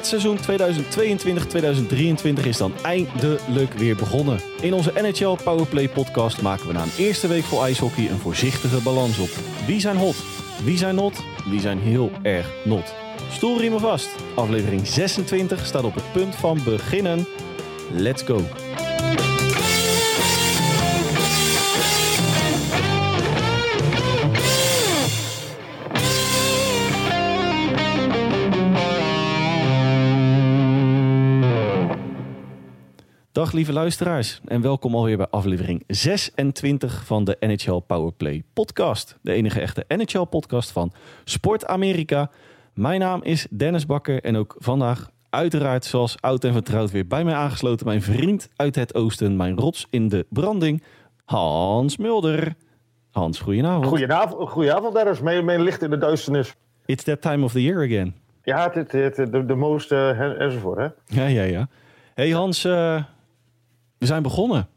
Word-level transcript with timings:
Het 0.00 0.08
seizoen 0.08 0.38
2022-2023 2.42 2.46
is 2.46 2.56
dan 2.56 2.72
eindelijk 2.82 3.72
weer 3.72 3.96
begonnen. 3.96 4.40
In 4.60 4.74
onze 4.74 4.92
NHL 4.94 5.36
Powerplay 5.44 5.88
podcast 5.88 6.42
maken 6.42 6.66
we 6.66 6.72
na 6.72 6.82
een 6.82 6.92
eerste 6.98 7.28
week 7.28 7.44
vol 7.44 7.64
ijshockey 7.64 8.10
een 8.10 8.18
voorzichtige 8.18 8.82
balans 8.82 9.18
op. 9.18 9.28
Wie 9.66 9.80
zijn 9.80 9.96
hot? 9.96 10.16
Wie 10.64 10.78
zijn 10.78 10.94
not? 10.94 11.22
Wie 11.46 11.60
zijn 11.60 11.78
heel 11.78 12.10
erg 12.22 12.46
not? 12.64 12.94
Stoelriemen 13.30 13.80
vast. 13.80 14.08
Aflevering 14.34 14.86
26 14.86 15.66
staat 15.66 15.84
op 15.84 15.94
het 15.94 16.12
punt 16.12 16.34
van 16.34 16.60
beginnen. 16.64 17.26
Let's 17.92 18.22
go. 18.22 18.40
Dag 33.32 33.52
lieve 33.52 33.72
luisteraars 33.72 34.40
en 34.44 34.60
welkom 34.60 34.94
alweer 34.94 35.16
bij 35.16 35.26
aflevering 35.30 35.84
26 35.86 37.04
van 37.04 37.24
de 37.24 37.36
NHL 37.40 37.78
Powerplay 37.86 38.42
podcast. 38.52 39.18
De 39.22 39.32
enige 39.32 39.60
echte 39.60 39.84
NHL 39.88 40.24
podcast 40.24 40.70
van 40.70 40.92
Sport 41.24 41.66
Amerika. 41.66 42.30
Mijn 42.74 43.00
naam 43.00 43.22
is 43.22 43.46
Dennis 43.50 43.86
Bakker 43.86 44.22
en 44.24 44.36
ook 44.36 44.54
vandaag 44.58 45.10
uiteraard 45.28 45.84
zoals 45.84 46.20
oud 46.20 46.44
en 46.44 46.52
vertrouwd 46.52 46.90
weer 46.90 47.06
bij 47.06 47.24
mij 47.24 47.34
aangesloten 47.34 47.86
mijn 47.86 48.02
vriend 48.02 48.48
uit 48.56 48.74
het 48.74 48.94
oosten, 48.94 49.36
mijn 49.36 49.56
rots 49.56 49.86
in 49.90 50.08
de 50.08 50.26
branding, 50.28 50.82
Hans 51.24 51.96
Mulder. 51.96 52.54
Hans, 53.10 53.40
goedenavond. 53.40 53.86
Goedenavond, 53.86 54.48
goedenavond 54.48 54.94
Dennis. 54.94 55.20
Mijn, 55.20 55.44
mijn 55.44 55.62
licht 55.62 55.82
in 55.82 55.90
de 55.90 55.98
duisternis. 55.98 56.54
It's 56.86 57.04
that 57.04 57.20
time 57.20 57.44
of 57.44 57.52
the 57.52 57.62
year 57.62 57.84
again. 57.84 58.14
Ja, 58.42 58.70
het, 58.72 58.92
het, 58.92 59.16
de, 59.16 59.44
de 59.44 59.54
most 59.54 59.92
uh, 59.92 60.40
enzovoort 60.40 60.78
hè. 60.78 60.88
Ja, 61.06 61.26
ja, 61.26 61.42
ja. 61.42 61.68
Hey 62.14 62.30
Hans, 62.30 62.64
uh, 62.64 63.02
we 64.00 64.06
zijn 64.06 64.22
begonnen. 64.22 64.68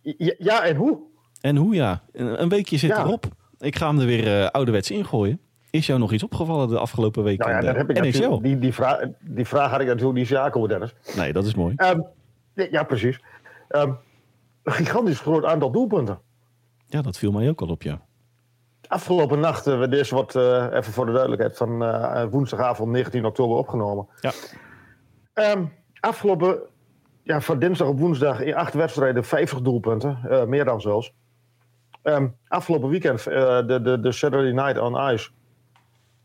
Ja, 0.00 0.34
ja, 0.38 0.64
en 0.64 0.76
hoe? 0.76 0.98
En 1.40 1.56
hoe 1.56 1.74
ja. 1.74 2.02
Een 2.12 2.48
weekje 2.48 2.78
zit 2.78 2.90
ja. 2.90 3.04
erop. 3.04 3.26
Ik 3.58 3.76
ga 3.76 3.88
hem 3.88 3.98
er 3.98 4.06
weer 4.06 4.40
uh, 4.40 4.46
ouderwets 4.46 4.90
ingooien. 4.90 5.40
Is 5.70 5.86
jou 5.86 5.98
nog 5.98 6.12
iets 6.12 6.22
opgevallen 6.22 6.68
de 6.68 6.78
afgelopen 6.78 7.22
weken? 7.22 7.48
Nou 7.48 7.60
ja, 7.60 7.72
dat 7.72 7.76
heb 7.76 7.90
ik 7.90 8.00
NHL? 8.00 8.40
Die, 8.40 8.58
die, 8.58 8.74
vraag, 8.74 9.00
die 9.20 9.46
vraag 9.46 9.70
had 9.70 9.80
ik 9.80 9.86
natuurlijk 9.86 10.18
niet 10.18 10.26
zaken 10.26 10.68
Dennis. 10.68 10.94
Nee, 11.16 11.32
dat 11.32 11.44
is 11.44 11.54
mooi. 11.54 11.74
Um, 11.76 12.06
ja, 12.54 12.82
precies. 12.82 13.20
Um, 13.68 13.98
een 14.62 14.72
gigantisch 14.72 15.20
groot 15.20 15.44
aantal 15.44 15.70
doelpunten. 15.70 16.20
Ja, 16.86 17.02
dat 17.02 17.18
viel 17.18 17.32
mij 17.32 17.48
ook 17.48 17.60
al 17.60 17.68
op, 17.68 17.82
ja. 17.82 18.00
Afgelopen 18.86 19.40
nacht, 19.40 19.66
uh, 19.66 19.88
dit 19.88 20.10
wordt 20.10 20.34
uh, 20.34 20.66
even 20.72 20.92
voor 20.92 21.06
de 21.06 21.12
duidelijkheid 21.12 21.56
van 21.56 21.82
uh, 21.82 22.24
woensdagavond 22.30 22.90
19 22.90 23.24
oktober 23.24 23.56
opgenomen. 23.56 24.08
Ja. 24.20 24.32
Um, 25.52 25.72
afgelopen 26.00 26.60
ja, 27.30 27.40
van 27.40 27.58
dinsdag 27.58 27.88
op 27.88 27.98
woensdag 27.98 28.40
in 28.40 28.54
acht 28.54 28.74
wedstrijden 28.74 29.24
50 29.24 29.60
doelpunten, 29.60 30.18
uh, 30.24 30.44
meer 30.44 30.64
dan 30.64 30.80
zelfs. 30.80 31.12
Um, 32.02 32.36
afgelopen 32.48 32.88
weekend 32.88 33.26
uh, 33.28 33.66
de, 33.66 33.80
de, 33.82 34.00
de 34.00 34.12
Saturday 34.12 34.52
Night 34.52 34.78
on 34.78 35.12
Ice. 35.12 35.30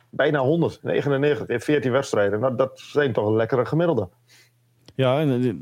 Bijna 0.10 0.40
100, 0.40 0.80
99 0.84 1.48
in 1.48 1.60
14 1.60 1.92
wedstrijden. 1.92 2.40
Nou, 2.40 2.56
dat 2.56 2.80
zijn 2.80 3.14
toch 3.14 3.28
een 3.28 3.36
lekkere 3.36 3.66
gemiddelde. 3.66 4.10
Ja, 4.96 5.20
en 5.20 5.42
uh, 5.42 5.54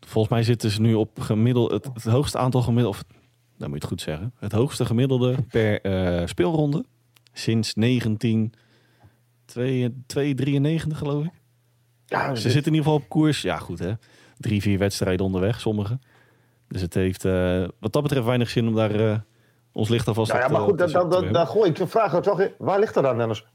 volgens 0.00 0.34
mij 0.34 0.42
zitten 0.42 0.70
ze 0.70 0.80
nu 0.80 0.94
op 0.94 1.20
gemiddeld 1.20 1.70
het, 1.70 1.84
het 1.92 2.04
hoogste 2.04 2.38
aantal 2.38 2.62
gemiddelde, 2.62 2.98
of 2.98 3.04
dat 3.56 3.68
moet 3.68 3.68
je 3.68 3.74
het 3.74 3.84
goed 3.84 4.00
zeggen, 4.00 4.32
het 4.38 4.52
hoogste 4.52 4.84
gemiddelde 4.84 5.36
per 5.50 5.80
speelronde 6.28 6.84
sinds 7.32 7.74
19 7.74 8.52
293 9.44 10.98
geloof 10.98 11.24
ik. 11.24 11.32
Ja, 12.06 12.34
ze 12.34 12.50
zitten 12.50 12.72
in 12.72 12.78
ieder 12.78 12.82
geval 12.82 12.94
op 12.94 13.08
koers. 13.08 13.42
Ja, 13.42 13.58
goed 13.58 13.78
hè 13.78 13.92
drie, 14.42 14.60
vier 14.60 14.78
wedstrijden 14.78 15.26
onderweg, 15.26 15.60
sommige. 15.60 15.98
Dus 16.68 16.80
het 16.80 16.94
heeft 16.94 17.24
uh, 17.24 17.64
wat 17.78 17.92
dat 17.92 18.02
betreft 18.02 18.26
weinig 18.26 18.50
zin 18.50 18.68
om 18.68 18.74
daar 18.74 19.00
uh, 19.00 19.16
ons 19.72 19.88
licht 19.88 20.08
alvast 20.08 20.32
nou 20.32 20.44
ja, 20.44 20.50
maar 20.50 20.60
goed, 20.60 20.92
dan, 21.10 21.32
dan, 21.32 21.46
gooi 21.46 21.70
ik 21.70 21.76
de 21.76 21.86
vraag 21.86 22.20
toch. 22.20 22.48
Waar 22.58 22.78
ligt 22.78 22.96
er 22.96 23.02
dan, 23.02 23.16
Dennis? 23.16 23.46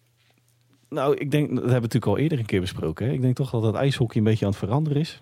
Nou, 0.90 1.16
ik 1.16 1.32
denk, 1.32 1.48
dat 1.48 1.58
hebben 1.58 1.74
we 1.74 1.80
natuurlijk 1.80 2.06
al 2.06 2.18
eerder 2.18 2.40
een 2.40 2.46
keer 2.46 2.62
besproken. 2.62 3.06
Hè? 3.06 3.12
Ik 3.12 3.22
denk 3.22 3.36
toch 3.36 3.50
dat 3.50 3.64
het 3.64 3.76
ijshockey 3.76 4.18
een 4.18 4.24
beetje 4.24 4.46
aan 4.46 4.52
het 4.52 4.60
veranderen 4.60 5.00
is. 5.00 5.22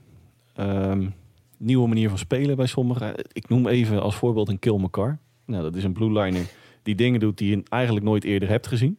Um, 0.59 1.13
nieuwe 1.57 1.87
manier 1.87 2.09
van 2.09 2.17
spelen 2.17 2.55
bij 2.55 2.65
sommigen. 2.65 3.13
Ik 3.31 3.49
noem 3.49 3.67
even 3.67 4.01
als 4.01 4.15
voorbeeld 4.15 4.49
een 4.49 4.59
Kill 4.59 4.77
McCarr. 4.77 5.17
Nou, 5.45 5.63
dat 5.63 5.75
is 5.75 5.83
een 5.83 5.93
blue 5.93 6.11
liner 6.11 6.45
die 6.83 6.95
dingen 6.95 7.19
doet 7.19 7.37
die 7.37 7.55
je 7.55 7.63
eigenlijk 7.69 8.05
nooit 8.05 8.23
eerder 8.23 8.49
hebt 8.49 8.67
gezien. 8.67 8.97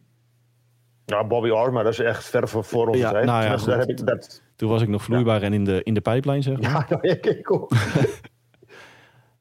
Ja, 1.05 1.27
Bobby 1.27 1.49
Orr, 1.49 1.73
maar 1.73 1.83
dat 1.83 1.93
is 1.93 1.99
echt 1.99 2.25
ver 2.25 2.47
voor 2.47 2.87
onze 2.87 2.99
ja. 2.99 3.11
Nou 3.11 3.43
ja, 3.43 3.51
dus 3.51 3.63
daar 3.63 3.79
heb 3.79 3.89
ik 3.89 4.05
dat... 4.05 4.41
Toen 4.57 4.69
was 4.69 4.81
ik 4.81 4.87
nog 4.87 5.03
vloeibaar 5.03 5.41
en 5.41 5.53
in 5.53 5.63
de, 5.63 5.83
in 5.83 5.93
de 5.93 6.01
pijplijn, 6.01 6.43
zeg 6.43 6.61
maar. 6.61 6.71
Ja, 6.71 6.85
nou, 6.89 7.07
ik, 7.07 7.51
ook. 7.51 7.71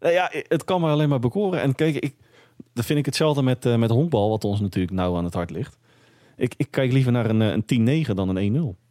nou 0.01 0.13
ja, 0.13 0.31
het 0.33 0.65
kan 0.65 0.81
me 0.81 0.91
alleen 0.91 1.09
maar 1.09 1.19
bekoren. 1.19 1.61
En 1.61 1.75
kijk, 1.75 1.95
ik, 1.95 2.15
dat 2.73 2.85
vind 2.85 2.99
ik 2.99 3.07
hetzelfde 3.07 3.43
met, 3.43 3.67
uh, 3.67 3.77
met 3.77 3.91
honkbal, 3.91 4.31
wat 4.31 4.45
ons 4.45 4.61
natuurlijk 4.61 4.95
nauw 4.95 5.17
aan 5.17 5.25
het 5.25 5.35
hart 5.35 5.51
ligt. 5.51 5.79
Ik, 6.37 6.55
ik 6.57 6.71
kijk 6.71 6.93
liever 6.93 7.13
naar 7.13 7.31
een, 7.31 7.41
een 7.41 8.07
10-9 8.07 8.11
dan 8.11 8.37
een 8.37 8.75
1-0. 8.77 8.85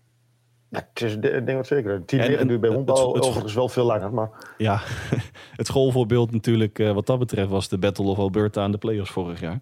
Ja, 0.70 0.88
het 0.94 1.02
is, 1.02 1.14
ik 1.14 1.22
denk 1.22 1.48
dat 1.48 1.68
zeker. 1.68 2.00
10-9 2.00 2.04
duurt 2.06 2.62
bij 2.62 2.70
honkbal 2.70 3.08
het, 3.08 3.16
het, 3.16 3.26
overigens 3.26 3.54
wel 3.54 3.70
veel 3.70 3.86
langer. 3.86 4.14
Maar... 4.14 4.30
Ja, 4.58 4.82
het 5.60 5.68
schoolvoorbeeld 5.68 6.32
natuurlijk 6.32 6.80
uh, 6.80 6.92
wat 6.92 7.06
dat 7.06 7.20
betreft 7.20 7.50
was 7.50 7.70
de 7.70 7.78
Battle 7.78 8.06
of 8.06 8.18
Alberta 8.18 8.62
aan 8.62 8.72
de 8.72 8.78
playoffs 8.78 9.12
vorig 9.12 9.40
jaar. 9.40 9.60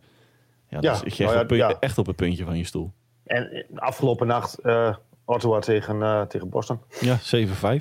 Ja, 0.69 0.79
dus 0.79 1.17
ja, 1.17 1.29
je 1.29 1.35
nou 1.35 1.55
ja. 1.55 1.79
echt 1.79 1.97
op 1.97 2.05
het 2.05 2.15
puntje 2.15 2.45
van 2.45 2.57
je 2.57 2.63
stoel. 2.63 2.91
En 3.23 3.65
afgelopen 3.75 4.27
nacht 4.27 4.59
uh, 4.63 4.95
Ottawa 5.25 5.59
tegen, 5.59 5.95
uh, 5.95 6.21
tegen 6.21 6.49
Boston. 6.49 6.79
Ja, 6.99 7.19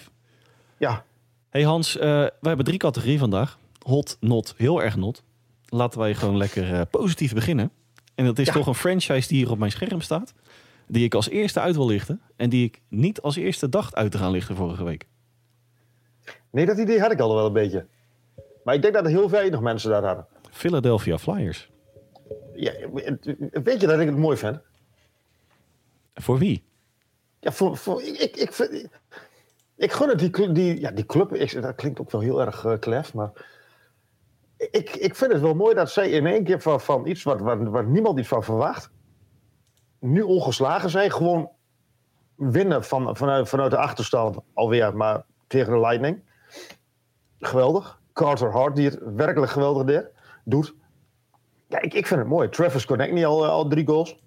7-5. 0.00 0.10
Ja. 0.76 1.04
Hey 1.48 1.62
Hans, 1.62 1.96
uh, 1.96 2.02
we 2.02 2.48
hebben 2.48 2.64
drie 2.64 2.78
categorieën 2.78 3.18
vandaag. 3.18 3.58
Hot, 3.86 4.16
not, 4.20 4.54
heel 4.56 4.82
erg 4.82 4.96
not. 4.96 5.22
Laten 5.64 6.00
wij 6.00 6.14
gewoon 6.14 6.36
lekker 6.36 6.70
uh, 6.70 6.80
positief 6.90 7.34
beginnen. 7.34 7.70
En 8.14 8.24
dat 8.24 8.38
is 8.38 8.46
ja. 8.46 8.52
toch 8.52 8.66
een 8.66 8.74
franchise 8.74 9.28
die 9.28 9.36
hier 9.36 9.50
op 9.50 9.58
mijn 9.58 9.70
scherm 9.70 10.00
staat. 10.00 10.34
Die 10.86 11.04
ik 11.04 11.14
als 11.14 11.28
eerste 11.28 11.60
uit 11.60 11.76
wil 11.76 11.86
lichten. 11.86 12.20
En 12.36 12.50
die 12.50 12.64
ik 12.64 12.80
niet 12.88 13.20
als 13.20 13.36
eerste 13.36 13.68
dacht 13.68 13.94
uit 13.94 14.10
te 14.10 14.18
gaan 14.18 14.30
lichten 14.30 14.56
vorige 14.56 14.84
week. 14.84 15.06
Nee, 16.50 16.66
dat 16.66 16.78
idee 16.78 17.00
had 17.00 17.12
ik 17.12 17.20
al 17.20 17.34
wel 17.34 17.46
een 17.46 17.52
beetje. 17.52 17.86
Maar 18.64 18.74
ik 18.74 18.82
denk 18.82 18.94
dat 18.94 19.04
er 19.04 19.10
heel 19.10 19.30
weinig 19.30 19.60
mensen 19.60 19.90
daar 19.90 20.04
hadden. 20.04 20.26
Philadelphia 20.50 21.18
Flyers. 21.18 21.70
Ja, 22.54 22.72
weet 23.62 23.80
je 23.80 23.86
dat 23.86 24.00
ik 24.00 24.06
het 24.06 24.16
mooi 24.16 24.36
vind? 24.36 24.58
Voor 26.14 26.38
wie? 26.38 26.64
Ja, 27.42 27.52
voor, 27.52 27.76
voor, 27.76 28.02
ik, 28.02 28.18
ik, 28.18 28.36
ik, 28.36 28.58
ik, 28.58 28.88
ik 29.76 29.92
gun 29.92 30.08
het 30.08 30.18
die, 30.18 30.52
die, 30.52 30.80
ja, 30.80 30.90
die 30.90 31.06
club. 31.06 31.34
Ik, 31.34 31.62
dat 31.62 31.74
klinkt 31.74 32.00
ook 32.00 32.10
wel 32.10 32.20
heel 32.20 32.40
erg 32.40 32.64
uh, 32.64 32.78
klef, 32.78 33.14
maar 33.14 33.30
ik, 34.56 34.90
ik 34.90 35.16
vind 35.16 35.32
het 35.32 35.40
wel 35.40 35.54
mooi 35.54 35.74
dat 35.74 35.90
zij 35.90 36.10
in 36.10 36.26
één 36.26 36.44
keer 36.44 36.60
van, 36.60 36.80
van 36.80 37.06
iets 37.06 37.22
wat, 37.22 37.40
wat, 37.40 37.86
niemand 37.86 38.18
iets 38.18 38.28
van 38.28 38.44
verwacht, 38.44 38.90
nu 39.98 40.22
ongeslagen 40.22 40.90
zijn. 40.90 41.10
Gewoon 41.10 41.50
winnen 42.34 42.84
van, 42.84 43.16
vanuit, 43.16 43.48
vanuit 43.48 43.70
de 43.70 43.76
achterstand 43.76 44.38
alweer, 44.52 44.96
maar 44.96 45.24
tegen 45.46 45.72
de 45.72 45.80
Lightning. 45.80 46.22
Geweldig. 47.38 48.00
Carter 48.12 48.50
Hart, 48.50 48.76
die 48.76 48.88
het 48.88 48.98
werkelijk 49.16 49.52
geweldig 49.52 49.84
deed, 49.84 50.06
doet. 50.44 50.74
Ja, 51.68 51.80
ik, 51.80 51.94
ik 51.94 52.06
vind 52.06 52.20
het 52.20 52.28
mooi. 52.28 52.48
Travis 52.48 52.84
Connect 52.84 53.12
niet 53.12 53.24
al, 53.24 53.46
al 53.46 53.68
drie 53.68 53.86
goals. 53.86 54.20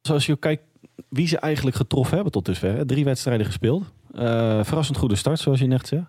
Zoals 0.00 0.26
je 0.26 0.36
kijkt 0.36 0.62
wie 1.08 1.28
ze 1.28 1.38
eigenlijk 1.38 1.76
getroffen 1.76 2.14
hebben 2.14 2.32
tot 2.32 2.44
dusver. 2.44 2.76
Hè? 2.76 2.86
Drie 2.86 3.04
wedstrijden 3.04 3.46
gespeeld. 3.46 3.84
Uh, 4.14 4.64
verrassend 4.64 4.98
goede 4.98 5.16
start, 5.16 5.38
zoals 5.38 5.58
je 5.58 5.66
net 5.66 5.86
zei. 5.86 6.06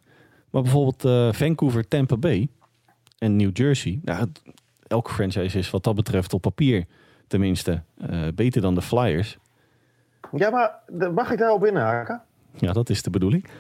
Maar 0.50 0.62
bijvoorbeeld 0.62 1.06
uh, 1.06 1.34
Vancouver, 1.34 1.88
Tampa 1.88 2.18
Bay 2.18 2.48
en 3.18 3.36
New 3.36 3.57
Jersey. 3.57 4.00
Nou, 4.04 4.31
elke 4.88 5.12
franchise 5.12 5.57
is 5.57 5.69
wat 5.69 5.84
dat 5.84 5.95
betreft 5.95 6.34
op 6.34 6.42
papier 6.42 6.86
tenminste 7.28 7.81
uh, 8.10 8.28
beter 8.36 8.62
dan 8.62 8.75
de 8.75 8.81
Flyers. 8.81 9.38
Ja, 10.31 10.50
maar 10.50 10.80
mag 11.13 11.31
ik 11.31 11.38
daarop 11.38 11.66
inhaken? 11.66 12.22
Ja, 12.54 12.74
dat 12.74 12.89
is 12.89 13.04
de 13.04 13.10
bedoeling. 13.10 13.45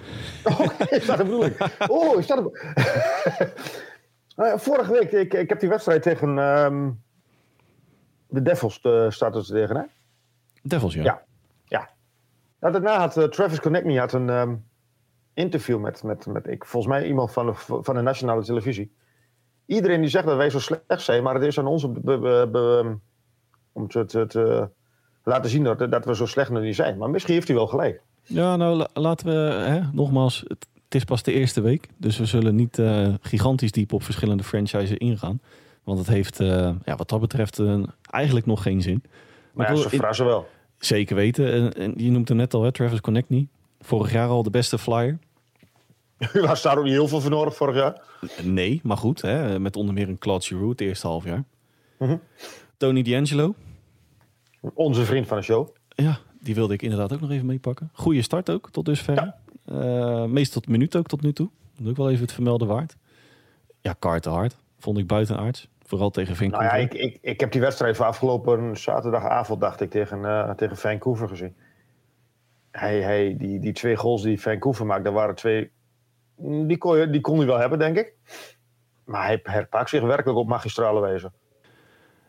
Oh, 0.43 0.59
is 0.89 1.05
dat 1.05 1.17
de 1.17 1.23
bedoeling? 1.23 1.55
Oh, 1.87 2.19
is 2.19 2.27
dat 2.27 2.37
de... 2.37 3.51
Vorige 4.55 4.91
week, 4.91 5.11
ik, 5.11 5.33
ik 5.33 5.49
heb 5.49 5.59
die 5.59 5.69
wedstrijd 5.69 6.01
tegen 6.01 6.37
um, 6.37 7.01
de 8.27 8.41
Devils 8.41 8.81
staat 9.09 9.35
er 9.35 9.45
tegen, 9.45 9.75
hè? 9.75 9.83
Devils, 10.67 10.93
ja. 10.93 11.03
Ja. 11.03 11.21
ja. 11.65 11.89
Nou, 12.59 12.73
daarna 12.73 12.99
had 12.99 13.17
uh, 13.17 13.23
Travis 13.23 13.59
Connectney 13.59 13.97
had 13.97 14.13
een 14.13 14.29
um, 14.29 14.65
interview 15.33 15.79
met, 15.79 16.03
met, 16.03 16.25
met 16.25 16.47
ik, 16.47 16.65
volgens 16.65 16.93
mij 16.93 17.07
iemand 17.07 17.31
van 17.31 17.45
de, 17.45 17.53
van 17.81 17.95
de 17.95 18.01
nationale 18.01 18.43
televisie. 18.43 18.91
Iedereen 19.65 20.01
die 20.01 20.09
zegt 20.09 20.25
dat 20.25 20.37
wij 20.37 20.49
zo 20.49 20.59
slecht 20.59 21.01
zijn, 21.01 21.23
maar 21.23 21.33
het 21.33 21.43
is 21.43 21.59
aan 21.59 21.67
ons 21.67 21.83
om, 21.83 21.93
be, 21.93 22.19
be, 22.19 22.49
be, 22.51 22.97
om 23.71 23.87
te, 23.87 24.05
te, 24.05 24.25
te, 24.25 24.69
laten 25.23 25.49
zien 25.49 25.63
dat, 25.63 25.91
dat 25.91 26.05
we 26.05 26.15
zo 26.15 26.25
slecht 26.25 26.49
nog 26.49 26.61
niet 26.61 26.75
zijn. 26.75 26.97
Maar 26.97 27.09
misschien 27.09 27.33
heeft 27.33 27.47
hij 27.47 27.55
wel 27.55 27.67
gelijk. 27.67 28.01
Ja, 28.21 28.55
nou 28.55 28.75
la, 28.75 28.87
laten 28.93 29.25
we, 29.27 29.53
hè, 29.53 29.79
nogmaals, 29.91 30.43
het, 30.47 30.67
het, 30.83 30.95
is 30.95 31.03
pas 31.03 31.23
de 31.23 31.33
eerste 31.33 31.61
week. 31.61 31.87
Dus 31.97 32.17
we 32.17 32.25
zullen 32.25 32.55
niet 32.55 32.77
uh, 32.77 33.13
gigantisch 33.21 33.71
diep 33.71 33.93
op 33.93 34.03
verschillende 34.03 34.43
franchises 34.43 34.97
ingaan. 34.97 35.41
Want 35.83 35.99
het 35.99 36.07
heeft 36.07 36.39
uh, 36.39 36.69
ja, 36.85 36.95
wat 36.95 37.09
dat 37.09 37.19
betreft 37.19 37.59
uh, 37.59 37.83
eigenlijk 38.01 38.45
nog 38.45 38.61
geen 38.61 38.81
zin. 38.81 39.03
Maar, 39.53 39.73
maar 39.73 39.87
ja, 39.91 40.13
ze 40.13 40.23
wel. 40.23 40.47
Zeker 40.79 41.15
weten. 41.15 41.51
En, 41.53 41.73
en 41.73 41.93
je 41.95 42.11
noemt 42.11 42.27
hem 42.27 42.37
net 42.37 42.53
al, 42.53 42.63
hè, 42.63 42.71
Travis 42.71 43.01
Connectney. 43.01 43.47
Vorig 43.79 44.11
jaar 44.11 44.29
al 44.29 44.43
de 44.43 44.49
beste 44.49 44.77
flyer. 44.77 45.19
Daar 46.33 46.57
staat 46.57 46.77
ook 46.77 46.83
niet 46.83 46.93
heel 46.93 47.07
veel 47.07 47.21
voor 47.21 47.31
nodig 47.31 47.55
vorig 47.55 47.75
jaar. 47.75 48.01
Nee, 48.43 48.79
maar 48.83 48.97
goed. 48.97 49.21
Hè, 49.21 49.59
met 49.59 49.75
onder 49.75 49.93
meer 49.93 50.09
een 50.09 50.17
Claude 50.17 50.45
Giroux 50.45 50.69
het 50.69 50.81
eerste 50.81 51.07
half 51.07 51.23
jaar. 51.23 51.43
Mhm. 51.99 52.17
Tony 52.77 53.01
D'Angelo. 53.01 53.55
Onze 54.73 55.05
vriend 55.05 55.27
van 55.27 55.37
de 55.37 55.43
show. 55.43 55.67
Ja, 55.95 56.19
die 56.41 56.55
wilde 56.55 56.73
ik 56.73 56.81
inderdaad 56.81 57.13
ook 57.13 57.21
nog 57.21 57.31
even 57.31 57.45
meepakken. 57.45 57.89
Goede 57.93 58.21
start 58.21 58.49
ook, 58.49 58.71
tot 58.71 58.85
dusver. 58.85 59.33
Eh 59.65 60.23
meest 60.23 60.51
tot 60.51 60.67
minuut 60.67 60.95
ook 60.95 61.07
tot 61.07 61.21
nu 61.21 61.33
toe. 61.33 61.49
Dat 61.75 61.85
is 61.85 61.91
ook 61.91 61.97
wel 61.97 62.09
even 62.09 62.21
het 62.21 62.31
vermelden 62.31 62.67
waard. 62.67 62.95
Ja, 63.81 63.95
Carter 63.99 64.31
Hart 64.31 64.55
vond 64.79 64.97
ik 64.97 65.07
buitenaards. 65.07 65.67
Vooral 65.87 66.09
tegen 66.09 66.35
Nou 66.39 66.51
Vancouver. 66.51 66.79
ja, 66.79 66.83
ik, 66.83 66.93
ik, 66.93 67.17
ik 67.21 67.39
heb 67.39 67.51
die 67.51 67.61
wedstrijd 67.61 67.97
van 67.97 68.05
afgelopen 68.05 68.77
zaterdagavond, 68.77 69.61
dacht 69.61 69.81
ik, 69.81 69.89
tegen, 69.89 70.25
eh, 70.25 70.51
tegen 70.51 70.77
Vancouver 70.77 71.27
gezien. 71.27 71.55
Hij, 72.71 73.01
hij, 73.01 73.35
die, 73.37 73.59
die 73.59 73.73
twee 73.73 73.95
goals 73.95 74.21
die 74.21 74.41
Vancouver 74.41 74.85
maakte, 74.85 75.03
dat 75.03 75.13
waren 75.13 75.35
twee... 75.35 75.71
Die 76.37 76.77
kon, 76.77 76.97
je, 76.97 77.09
die 77.09 77.21
kon 77.21 77.37
hij 77.37 77.45
wel 77.45 77.57
hebben, 77.57 77.79
denk 77.79 77.97
ik. 77.97 78.13
Maar 79.05 79.25
hij 79.25 79.39
herpakt 79.43 79.89
zich 79.89 80.01
werkelijk 80.01 80.37
op 80.37 80.47
magistrale 80.47 81.01
wijze. 81.01 81.31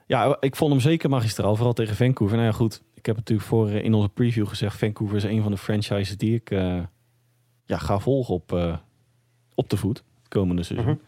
Ja, 0.06 0.36
ik 0.40 0.56
vond 0.56 0.70
hem 0.70 0.80
zeker 0.80 1.10
magistraal. 1.10 1.56
Vooral 1.56 1.72
tegen 1.72 1.96
Vancouver. 1.96 2.36
Nou 2.36 2.48
ja, 2.48 2.54
goed. 2.54 2.82
Ik 2.94 3.06
heb 3.06 3.16
natuurlijk 3.16 3.48
voor 3.48 3.68
eh, 3.68 3.84
in 3.84 3.94
onze 3.94 4.08
preview 4.08 4.46
gezegd... 4.46 4.78
Vancouver 4.78 5.16
is 5.16 5.24
een 5.24 5.42
van 5.42 5.50
de 5.50 5.58
franchises 5.58 6.16
die 6.16 6.34
ik 6.34 6.50
eh, 6.50 6.82
ja, 7.64 7.78
ga 7.78 7.98
volgen 7.98 8.34
op, 8.34 8.52
eh, 8.52 8.76
op 9.54 9.70
de 9.70 9.76
voet. 9.76 10.04
Komende 10.28 10.62
seizoen. 10.62 10.90
Mhm. 10.90 10.98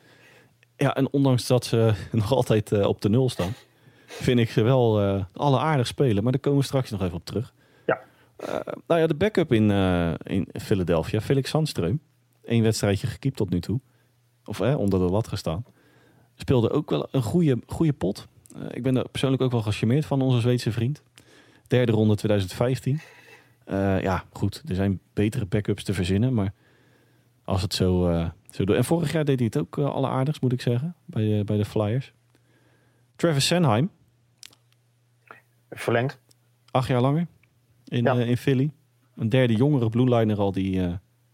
Ja, 0.80 0.94
en 0.94 1.12
ondanks 1.12 1.46
dat 1.46 1.64
ze 1.64 1.94
nog 2.12 2.32
altijd 2.32 2.72
eh, 2.72 2.86
op 2.86 3.00
de 3.00 3.08
nul 3.08 3.28
staan... 3.28 3.52
vind 4.06 4.38
ik 4.38 4.50
ze 4.50 4.62
wel 4.62 5.00
eh 5.00 5.24
alle 5.32 5.58
aardig 5.58 5.86
spelen. 5.86 6.22
Maar 6.22 6.32
daar 6.32 6.40
komen 6.40 6.58
we 6.58 6.64
straks 6.64 6.90
nog 6.90 7.02
even 7.02 7.16
op 7.16 7.24
terug. 7.24 7.54
Ja. 7.86 8.00
Eh, 8.36 8.74
nou 8.86 9.00
ja, 9.00 9.06
de 9.06 9.14
backup 9.14 9.52
in, 9.52 9.70
in 10.22 10.48
Philadelphia, 10.52 11.20
Felix 11.20 11.50
Sandström. 11.50 11.98
Eén 12.44 12.62
wedstrijdje 12.62 13.06
gekiept 13.06 13.36
tot 13.36 13.50
nu 13.50 13.60
toe. 13.60 13.80
Of 14.44 14.60
eh, 14.60 14.78
onder 14.78 14.98
de 14.98 15.04
lat 15.04 15.28
gestaan. 15.28 15.64
Speelde 16.34 16.70
ook 16.70 16.90
wel 16.90 17.08
een 17.10 17.22
goede, 17.22 17.58
goede 17.66 17.92
pot. 17.92 18.28
Ik 18.70 18.82
ben 18.82 18.96
er 18.96 19.08
persoonlijk 19.08 19.42
ook 19.42 19.50
wel 19.50 19.62
gecharmeerd 19.62 20.06
van 20.06 20.20
onze 20.20 20.40
Zweedse 20.40 20.72
vriend. 20.72 21.02
Derde 21.66 21.92
ronde 21.92 22.14
2015. 22.14 23.00
Eh, 23.64 24.02
ja, 24.02 24.24
goed. 24.32 24.62
Er 24.68 24.74
zijn 24.74 25.00
betere 25.12 25.46
backups 25.46 25.84
te 25.84 25.94
verzinnen. 25.94 26.34
Maar 26.34 26.52
als 27.44 27.62
het 27.62 27.74
zo, 27.74 28.08
zo. 28.55 28.64
En 28.64 28.85
vorig 28.85 29.12
jaar 29.12 29.25
deed 29.25 29.37
hij 29.38 29.47
het 29.52 29.58
ook 29.58 29.76
uh, 29.76 29.85
alleraardigst, 29.94 30.43
moet 30.43 30.52
ik 30.52 30.61
zeggen. 30.61 30.94
Bij, 31.05 31.38
eh, 31.38 31.44
bij 31.44 31.56
de 31.56 31.64
Flyers. 31.64 32.12
Travis 33.17 33.47
Sanheim. 33.47 33.91
Verlengd. 35.70 36.20
Acht 36.70 36.88
jaar 36.88 37.00
langer. 37.00 37.26
In, 37.85 38.02
Ja. 38.05 38.19
eh, 38.19 38.29
in 38.29 38.37
Philly. 38.37 38.70
Een 39.17 39.29
derde 39.29 39.55
jongere 39.55 39.88
blueliner 39.88 40.38
al 40.38 40.52
die 40.52 40.82
eh, 40.82 40.93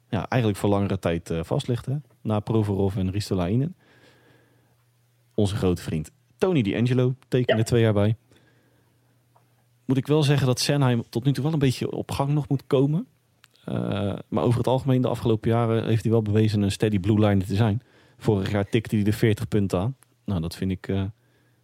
ja, 0.09 0.29
eigenlijk 0.29 0.61
voor 0.61 0.71
langere 0.71 0.99
tijd 0.99 1.31
eh, 1.31 1.41
vast 1.43 1.69
ligt. 1.69 1.87
Hè? 1.87 1.97
Na 2.23 2.41
Provorov 2.41 2.97
en 2.97 3.11
Ristolainen. 3.11 3.77
Onze 5.35 5.57
grote 5.57 5.83
vriend 5.83 6.11
Tony 6.39 6.63
D'Angelo 6.63 7.15
tekende 7.29 7.61
Ja. 7.61 7.67
twee 7.67 7.83
jaar 7.83 7.93
bij. 7.93 8.17
Moet 9.85 9.97
ik 9.97 10.07
wel 10.07 10.23
zeggen 10.23 10.47
dat 10.47 10.61
Sanheim 10.61 11.03
tot 11.09 11.25
nu 11.25 11.33
toe 11.33 11.45
wel 11.45 11.53
een 11.53 11.59
beetje 11.59 11.91
op 11.93 12.11
gang 12.11 12.33
nog 12.33 12.49
moet 12.49 12.67
komen. 12.67 13.07
Eh, 13.67 14.13
maar 14.29 14.45
over 14.45 14.59
het 14.59 14.67
algemeen 14.67 15.03
de 15.03 15.09
afgelopen 15.09 15.51
jaren 15.51 15.85
heeft 15.85 16.03
hij 16.03 16.13
wel 16.13 16.23
bewezen 16.23 16.63
een 16.63 16.71
steady 16.71 16.99
blueliner 16.99 17.47
te 17.47 17.55
zijn. 17.55 17.83
Vorig 18.19 18.51
jaar 18.51 18.69
tikte 18.69 18.95
hij 18.95 19.05
de 19.05 19.13
40 19.13 19.49
punten 19.49 19.81
aan. 19.81 19.97
Nou, 20.25 20.41
dat 20.41 20.57
vind 20.57 20.71
ik 20.71 20.89
eh, 20.89 21.03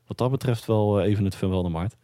wat 0.07 0.19
dat 0.19 0.31
betreft 0.31 0.67
wel 0.67 1.01
eh, 1.01 1.07
even 1.07 1.25
het 1.25 1.35
verwelde 1.35 1.71
waard. 1.71 1.97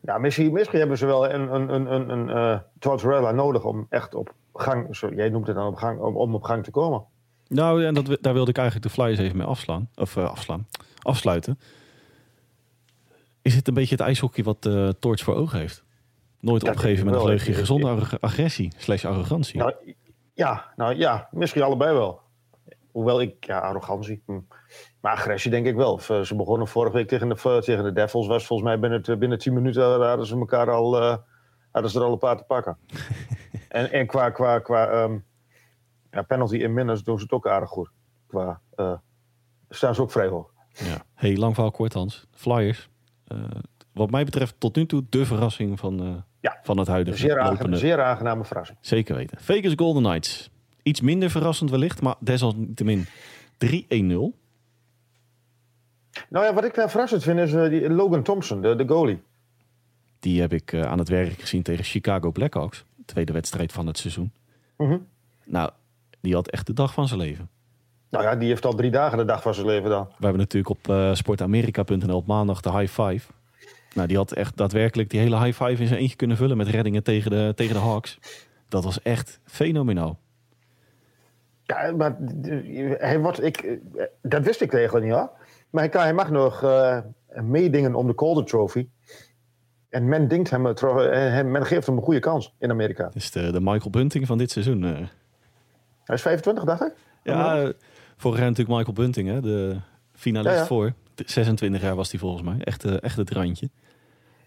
Nou, 0.00 0.20
misschien, 0.20 0.52
misschien 0.52 0.78
hebben 0.78 0.98
ze 0.98 1.06
wel 1.06 1.30
een, 1.30 1.54
een, 1.54 1.74
een, 1.74 2.10
een, 2.10 2.36
een 2.36 2.62
Tortorella 2.78 3.32
nodig 3.32 3.64
om 3.64 3.86
echt 3.88 4.14
op 4.14 4.34
gang, 4.54 4.96
zo, 4.96 5.08
jij 5.14 5.28
noemt 5.28 5.46
het 5.46 5.56
dan 5.56 5.66
op 5.66 5.74
gang, 5.76 6.00
om, 6.00 6.16
om 6.16 6.34
op 6.34 6.42
gang 6.42 6.64
te 6.64 6.70
komen. 6.70 7.04
Nou, 7.48 7.84
en 7.84 7.94
dat, 7.94 8.18
daar 8.20 8.34
wilde 8.34 8.50
ik 8.50 8.58
eigenlijk 8.58 8.86
de 8.86 8.92
Flyers 8.92 9.18
even 9.18 9.36
mee 9.36 9.46
afslaan. 9.46 9.88
Of 9.94 10.16
afslaan. 10.16 10.66
Afsluiten. 11.02 11.58
Is 13.42 13.54
het 13.54 13.68
een 13.68 13.74
beetje 13.74 13.94
het 13.94 14.04
ijshockey 14.04 14.44
wat 14.44 14.68
Torch 15.00 15.20
voor 15.20 15.34
ogen 15.34 15.58
heeft? 15.58 15.83
Nooit 16.44 16.68
opgeven 16.68 17.04
met 17.04 17.14
een 17.14 17.20
vleugje 17.20 17.52
gezonde 17.52 17.88
ag- 17.88 18.20
agressie. 18.20 18.72
Slash 18.76 19.04
arrogantie. 19.04 19.58
Nou, 19.58 19.72
ja, 20.34 20.72
nou 20.76 20.94
ja, 20.94 21.28
misschien 21.30 21.62
allebei 21.62 21.92
wel. 21.92 22.20
Hoewel 22.92 23.20
ik, 23.20 23.44
ja, 23.44 23.58
arrogantie. 23.58 24.22
hm. 24.26 24.40
Maar 25.00 25.12
agressie 25.12 25.50
denk 25.50 25.66
ik 25.66 25.74
wel. 25.74 25.98
Ze 26.00 26.34
begonnen 26.36 26.68
vorige 26.68 26.96
week 26.96 27.08
tegen 27.08 27.28
de, 27.28 27.60
tegen 27.64 27.84
de 27.84 27.92
Devils. 27.92 28.26
Was 28.26 28.46
volgens 28.46 28.68
mij 28.68 28.78
binnen, 28.78 29.18
binnen 29.18 29.38
10 29.38 29.52
minuten 29.52 30.06
hadden 30.06 30.26
ze 30.26 30.36
elkaar 30.38 30.70
al, 30.70 31.00
eh, 31.00 31.16
hadden 31.70 31.90
ze 31.90 31.98
er 31.98 32.04
al 32.04 32.12
een 32.12 32.18
paar 32.18 32.36
te 32.36 32.44
pakken. 32.44 32.78
en, 33.68 33.92
en 33.92 34.06
qua, 34.06 34.30
qua, 34.30 34.58
qua 34.58 34.88
ehm, 34.88 35.18
ja, 36.10 36.22
penalty 36.22 36.56
in 36.56 36.72
minutes 36.74 37.02
doen 37.02 37.16
ze 37.16 37.22
het 37.22 37.32
ook 37.32 37.48
aardig 37.48 37.68
goed. 37.68 37.90
Qua, 38.26 38.60
eh, 38.74 38.92
staan 39.68 39.94
ze 39.94 40.02
ook 40.02 40.12
vrij 40.12 40.28
hoog. 40.28 40.50
Ja. 40.72 41.04
Hey, 41.14 41.36
lang 41.36 41.54
verhaal 41.54 41.70
kort 41.72 41.92
Hans. 41.92 42.26
Flyers. 42.30 42.88
eh, 43.24 43.38
wat 43.92 44.10
mij 44.10 44.24
betreft 44.24 44.54
tot 44.58 44.76
nu 44.76 44.86
toe 44.86 45.04
de 45.08 45.26
verrassing 45.26 45.78
van, 45.78 46.24
Ja. 46.44 46.58
van 46.62 46.78
het 46.78 46.88
huidige 46.88 47.16
zeer, 47.18 47.40
aange- 47.40 47.50
lopende. 47.50 47.76
zeer 47.76 48.02
aangename 48.02 48.44
verrassing. 48.44 48.78
Zeker 48.80 49.14
weten. 49.16 49.38
Vegas 49.40 49.72
Golden 49.76 50.02
Knights. 50.02 50.50
Iets 50.82 51.00
minder 51.00 51.30
verrassend 51.30 51.70
wellicht, 51.70 52.02
maar 52.02 52.14
desalniettemin 52.18 53.06
3-1-0. 53.58 54.34
Nou 56.28 56.44
ja, 56.44 56.54
wat 56.54 56.64
ik 56.64 56.74
wel 56.74 56.88
verrassend 56.88 57.22
vind 57.22 57.38
is 57.38 57.52
eh, 57.52 57.68
die 57.68 57.90
Logan 57.90 58.22
Thompson, 58.22 58.60
de, 58.62 58.76
de 58.76 58.88
goalie. 58.88 59.22
Die 60.20 60.40
heb 60.40 60.52
ik 60.52 60.72
eh, 60.72 60.82
aan 60.82 60.98
het 60.98 61.08
werk 61.08 61.40
gezien 61.40 61.62
tegen 61.62 61.84
Chicago 61.84 62.30
Blackhawks. 62.30 62.84
Tweede 63.04 63.32
wedstrijd 63.32 63.72
van 63.72 63.86
het 63.86 63.98
seizoen. 63.98 64.32
Mhm. 64.76 64.98
Nou, 65.44 65.70
die 66.20 66.34
had 66.34 66.48
echt 66.48 66.66
de 66.66 66.72
dag 66.72 66.92
van 66.94 67.08
zijn 67.08 67.20
leven. 67.20 67.48
Nou 68.10 68.24
ja, 68.24 68.36
die 68.36 68.48
heeft 68.48 68.64
al 68.64 68.74
drie 68.74 68.90
dagen 68.90 69.18
de 69.18 69.24
dag 69.24 69.42
van 69.42 69.54
zijn 69.54 69.66
leven 69.66 69.90
dan. 69.90 70.04
We 70.04 70.12
hebben 70.24 70.38
natuurlijk 70.40 70.70
op 70.78 70.88
eh, 70.88 71.14
sportamerika.nl 71.14 72.16
op 72.16 72.26
maandag 72.26 72.60
de 72.60 72.70
high 72.78 73.02
five. 73.02 73.32
Nou, 73.94 74.08
die 74.08 74.16
had 74.16 74.32
echt 74.32 74.56
daadwerkelijk 74.56 75.10
die 75.10 75.20
hele 75.20 75.38
high 75.44 75.62
five 75.64 75.82
in 75.82 75.88
zijn 75.88 76.00
eentje 76.00 76.16
kunnen 76.16 76.36
vullen 76.36 76.56
met 76.56 76.68
reddingen 76.68 77.02
tegen 77.02 77.30
de, 77.30 77.52
tegen 77.56 77.74
de 77.74 77.80
Hawks. 77.80 78.18
Dat 78.68 78.84
was 78.84 79.02
echt 79.02 79.40
fenomenaal. 79.44 80.18
Ja, 81.62 81.92
maar 81.96 82.16
hij 82.98 83.20
wordt, 83.20 83.42
ik, 83.42 83.56
eh, 83.60 84.04
dat 84.22 84.42
wist 84.44 84.60
ik 84.60 84.74
eigenlijk 84.74 85.04
niet 85.06 85.14
hoor. 85.14 85.30
Maar 85.70 85.82
hij, 85.82 85.88
kan, 85.92 86.02
hij 86.02 86.12
mag 86.14 86.30
nog 86.30 86.62
eh, 86.62 86.98
meedingen 87.42 87.94
om 87.94 88.06
de 88.06 88.14
Calder 88.14 88.44
Trophy. 88.44 88.88
En 89.88 90.08
men, 90.08 90.28
denkt 90.28 90.50
hem, 90.50 90.74
tro- 90.74 91.00
eh, 91.00 91.18
hem- 91.32 91.50
men 91.50 91.66
geeft 91.66 91.86
hem 91.86 91.96
een 91.96 92.02
goede 92.02 92.20
kans 92.20 92.54
in 92.58 92.70
Amerika. 92.70 93.10
Is 93.14 93.30
de, 93.30 93.52
de 93.52 93.60
Michael 93.60 93.90
Bunting 93.90 94.26
van 94.26 94.38
dit 94.38 94.50
seizoen. 94.50 94.84
eh. 94.84 94.90
Hij 96.04 96.14
is 96.16 96.22
25, 96.22 96.64
dacht 96.64 96.82
ik. 96.82 96.92
Ja, 97.22 97.60
eh, 97.62 97.68
vorig 98.16 98.38
jaar 98.38 98.48
natuurlijk 98.48 98.76
Michael 98.76 98.94
Bunting, 98.96 99.28
hè, 99.28 99.40
de 99.40 99.76
finalist 100.12 100.54
Ja, 100.54 100.60
ja. 100.60 100.66
voor. 100.66 100.92
De- 101.14 101.24
26 101.26 101.82
jaar 101.82 101.94
was 101.94 102.10
hij 102.10 102.20
volgens 102.20 102.42
mij. 102.42 102.56
Echt, 102.60 102.84
eh, 102.84 103.02
echt 103.02 103.16
het 103.16 103.30
randje. 103.30 103.70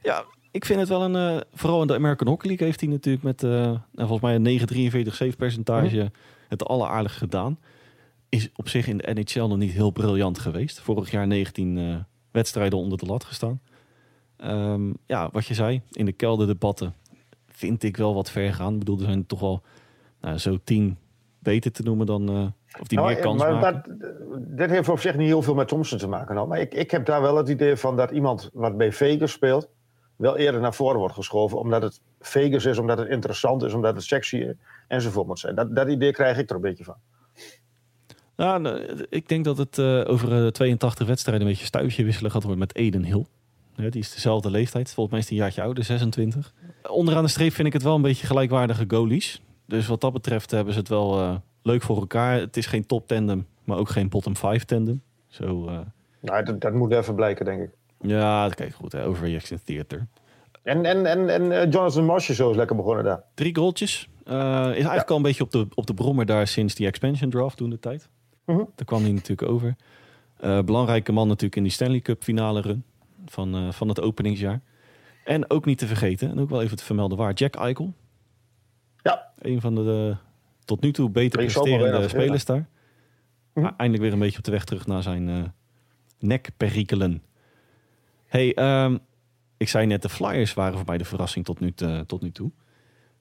Ja, 0.08 0.26
ik 0.52 0.66
vind 0.66 0.80
het 0.80 0.90
wel 0.90 1.02
een... 1.04 1.16
eh, 1.16 1.42
vooral 1.54 1.82
in 1.82 1.88
de 1.88 1.94
American 1.94 2.28
Hockey 2.28 2.48
League 2.48 2.66
heeft 2.68 2.80
hij 2.80 2.90
natuurlijk 2.90 3.24
met 3.24 3.42
nou, 3.42 3.80
volgens 3.96 4.22
mij 4.22 4.36
een 4.36 4.60
9,43 5.08 5.14
save 5.14 5.36
percentage 5.38 6.12
het 6.48 6.66
alleraardig 6.66 7.18
gedaan. 7.18 7.60
Is 8.30 8.50
op 8.56 8.70
zich 8.70 8.88
in 8.88 8.98
de 8.98 9.14
NHL 9.14 9.48
nog 9.48 9.58
niet 9.58 9.72
heel 9.72 9.92
briljant 9.92 10.40
geweest. 10.40 10.80
Vorig 10.80 11.12
jaar 11.12 11.28
19 11.28 11.78
eh, 11.78 11.96
wedstrijden 12.32 12.80
onder 12.80 12.98
de 12.98 13.06
lat 13.06 13.24
gestaan. 13.24 13.62
Ehm, 14.38 14.94
ja, 15.06 15.30
wat 15.32 15.46
je 15.46 15.54
zei, 15.54 15.82
in 15.92 16.06
de 16.06 16.12
kelderdebatten 16.12 16.94
vind 17.48 17.84
ik 17.84 17.98
wel 17.98 18.14
wat 18.14 18.32
ver 18.32 18.54
gaan. 18.54 18.74
Ik 18.74 18.80
bedoel, 18.80 18.98
er 18.98 19.06
zijn 19.06 19.26
toch 19.26 19.40
wel 19.40 19.62
nou, 20.22 20.38
zo 20.38 20.58
tien 20.64 20.98
beter 21.40 21.72
te 21.72 21.84
noemen 21.84 22.06
dan... 22.06 22.54
of 22.80 22.88
die 22.88 22.98
Nou, 22.98 23.14
meer 23.14 23.22
kans 23.22 23.42
maar 23.42 23.54
maken. 23.54 23.98
dat, 24.00 24.58
dit 24.58 24.70
heeft 24.70 24.90
op 24.90 25.00
zich 25.00 25.16
niet 25.16 25.28
heel 25.28 25.42
veel 25.42 25.56
met 25.56 25.68
Thompson 25.68 25.98
te 25.98 26.08
maken. 26.08 26.36
Nou. 26.36 26.48
Maar 26.48 26.60
ik, 26.60 26.74
ik 26.74 26.92
heb 26.92 27.06
daar 27.06 27.22
wel 27.22 27.38
het 27.38 27.50
idee 27.50 27.76
van 27.76 27.96
dat 27.96 28.12
iemand 28.12 28.50
wat 28.54 28.78
bij 28.78 28.92
Vegas 28.92 29.32
speelt... 29.32 29.70
wel 30.18 30.38
eerder 30.38 30.62
naar 30.62 30.74
voren 30.74 31.00
wordt 31.00 31.14
geschoven. 31.14 31.60
Omdat 31.60 31.82
het 31.82 32.02
Vegas 32.20 32.66
is, 32.66 32.78
omdat 32.78 32.98
het 32.98 33.08
interessant 33.08 33.64
is, 33.64 33.74
omdat 33.74 33.96
het 33.96 34.04
sexy 34.04 34.54
enzovoort 34.88 35.28
moet 35.28 35.40
zijn. 35.40 35.56
Dat, 35.56 35.76
dat 35.76 35.88
idee 35.88 36.12
krijg 36.12 36.38
ik 36.38 36.50
er 36.50 36.56
een 36.56 36.62
beetje 36.62 36.84
van. 36.84 36.96
Nou, 38.36 38.80
ik 39.10 39.30
denk 39.30 39.46
dat 39.46 39.58
het 39.58 39.78
eh, 39.78 40.04
over 40.08 40.46
eh, 40.46 40.48
82 40.48 41.08
wedstrijden 41.08 41.46
een 41.46 41.52
beetje 41.52 41.66
stuitje 41.66 42.04
wisselen 42.04 42.32
gaat 42.32 42.44
worden 42.44 42.60
met 42.60 42.76
Eden 42.76 43.04
Hill. 43.04 43.26
Ja, 43.76 43.90
die 43.90 44.02
is 44.02 44.14
dezelfde 44.14 44.50
leeftijd. 44.50 44.94
Volgens 44.94 45.10
mij 45.10 45.20
is 45.20 45.30
hij 45.30 45.38
een 45.38 45.44
jaartje 45.44 45.62
ouder, 45.62 45.84
26. 45.84 46.54
Onderaan 46.90 47.24
de 47.24 47.30
streep 47.30 47.54
vind 47.54 47.68
ik 47.68 47.74
het 47.74 47.84
wel 47.84 47.96
een 47.96 48.02
beetje 48.02 48.28
gelijkwaardige 48.28 48.86
goalies. 48.88 49.42
Dus 49.66 49.88
wat 49.88 50.02
dat 50.02 50.14
betreft 50.14 50.52
hebben 50.52 50.74
ze 50.74 50.80
het 50.80 50.90
wel 50.90 51.20
eh, 51.20 51.36
leuk 51.62 51.82
voor 51.82 51.98
elkaar. 51.98 52.40
Het 52.40 52.58
is 52.58 52.66
geen 52.66 52.86
top 52.86 53.08
tandem, 53.08 53.48
maar 53.64 53.78
ook 53.78 53.90
geen 53.90 54.10
bottom 54.10 54.36
5 54.36 54.66
tandem. 54.66 55.02
Zo, 55.28 55.68
eh, 55.68 55.80
Nou, 56.20 56.44
dat, 56.44 56.62
dat 56.62 56.74
moet 56.74 56.92
even 56.92 57.16
blijken, 57.16 57.46
denk 57.46 57.62
ik. 57.62 57.70
Ja, 58.02 58.50
kijk 58.50 58.74
goed, 58.74 58.92
hè, 58.92 59.06
overreaction 59.06 59.60
theater. 59.64 60.08
En, 60.68 60.86
en, 60.86 61.06
en, 61.06 61.30
en 61.30 61.52
eh, 61.52 61.72
Jonathan 61.72 62.06
Marsh 62.06 62.30
is 62.30 62.36
zo 62.36 62.50
is 62.50 62.56
lekker 62.56 62.76
begonnen 62.76 63.04
daar. 63.04 63.24
Drie 63.34 63.56
goaltjes. 63.56 64.10
Eh, 64.24 64.34
is 64.70 64.74
eigenlijk 64.74 65.10
al 65.10 65.16
een 65.16 65.22
beetje 65.22 65.44
op 65.44 65.52
de, 65.52 65.68
op 65.74 65.88
de 65.88 65.94
brommer 65.94 66.26
daar 66.26 66.48
sinds 66.48 66.76
die 66.76 66.88
expansion 66.88 67.30
draft 67.30 67.58
toen 67.58 67.70
de 67.70 67.80
tijd. 67.80 68.10
Mhm. 68.46 68.58
Daar 68.58 68.86
kwam 68.86 69.02
hij 69.04 69.12
natuurlijk 69.12 69.50
over. 69.50 69.76
Eh, 70.38 70.60
belangrijke 70.62 71.12
man 71.12 71.28
natuurlijk 71.28 71.56
in 71.56 71.64
die 71.64 71.72
Stanley 71.72 72.00
Cup 72.00 72.24
finale 72.24 72.62
run 72.62 72.84
van, 73.26 73.74
van 73.74 73.88
het 73.88 74.02
openingsjaar. 74.02 74.62
En 75.24 75.50
ook 75.50 75.66
niet 75.66 75.78
te 75.78 75.88
vergeten, 75.88 76.30
en 76.30 76.40
ook 76.40 76.50
wel 76.50 76.62
even 76.62 76.78
te 76.78 76.84
vermelden 76.84 77.18
waar, 77.18 77.34
Jack 77.34 77.56
Eichel. 77.56 77.94
Ja. 79.02 79.32
Een 79.40 79.62
van 79.62 79.76
de, 79.76 79.84
de 79.84 80.16
tot 80.66 80.82
nu 80.82 80.92
toe 80.92 81.10
beter 81.10 81.40
presterende 81.40 82.08
spelers 82.08 82.46
daar. 82.46 82.68
Hm. 83.54 83.62
Maar 83.62 83.74
eindelijk 83.78 84.04
weer 84.04 84.14
een 84.14 84.20
beetje 84.20 84.38
op 84.38 84.44
de 84.44 84.52
weg 84.52 84.64
terug 84.64 84.88
naar 84.88 85.04
zijn 85.04 85.54
nekperikelen. 86.20 87.22
Hey, 88.28 88.54
ehm, 88.54 88.98
ik 89.58 89.70
zei 89.70 89.86
net, 89.86 90.02
de 90.02 90.10
Flyers 90.10 90.54
waren 90.54 90.78
voor 90.78 90.88
mij 90.88 90.98
de 90.98 91.06
verrassing 91.06 91.46
tot 91.46 91.60
nu, 91.60 91.74
te- 91.74 92.04
tot 92.08 92.22
nu 92.22 92.32
toe. 92.32 92.52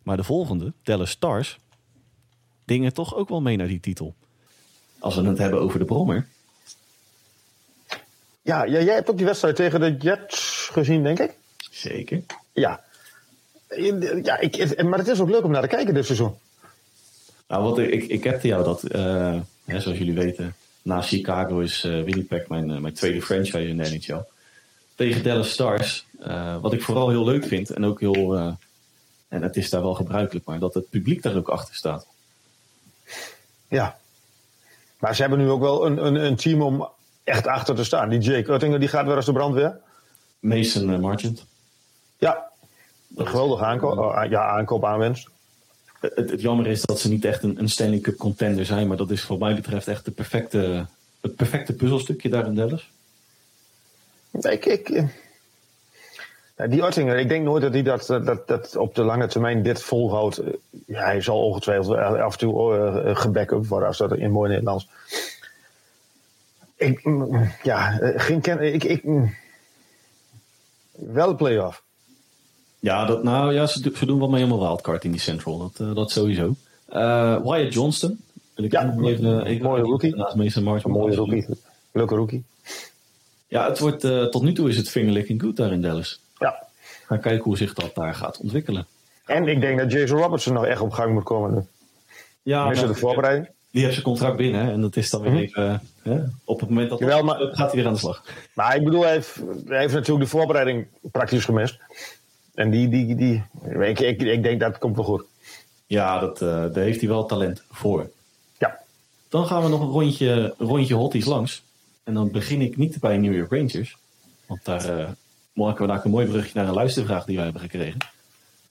Maar 0.03 0.17
de 0.17 0.25
volgende, 0.25 0.73
Dallas 0.83 1.11
Stars, 1.11 1.59
dingen 2.65 2.93
toch 2.93 3.15
ook 3.15 3.29
wel 3.29 3.41
mee 3.41 3.57
naar 3.57 3.67
die 3.67 3.81
titel. 3.81 4.15
Als 4.99 5.17
we 5.17 5.23
het 5.29 5.39
hebben 5.39 5.61
over 5.61 5.79
de 5.79 5.85
Brommer. 5.85 6.27
Ja, 8.43 8.65
ja, 8.65 8.81
jij 8.81 8.95
hebt 8.95 9.11
ook 9.11 9.17
die 9.17 9.27
wedstrijd 9.27 9.57
tegen 9.57 9.81
de 9.81 9.97
Jets 9.97 10.69
gezien, 10.73 11.03
denk 11.03 11.19
ik. 11.19 11.35
Zeker. 11.71 12.23
Ja. 12.53 12.85
ja 14.23 14.39
ik, 14.39 14.83
maar 14.83 14.99
het 14.99 15.09
is 15.09 15.21
ook 15.21 15.31
leuk 15.31 15.45
om 15.45 15.51
naar 15.51 15.63
te 15.63 15.69
kijken 15.69 15.95
dit 15.95 16.05
seizoen. 16.05 16.35
Nou, 17.49 17.63
wat 17.63 17.79
ik, 17.79 17.91
ik, 17.91 18.09
ik 18.09 18.25
hebte 18.25 18.47
jou 18.47 18.65
dat, 18.65 18.83
eh, 18.83 19.41
hè, 19.65 19.81
zoals 19.81 19.99
jullie 19.99 20.15
weten, 20.15 20.55
na 20.83 21.03
Chicago 21.03 21.59
is 21.59 21.85
eh, 21.85 22.03
Winnipeg 22.03 22.49
mijn, 22.49 22.71
eh, 22.71 22.79
mijn 22.79 22.95
tweede 22.95 23.23
franchise 23.23 23.69
in 23.69 23.77
de 23.77 23.91
NHL. 23.91 24.23
Tegen 24.97 25.23
Dallas 25.23 25.51
Stars, 25.51 26.07
eh, 26.21 26.57
wat 26.61 26.73
ik 26.73 26.83
vooral 26.83 27.09
heel 27.09 27.25
leuk 27.25 27.47
vind 27.47 27.71
en 27.71 27.85
ook 27.85 28.01
heel, 28.01 28.37
eh, 28.37 28.53
en 29.29 29.43
het 29.43 29.57
is 29.57 29.71
daar 29.71 29.83
wel 29.83 29.95
gebruikelijk, 29.95 30.45
maar 30.45 30.59
dat 30.59 30.75
het 30.75 30.91
publiek 30.91 31.23
daar 31.23 31.37
ook 31.37 31.49
achter 31.49 31.75
staat. 31.75 32.07
Ja. 33.69 33.99
Maar 34.99 35.15
ze 35.15 35.21
hebben 35.21 35.39
nu 35.39 35.51
ook 35.51 35.61
wel 35.61 35.87
een, 35.87 36.07
een, 36.07 36.15
een 36.15 36.37
team 36.37 36.63
om 36.63 36.89
echt 37.25 37.47
achter 37.47 37.75
te 37.75 37.85
staan. 37.85 38.09
Die 38.09 38.19
Jake 38.19 38.53
Uttinger 38.53 38.81
die 38.81 38.89
gaat 38.89 39.07
weer 39.07 39.17
als 39.17 39.25
de 39.25 39.33
brandweer. 39.33 39.79
Mason 40.39 40.91
uh, 40.91 40.99
Marchant. 40.99 41.47
Ja. 42.19 42.51
Een 43.17 43.27
geweldige 43.27 43.65
aankoop, 43.65 43.99
oh, 43.99 44.25
ja, 44.29 44.49
aankoop 44.49 44.85
aanwinst. 44.85 45.29
Het, 46.01 46.31
het 46.31 46.41
jammer 46.41 46.67
is 46.67 46.83
dat 46.83 47.01
ze 47.01 47.09
niet 47.09 47.25
echt 47.25 47.43
een, 47.43 47.59
een 47.59 47.69
Stanley 47.69 47.99
Cup 47.99 48.17
contender 48.17 48.65
zijn, 48.65 48.89
maar 48.89 48.97
dat 48.97 49.11
is 49.11 49.23
voor 49.23 49.39
mij 49.39 49.55
betreft 49.55 49.89
echt 49.89 50.05
de 50.05 50.11
perfecte, 50.11 50.87
het 51.21 51.37
perfecte 51.37 51.73
puzzelstukje 51.73 52.29
daar 52.29 52.47
in 52.47 52.55
Dallas. 52.55 52.91
Ik, 54.41 54.65
ik, 54.67 54.89
eh, 54.89 55.05
ja, 56.57 56.67
die 56.67 56.83
Uttinger, 56.87 57.19
ik 57.19 57.29
denk 57.29 57.45
nooit 57.45 57.63
dat 57.63 57.73
hij 57.73 57.83
dat, 57.83 58.07
dat, 58.07 58.47
dat 58.49 58.77
op 58.77 58.95
de 58.95 59.03
lange 59.03 59.27
termijn 59.27 59.63
dit 59.63 59.83
volhoudt. 59.83 60.39
Eh, 60.39 60.53
Ja, 60.87 61.05
hij 61.05 61.21
zal 61.21 61.43
ongetwijfeld 61.45 61.97
af 61.97 62.33
en 62.33 62.39
toe 62.39 62.77
uh, 63.07 63.17
gebackup 63.17 63.67
worden, 63.67 63.89
als 63.89 63.99
dat 63.99 64.17
in 64.17 64.31
mooi 64.31 64.49
Nederlands. 64.51 64.89
Ik, 66.77 67.05
mm, 67.05 67.51
ja, 67.63 67.99
eh, 68.01 68.21
geen 68.23 68.41
ken, 68.41 68.75
ik, 68.75 68.85
ik, 68.85 69.05
mm, 69.05 69.35
wel 70.93 71.29
een 71.29 71.37
play-off. 71.37 71.83
Ja, 72.79 73.05
dat, 73.05 73.23
nou 73.23 73.53
ja, 73.55 73.67
ze, 73.67 73.81
do- 73.81 73.95
ze 73.95 74.07
doen 74.07 74.19
wel 74.19 74.29
mee 74.29 74.45
om 74.45 74.53
een 74.53 74.59
wildcard 74.59 75.05
in 75.05 75.11
die 75.11 75.21
Central. 75.21 75.59
Dat, 75.59 75.89
eh, 75.89 75.95
dat 75.95 76.11
sowieso. 76.11 76.55
Eh, 76.87 77.37
Wyatt 77.43 77.73
Johnston. 77.75 78.21
Wil 78.55 78.65
ik 78.65 78.73
Ja, 78.73 78.95
even, 79.03 79.45
even 79.47 79.63
mooie 79.63 79.83
rookie. 79.83 80.17
Naast 80.17 80.35
Mason. 80.35 80.67
Een 80.67 80.91
mooie 80.91 81.15
rookie. 81.15 81.47
Leuke 81.93 82.15
rookie. 82.15 82.45
Ja, 83.49 83.69
het 83.69 83.79
wordt, 83.79 84.05
eh, 84.05 84.25
tot 84.25 84.43
nu 84.43 84.53
toe 84.53 84.69
is 84.69 84.77
het 84.77 84.91
fingerlicking 84.91 85.41
good 85.43 85.57
daar 85.57 85.73
in 85.73 85.83
Dallas. 85.83 86.21
Ja. 86.39 86.63
Gaan 87.07 87.21
kijken 87.21 87.45
hoe 87.45 87.57
zich 87.57 87.75
dat 87.75 87.95
daar 87.95 88.15
gaat 88.15 88.39
ontwikkelen. 88.39 88.87
En 89.25 89.49
ik 89.49 89.61
denk 89.61 89.79
dat 89.79 89.93
Jason 89.93 90.19
Robertson 90.19 90.53
nog 90.55 90.65
echt 90.67 90.81
op 90.81 90.91
gang 90.93 91.13
moet 91.13 91.23
komen. 91.25 91.55
nu. 91.55 91.61
Ja, 92.43 92.69
Missen 92.69 92.89
de 92.89 92.95
voorbereiding. 92.95 93.49
Die 93.71 93.83
heeft 93.83 93.95
zijn 93.95 94.07
contract 94.07 94.37
binnen. 94.37 94.65
hè, 94.65 94.73
En 94.73 94.81
dat 94.81 94.97
is 94.97 95.11
dan 95.11 95.21
weer 95.21 95.31
Mhm. 95.33 95.41
even... 95.41 95.81
hè, 96.03 96.19
op 96.45 96.61
het 96.61 96.69
moment 96.69 96.91
dat 96.91 96.99
Jawel, 96.99 97.23
maar- 97.23 97.39
gaat 97.39 97.57
hij 97.67 97.71
weer 97.75 97.87
aan 97.87 97.93
de 97.93 97.99
slag. 97.99 98.23
Maar 98.55 98.77
ik 98.77 98.85
bedoel, 98.85 99.03
hij 99.03 99.13
heeft, 99.13 99.35
hij 99.67 99.79
heeft 99.79 99.95
natuurlijk 99.95 100.25
de 100.25 100.31
voorbereiding 100.31 100.87
praktisch 101.13 101.45
gemist. 101.45 101.79
En 102.55 102.71
die, 102.71 102.89
die, 102.89 103.15
die 103.17 103.43
ik, 103.81 104.01
ik, 104.01 104.23
ik 104.23 104.43
denk 104.43 104.61
dat 104.61 104.79
komt 104.79 104.97
wel 104.97 105.05
goed. 105.05 105.25
Ja, 105.87 106.19
dat, 106.19 106.43
eh, 106.43 106.49
daar 106.49 106.85
heeft 106.85 107.01
hij 107.01 107.09
wel 107.09 107.27
talent 107.27 107.63
voor. 107.71 108.11
Ja. 108.59 108.79
Dan 109.29 109.47
gaan 109.47 109.63
we 109.63 109.69
nog 109.69 109.81
een 109.81 109.87
rondje, 109.91 110.55
rondje 110.59 110.95
hotties 110.95 111.25
langs. 111.25 111.63
En 112.07 112.15
dan 112.15 112.31
begin 112.31 112.61
ik 112.61 112.77
niet 112.77 113.01
bij 113.01 113.17
New 113.17 113.35
York 113.35 113.51
Rangers. 113.51 113.97
Want 114.47 114.65
daar 114.65 114.85
eh, 114.85 114.89
maken 114.89 115.17
we 115.53 115.63
eigenlijk 115.63 116.05
een 116.05 116.11
mooi 116.11 116.27
brugje 116.27 116.51
naar 116.55 116.69
een 116.69 116.75
luistervraag 116.75 117.25
die 117.25 117.35
wij 117.37 117.45
hebben 117.45 117.63
gekregen. 117.63 117.99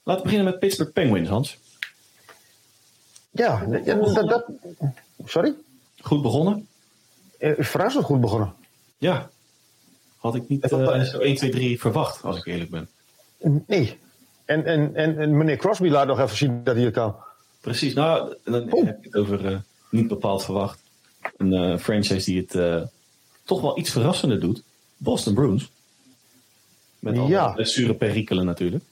Laten 0.02 0.22
we 0.22 0.28
beginnen 0.28 0.44
met 0.52 0.58
Pittsburgh 0.60 0.92
Penguins, 0.92 1.28
Hans. 1.28 1.58
Ja, 3.30 3.66
ja, 3.84 3.94
dat, 3.94 4.28
dat, 4.28 4.44
sorry? 5.24 5.54
Goed 6.00 6.22
begonnen. 6.22 6.66
Eh, 7.38 7.52
Verrassend 7.58 8.04
goed 8.04 8.20
begonnen. 8.20 8.54
Ja. 8.98 9.30
Had 10.16 10.34
ik 10.34 10.48
niet 10.48 10.62
eh, 10.64 11.02
zo 11.02 11.18
1, 11.18 11.34
2, 11.36 11.50
3 11.50 11.80
verwacht, 11.80 12.22
als 12.24 12.36
ik 12.38 12.46
eerlijk 12.46 12.70
ben. 12.70 12.88
Nee. 13.66 13.98
En, 14.44 14.64
en, 14.64 14.94
en, 14.94 15.18
en 15.18 15.36
meneer 15.36 15.56
Crosby 15.56 15.88
laat 15.88 16.06
nog 16.06 16.20
even 16.20 16.36
zien 16.36 16.64
dat 16.64 16.74
hij 16.74 16.84
het 16.84 16.94
kan. 16.94 17.16
Precies. 17.60 17.94
Nou, 17.94 18.36
dan 18.44 18.72
Oh. 18.72 18.84
heb 18.86 18.98
je 19.02 19.08
het 19.08 19.16
over 19.16 19.46
eh, 19.46 19.58
niet 19.90 20.08
bepaald 20.08 20.44
verwacht. 20.44 20.80
Een 21.36 21.52
eh, 21.52 21.78
franchise 21.78 22.24
die 22.30 22.40
het 22.40 22.54
eh, 22.54 22.82
toch 23.46 23.60
wel 23.60 23.78
iets 23.78 23.90
verrassender 23.90 24.40
doet. 24.40 24.62
Boston 24.96 25.34
Bruins. 25.34 25.70
Met 26.98 27.18
alle 27.18 27.28
Ja. 27.28 27.48
blessure 27.48 27.94
perikelen 27.94 28.44
natuurlijk. 28.44 28.84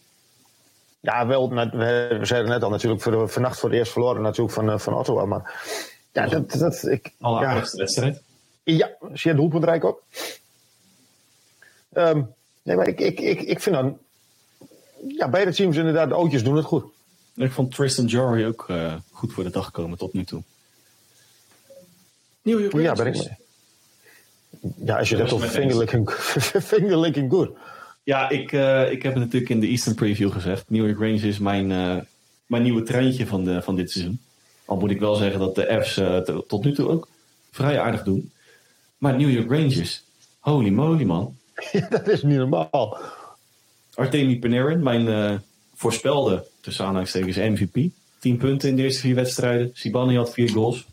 Ja, 1.01 1.27
wel, 1.27 1.49
we 1.51 2.19
zeiden 2.23 2.51
net 2.51 2.63
al 2.63 2.71
natuurlijk 2.71 3.03
voor 3.03 3.29
vannacht 3.29 3.59
voor 3.59 3.69
het 3.69 3.79
eerst 3.79 3.93
verloren 3.93 4.23
natuurlijk 4.23 4.55
van, 4.55 4.71
eh, 4.71 4.79
van 4.79 4.95
Ottawa. 4.95 5.25
Maar 5.25 5.65
ja, 6.13 6.27
dat, 6.27 6.51
dat, 6.53 6.87
ik, 6.87 7.13
Alle 7.21 7.41
ja, 7.41 7.55
wedstrijd. 7.55 8.23
ja, 8.63 8.91
zeer 9.13 9.37
doelpuntrijk 9.37 9.85
ook. 9.85 10.03
Ehm, 11.93 12.23
nee, 12.63 12.77
maar 12.77 12.89
ik, 12.89 13.01
ik, 13.01 13.21
ik, 13.21 13.41
ik 13.41 13.61
vind 13.61 13.77
dan... 13.77 13.99
Ja, 15.09 15.29
beide 15.29 15.55
teams 15.55 15.77
inderdaad, 15.77 16.09
de 16.09 16.15
ootjes 16.15 16.45
doen 16.45 16.57
het 16.57 16.65
goed. 16.65 16.85
Ik 17.35 17.53
vond 17.53 17.75
Tristan 17.75 18.05
Jory 18.07 18.47
ook 18.47 18.65
eh, 18.69 18.95
goed 19.13 19.33
voor 19.33 19.45
de 19.45 19.51
dag 19.51 19.71
komen 19.71 19.99
tot 19.99 20.13
nu 20.13 20.25
toe. 20.25 20.43
York 22.43 22.73
Ja, 22.73 22.93
ben 22.93 23.07
ik 23.07 23.15
mee. 23.15 23.37
Ja, 24.85 24.99
als 24.99 25.09
je 25.09 25.17
dat 25.17 25.29
dat 25.29 25.35
over 25.35 25.49
fingerlicking 26.63 27.31
good. 27.31 27.51
Ja, 28.03 28.29
ik, 28.29 28.53
eh, 28.53 28.91
ik 28.91 29.03
heb 29.03 29.13
het 29.15 29.23
natuurlijk 29.23 29.51
in 29.51 29.61
de 29.61 29.67
Eastern 29.67 29.95
Preview 29.95 30.33
gezegd. 30.33 30.65
New 30.71 30.87
York 30.87 30.99
Rangers 30.99 31.23
is 31.23 31.39
mijn, 31.39 31.73
eh, 31.73 31.97
mijn 32.47 32.63
nieuwe 32.63 32.83
treintje 32.83 33.27
van, 33.27 33.45
de, 33.45 33.63
van 33.63 33.77
dit 33.77 33.91
seizoen. 33.91 34.21
Al 34.65 34.77
moet 34.77 34.91
ik 34.91 35.01
wel 35.01 35.15
zeggen 35.15 35.39
dat 35.39 35.55
de 35.55 35.81
F's 35.83 35.95
t- 35.95 36.49
tot 36.49 36.65
nu 36.65 36.73
toe 36.73 36.89
ook 36.89 37.09
vrij 37.51 37.81
aardig 37.81 38.03
doen. 38.03 38.33
Maar 38.99 39.17
New 39.17 39.31
York 39.31 39.51
Rangers, 39.51 40.03
holy 40.39 40.71
moly 40.71 41.05
man. 41.05 41.37
Ja, 41.73 41.87
dat 41.91 42.09
is 42.09 42.23
niet 42.23 42.37
normaal. 42.37 42.99
Artemi 43.95 44.39
Panarin, 44.39 44.83
mijn 44.83 45.43
voorspelde, 45.75 46.47
tussen 46.61 46.85
aanhalingstekens, 46.85 47.37
MVP. 47.37 47.77
10 48.19 48.37
punten 48.37 48.69
in 48.69 48.77
de 48.77 48.83
eerste 48.83 49.01
vier 49.01 49.15
wedstrijden. 49.15 49.71
Sibani 49.73 50.17
had 50.17 50.33
vier 50.33 50.51
goals. 50.51 50.87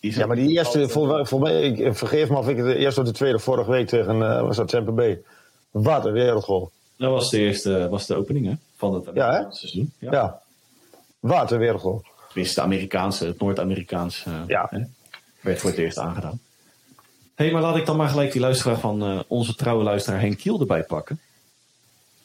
Ja, 0.00 0.26
maar 0.26 0.36
die 0.36 0.50
eerste, 0.50 0.88
voor, 0.88 1.26
voor 1.26 1.40
mij, 1.40 1.62
ik, 1.62 1.96
vergeef 1.96 2.28
me 2.28 2.36
of 2.36 2.48
ik 2.48 2.56
de 2.56 2.76
eerste 2.76 3.00
of 3.00 3.06
de 3.06 3.12
tweede 3.12 3.38
vorige 3.38 3.70
week 3.70 3.88
tegen, 3.88 4.22
eh, 4.22 4.40
was 4.42 4.56
dat 4.56 4.68
Tampa 4.68 4.90
Bay. 4.90 5.20
Wat 5.70 6.04
een 6.04 6.12
wereldgoal. 6.12 6.70
Dat 6.96 7.10
was 7.10 7.30
de 7.30 7.38
eerste 7.38 7.88
was 7.88 8.06
de 8.06 8.14
opening 8.14 8.46
hè, 8.46 8.52
van 8.76 8.94
het 8.94 9.04
Ja, 9.14 9.32
hè? 9.32 9.42
Seizoen. 9.50 9.92
Ja. 9.98 10.12
Ja. 10.12 10.40
Wat 11.20 11.50
een 11.50 11.58
wereldgoal. 11.58 12.02
Tenminste, 12.28 12.54
de 12.54 12.66
Amerikaanse, 12.66 13.26
het 13.26 13.40
Noord-Amerikaans 13.40 14.24
eh, 14.26 14.32
Ja. 14.46 14.66
hè, 14.70 14.80
werd 15.40 15.58
voor 15.58 15.70
het 15.70 15.78
eerst 15.78 15.98
aangedaan. 15.98 16.40
Hé, 17.34 17.44
hey, 17.44 17.52
maar 17.52 17.62
laat 17.62 17.76
ik 17.76 17.86
dan 17.86 17.96
maar 17.96 18.08
gelijk 18.08 18.32
die 18.32 18.40
luisteraar 18.40 18.78
van 18.78 19.02
eh, 19.02 19.18
onze 19.26 19.54
trouwe 19.54 19.84
luisteraar 19.84 20.20
Henk 20.20 20.38
Kiel 20.38 20.60
erbij 20.60 20.82
pakken. 20.82 21.20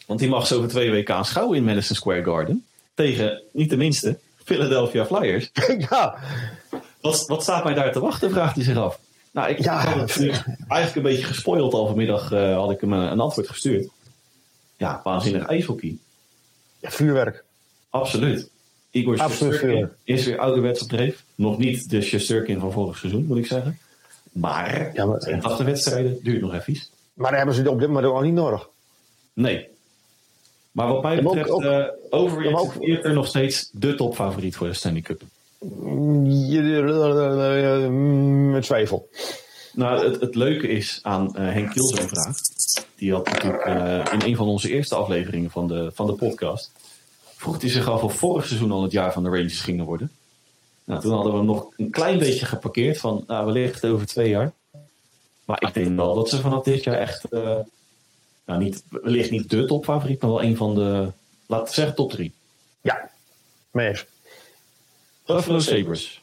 Want 0.06 0.20
die 0.20 0.30
mag 0.30 0.48
zo 0.48 0.58
over 0.58 0.70
twee 0.70 0.92
weken 0.92 1.16
aanschouwen 1.16 1.58
in 1.58 1.64
Madison 1.64 1.96
Square 1.96 2.24
Garden. 2.24 2.66
Tegen, 2.94 3.42
niet 3.52 3.70
de 3.70 3.78
minste, 3.78 4.18
Philadelphia 4.44 5.06
Flyers. 5.06 5.50
ja, 5.90 6.18
Wat, 7.04 7.26
wat 7.28 7.42
staat 7.44 7.64
mij 7.64 7.74
daar 7.74 7.92
te 7.92 8.00
wachten, 8.00 8.32
vraagt 8.32 8.56
hij 8.56 8.64
zich 8.64 8.78
af. 8.78 9.00
Nou, 9.32 9.50
ik 9.50 9.60
Ja. 9.64 9.86
had 9.86 10.10
het 10.10 10.20
nu 10.20 10.30
eigenlijk 10.68 10.96
een 10.96 11.02
beetje 11.02 11.24
gespoild 11.24 11.74
al 11.74 11.88
vanmiddag. 11.88 12.32
eh, 12.32 12.56
had 12.56 12.72
ik 12.72 12.82
hem 12.82 12.94
eh, 12.94 13.00
een 13.00 13.20
antwoord 13.20 13.48
gestuurd. 13.48 13.88
Ja, 14.78 15.02
waanzinnig 15.04 15.48
ijshockey. 15.48 15.98
ja, 16.80 16.90
vuurwerk. 16.92 17.44
Absoluut. 17.90 18.50
Igor 18.92 19.20
Absoluut 19.20 19.88
is 20.04 20.26
weer 20.26 20.40
ouderwets 20.40 20.82
op 20.82 20.90
dreef. 20.90 21.24
Nog 21.36 21.58
niet 21.58 21.90
de 21.90 22.02
Shesterkin 22.02 22.60
van 22.60 22.72
vorig 22.72 22.98
seizoen, 22.98 23.26
moet 23.26 23.38
ik 23.38 23.46
zeggen. 23.46 23.78
Maar, 24.32 24.92
Ja, 24.94 25.06
maar- 25.06 25.20
82 25.20 25.66
wedstrijden 25.66 26.20
duurt 26.24 26.42
nog 26.42 26.54
even. 26.54 26.78
Maar 27.14 27.30
dan 27.30 27.38
hebben 27.38 27.56
ze 27.56 27.70
op 27.70 27.80
dit 27.80 27.88
moment 27.88 28.06
ook 28.06 28.22
niet 28.22 28.34
nodig. 28.34 28.68
Nee. 29.34 29.68
Maar 30.72 30.88
wat 30.88 31.02
mij 31.04 31.16
Ja, 31.16 31.22
maar 31.22 31.32
ook- 31.32 31.38
betreft, 31.38 31.54
ook- 32.12 32.34
eh 32.34 32.44
Ja, 32.44 32.50
maar 32.52 32.62
ook- 32.62 32.76
eerder 32.80 33.14
nog 33.14 33.28
steeds 33.28 33.70
de 33.72 33.96
topfavoriet 33.96 34.56
voor 34.56 34.68
de 34.68 34.74
Stanley 34.74 35.02
Cup. 35.02 35.22
Met 38.52 38.64
twijfel. 38.64 39.10
Nou, 39.74 40.10
het, 40.10 40.22
het 40.22 40.36
leuke 40.36 40.68
is 40.68 41.00
aan 41.02 41.36
eh, 41.36 41.46
Henk 41.46 41.72
Kiel 41.72 41.88
zijn 41.88 42.08
vraag. 42.08 42.36
Die 42.96 43.14
had 43.14 43.26
natuurlijk 43.26 43.64
eh, 43.64 44.14
in 44.14 44.22
een 44.22 44.36
van 44.36 44.48
onze 44.48 44.70
eerste 44.70 44.96
afleveringen 44.96 45.52
van 45.52 45.68
de, 45.68 45.92
van 45.94 46.08
de 46.08 46.14
podcast. 46.14 46.72
Vroeg 47.36 47.62
hij 47.62 47.70
zich 47.70 47.90
af 47.90 48.04
of 48.04 48.16
vorig 48.16 48.46
seizoen 48.46 48.72
al 48.72 48.84
het 48.84 48.92
jaar 48.92 49.14
van 49.14 49.24
de 49.24 49.30
Rangers 49.30 49.60
gingen 49.60 49.86
worden. 49.86 50.12
Nou, 50.84 51.02
toen 51.02 51.14
hadden 51.14 51.32
we 51.32 51.38
hem 51.38 51.48
nog 51.48 51.74
een 51.78 51.90
klein 51.90 52.20
beetje 52.20 52.46
geparkeerd 52.46 52.98
van 52.98 53.24
nou, 53.28 53.46
wellicht 53.46 53.86
over 53.86 54.06
twee 54.06 54.30
jaar. 54.30 54.54
Maar 55.46 55.62
ik 55.62 55.74
denk 55.74 55.96
wel 55.96 56.14
dat 56.16 56.30
ze 56.30 56.42
vanaf 56.42 56.64
dit 56.64 56.84
jaar 56.84 56.98
echt, 56.98 57.24
eh, 57.24 57.60
nou, 58.46 58.64
niet, 58.64 58.84
wellicht 58.90 59.32
niet 59.32 59.50
de 59.50 59.66
topfavoriet, 59.66 60.22
maar 60.22 60.32
wel 60.32 60.44
een 60.44 60.58
van 60.58 60.76
de, 60.76 61.12
laten 61.46 61.68
we 61.68 61.74
zeggen, 61.74 61.96
top 61.96 62.12
drie. 62.12 62.34
Ja, 62.82 63.10
mee 63.72 63.88
eens. 63.88 64.06
Buffalo 65.26 65.60
Sabres. 65.60 66.22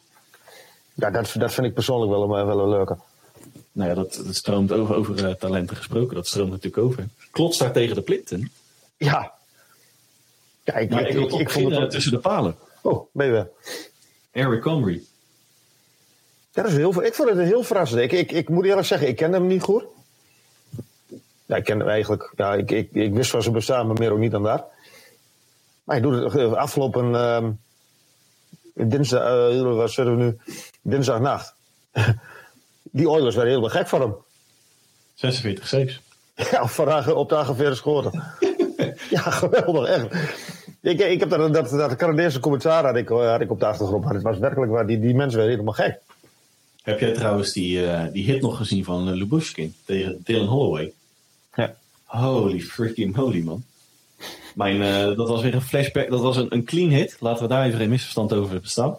Ja, 0.94 1.10
dat, 1.10 1.34
dat 1.38 1.52
vind 1.52 1.66
ik 1.66 1.74
persoonlijk 1.74 2.10
wel 2.10 2.22
een, 2.22 2.46
wel 2.46 2.60
een 2.60 2.68
leuke. 2.68 2.96
Nou 3.72 3.88
ja, 3.88 3.94
dat, 3.94 4.22
dat 4.24 4.34
stroomt 4.34 4.72
over, 4.72 4.94
over 4.94 5.28
eh, 5.28 5.34
talenten 5.34 5.76
gesproken. 5.76 6.14
Dat 6.14 6.26
stroomt 6.26 6.50
natuurlijk 6.50 6.82
over. 6.82 7.08
Klots 7.30 7.58
daar 7.58 7.72
tegen 7.72 7.94
de 7.94 8.02
Plinten. 8.02 8.52
Ja. 8.96 9.32
Ja, 10.64 10.74
ik, 10.74 10.90
Maar 10.90 11.08
ik, 11.08 11.32
ik, 11.32 11.50
vond 11.50 11.76
het... 11.76 11.90
tussen 11.90 12.12
de 12.12 12.18
palen. 12.18 12.56
Oh, 12.82 13.06
ben 13.12 13.26
je 13.26 13.32
weer. 13.32 13.48
Eric 14.30 14.60
Comrie. 14.60 15.08
Dat 16.52 16.66
is 16.66 16.72
heel, 16.72 17.02
ik 17.02 17.14
vond 17.14 17.28
het 17.28 17.38
heel 17.38 17.62
verrassend. 17.62 18.00
Ik, 18.00 18.12
ik, 18.12 18.32
ik 18.32 18.48
moet 18.48 18.64
eerlijk 18.64 18.86
zeggen, 18.86 19.08
ik 19.08 19.16
kende 19.16 19.36
hem 19.36 19.46
niet 19.46 19.62
goed. 19.62 19.84
Ja, 21.46 21.56
ik 21.56 21.64
kende 21.64 21.84
hem 21.84 21.92
eigenlijk. 21.92 22.32
Ja, 22.36 22.54
ik, 22.54 22.70
ik, 22.70 22.88
ik 22.92 23.12
wist 23.12 23.30
van 23.30 23.42
zijn 23.42 23.54
bestaan, 23.54 23.86
maar 23.86 23.98
meer 23.98 24.12
ook 24.12 24.18
niet 24.18 24.30
dan 24.30 24.42
dat. 24.42 24.64
Maar 25.84 25.96
hij 25.96 26.00
doet 26.00 26.22
het 26.22 26.34
eh, 26.34 26.52
afgelopen 26.52 27.14
ehm 27.14 27.50
dinsdag, 28.88 29.50
eh, 29.50 29.62
wat 29.62 29.90
zitten 29.90 30.16
we 30.16 30.22
nu? 30.22 30.38
Dinsdagnacht. 30.82 31.54
Die 32.82 33.08
Oilers 33.08 33.34
werden 33.34 33.52
helemaal 33.52 33.76
gek 33.76 33.88
van 33.88 34.00
hem. 34.00 34.14
46 35.14 35.66
saves. 35.68 36.00
Ja, 36.50 36.66
vandaag 36.66 37.12
op 37.12 37.28
de 37.28 37.34
48 37.34 37.76
schoten. 37.76 38.22
ja, 39.10 39.20
geweldig, 39.20 39.88
echt. 39.88 40.06
Ik, 40.80 41.00
ik 41.00 41.20
heb 41.20 41.30
dat, 41.30 41.54
dat, 41.54 41.70
dat 41.70 41.96
Canadese 41.96 42.40
commentaar 42.40 42.84
had 42.84 42.96
ik, 42.96 43.08
had 43.08 43.40
ik 43.40 43.50
op 43.50 43.60
de 43.60 43.66
achtergrond. 43.66 44.04
Maar 44.04 44.14
het 44.14 44.22
was 44.22 44.38
werkelijk 44.38 44.72
waar, 44.72 44.86
die, 44.86 45.00
die 45.00 45.14
mensen 45.14 45.38
werden 45.38 45.58
helemaal 45.58 45.86
gek. 45.86 46.00
Heb 46.82 47.00
jij 47.00 47.12
trouwens 47.12 47.52
die, 47.52 47.86
eh, 47.86 48.12
die 48.12 48.24
hit 48.24 48.40
nog 48.40 48.56
gezien 48.56 48.84
van 48.84 49.08
uh, 49.08 49.14
Lubushkin 49.14 49.74
tegen 49.84 50.20
Dylan 50.24 50.46
Holloway? 50.46 50.92
Ja. 51.54 51.74
Holy 52.04 52.60
freaking 52.60 53.16
moly, 53.16 53.42
man. 53.42 53.64
Mijn, 54.54 54.82
eh, 54.82 55.16
dat 55.16 55.28
was 55.28 55.42
weer 55.42 55.54
een 55.54 55.62
flashback. 55.62 56.10
Dat 56.10 56.20
was 56.20 56.36
een, 56.36 56.54
een 56.54 56.64
clean 56.64 56.90
hit. 56.90 57.16
Laten 57.20 57.42
we 57.42 57.48
daar 57.48 57.66
even 57.66 57.78
geen 57.78 57.88
misverstand 57.88 58.32
over 58.32 58.60
bestaan. 58.60 58.98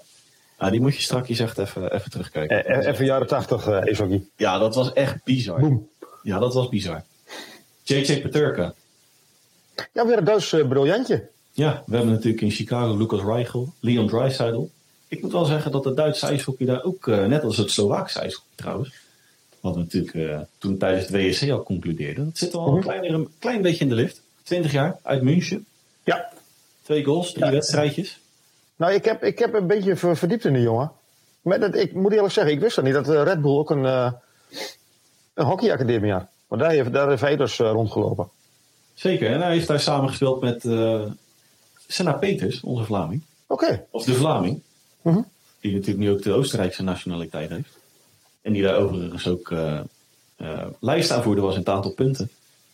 Ah, 0.57 0.71
die 0.71 0.81
moet 0.81 0.95
je 0.95 1.01
strakjes 1.01 1.39
echt 1.39 1.57
even, 1.57 1.93
even 1.93 2.11
terugkijken. 2.11 2.65
Eh, 2.65 2.87
Even 2.87 3.05
jaren 3.05 3.27
80 3.27 3.67
uh. 3.67 4.19
Ja, 4.35 4.57
dat 4.57 4.75
was 4.75 4.93
echt 4.93 5.23
bizar. 5.23 5.59
Boom. 5.59 5.89
Ja, 6.23 6.39
dat 6.39 6.53
was 6.53 6.69
bizar. 6.69 7.03
JJ 7.83 8.21
Peterka. 8.21 8.73
Ja, 9.93 10.05
weer 10.05 10.17
een 10.17 10.23
Duits 10.23 10.51
uh, 10.51 10.67
briljantje. 10.67 11.29
Ja, 11.51 11.83
we 11.85 11.95
hebben 11.95 12.13
natuurlijk 12.13 12.41
in 12.41 12.51
Chicago 12.51 12.97
Lucas 12.97 13.21
Reichel, 13.21 13.73
Leon 13.79 14.07
Draisaitl. 14.07 14.67
Ik 15.07 15.21
moet 15.21 15.31
wel 15.31 15.45
zeggen 15.45 15.71
dat 15.71 15.85
het 15.85 15.95
Duitse 15.95 16.25
ijshockey 16.25 16.65
daar 16.65 16.83
ook, 16.83 17.07
uh, 17.07 17.25
net 17.25 17.43
als 17.43 17.57
het 17.57 17.71
Slovaakse 17.71 18.19
ijshockey 18.19 18.51
trouwens, 18.55 18.93
wat 19.59 19.73
we 19.73 19.79
natuurlijk 19.79 20.13
uh, 20.13 20.39
toen 20.57 20.77
tijdens 20.77 21.07
het 21.07 21.15
WSC 21.15 21.49
al 21.49 21.63
concludeerden, 21.63 22.25
dat 22.25 22.37
zit 22.37 22.53
al 22.53 22.75
een, 22.75 22.81
klein, 22.81 23.13
een 23.13 23.29
klein 23.39 23.61
beetje 23.61 23.83
in 23.83 23.89
de 23.89 23.95
lift. 23.95 24.20
20 24.43 24.71
jaar, 24.71 24.99
uit 25.01 25.21
München. 25.21 25.65
Ja. 26.03 26.29
Twee 26.81 27.03
goals, 27.03 27.31
drie 27.31 27.45
ja. 27.45 27.51
wedstrijdjes. 27.51 28.19
Nou, 28.75 28.93
ik 28.93 29.05
heb, 29.05 29.23
ik 29.23 29.39
heb 29.39 29.53
een 29.53 29.67
beetje 29.67 29.95
verdiept 29.95 30.45
in 30.45 30.53
die 30.53 30.61
jongen. 30.61 30.91
Maar 31.41 31.59
dat, 31.59 31.75
ik 31.75 31.93
moet 31.93 32.11
eerlijk 32.11 32.33
zeggen, 32.33 32.53
ik 32.53 32.59
wist 32.59 32.75
dat 32.75 32.85
niet 32.85 32.93
dat 32.93 33.09
uh, 33.09 33.23
Red 33.23 33.41
Bull 33.41 33.57
ook 33.57 33.69
een, 33.69 33.83
uh, 33.83 34.11
een 35.33 35.45
hockeyacademie 35.45 36.11
had. 36.11 36.25
Want 36.47 36.61
daar 36.61 36.71
heeft, 36.71 36.93
daar 36.93 37.09
heeft 37.09 37.21
hij 37.21 37.35
dus 37.35 37.59
uh, 37.59 37.71
rondgelopen. 37.71 38.29
Zeker, 38.93 39.31
en 39.31 39.41
hij 39.41 39.51
heeft 39.51 39.67
daar 39.67 39.79
samengespeeld 39.79 40.41
met 40.41 40.61
Senna 41.87 42.13
Peters, 42.13 42.61
onze 42.61 42.83
Vlaming. 42.83 43.23
Oké. 43.47 43.63
Okay. 43.63 43.85
Of 43.89 44.03
de 44.03 44.13
Vlaming. 44.13 44.61
-hmm. 45.01 45.25
Die 45.59 45.73
natuurlijk 45.73 45.99
nu 45.99 46.11
ook 46.11 46.21
de 46.21 46.33
Oostenrijkse 46.33 46.83
nationaliteit 46.83 47.49
heeft. 47.49 47.77
En 48.41 48.53
die 48.53 48.63
daar 48.63 48.75
overigens 48.75 49.27
ook 49.27 49.53
lijstaanvoerder 50.79 51.43
was 51.43 51.53
in 51.53 51.59
het 51.59 51.69
aantal 51.69 51.91
punten. 51.91 52.29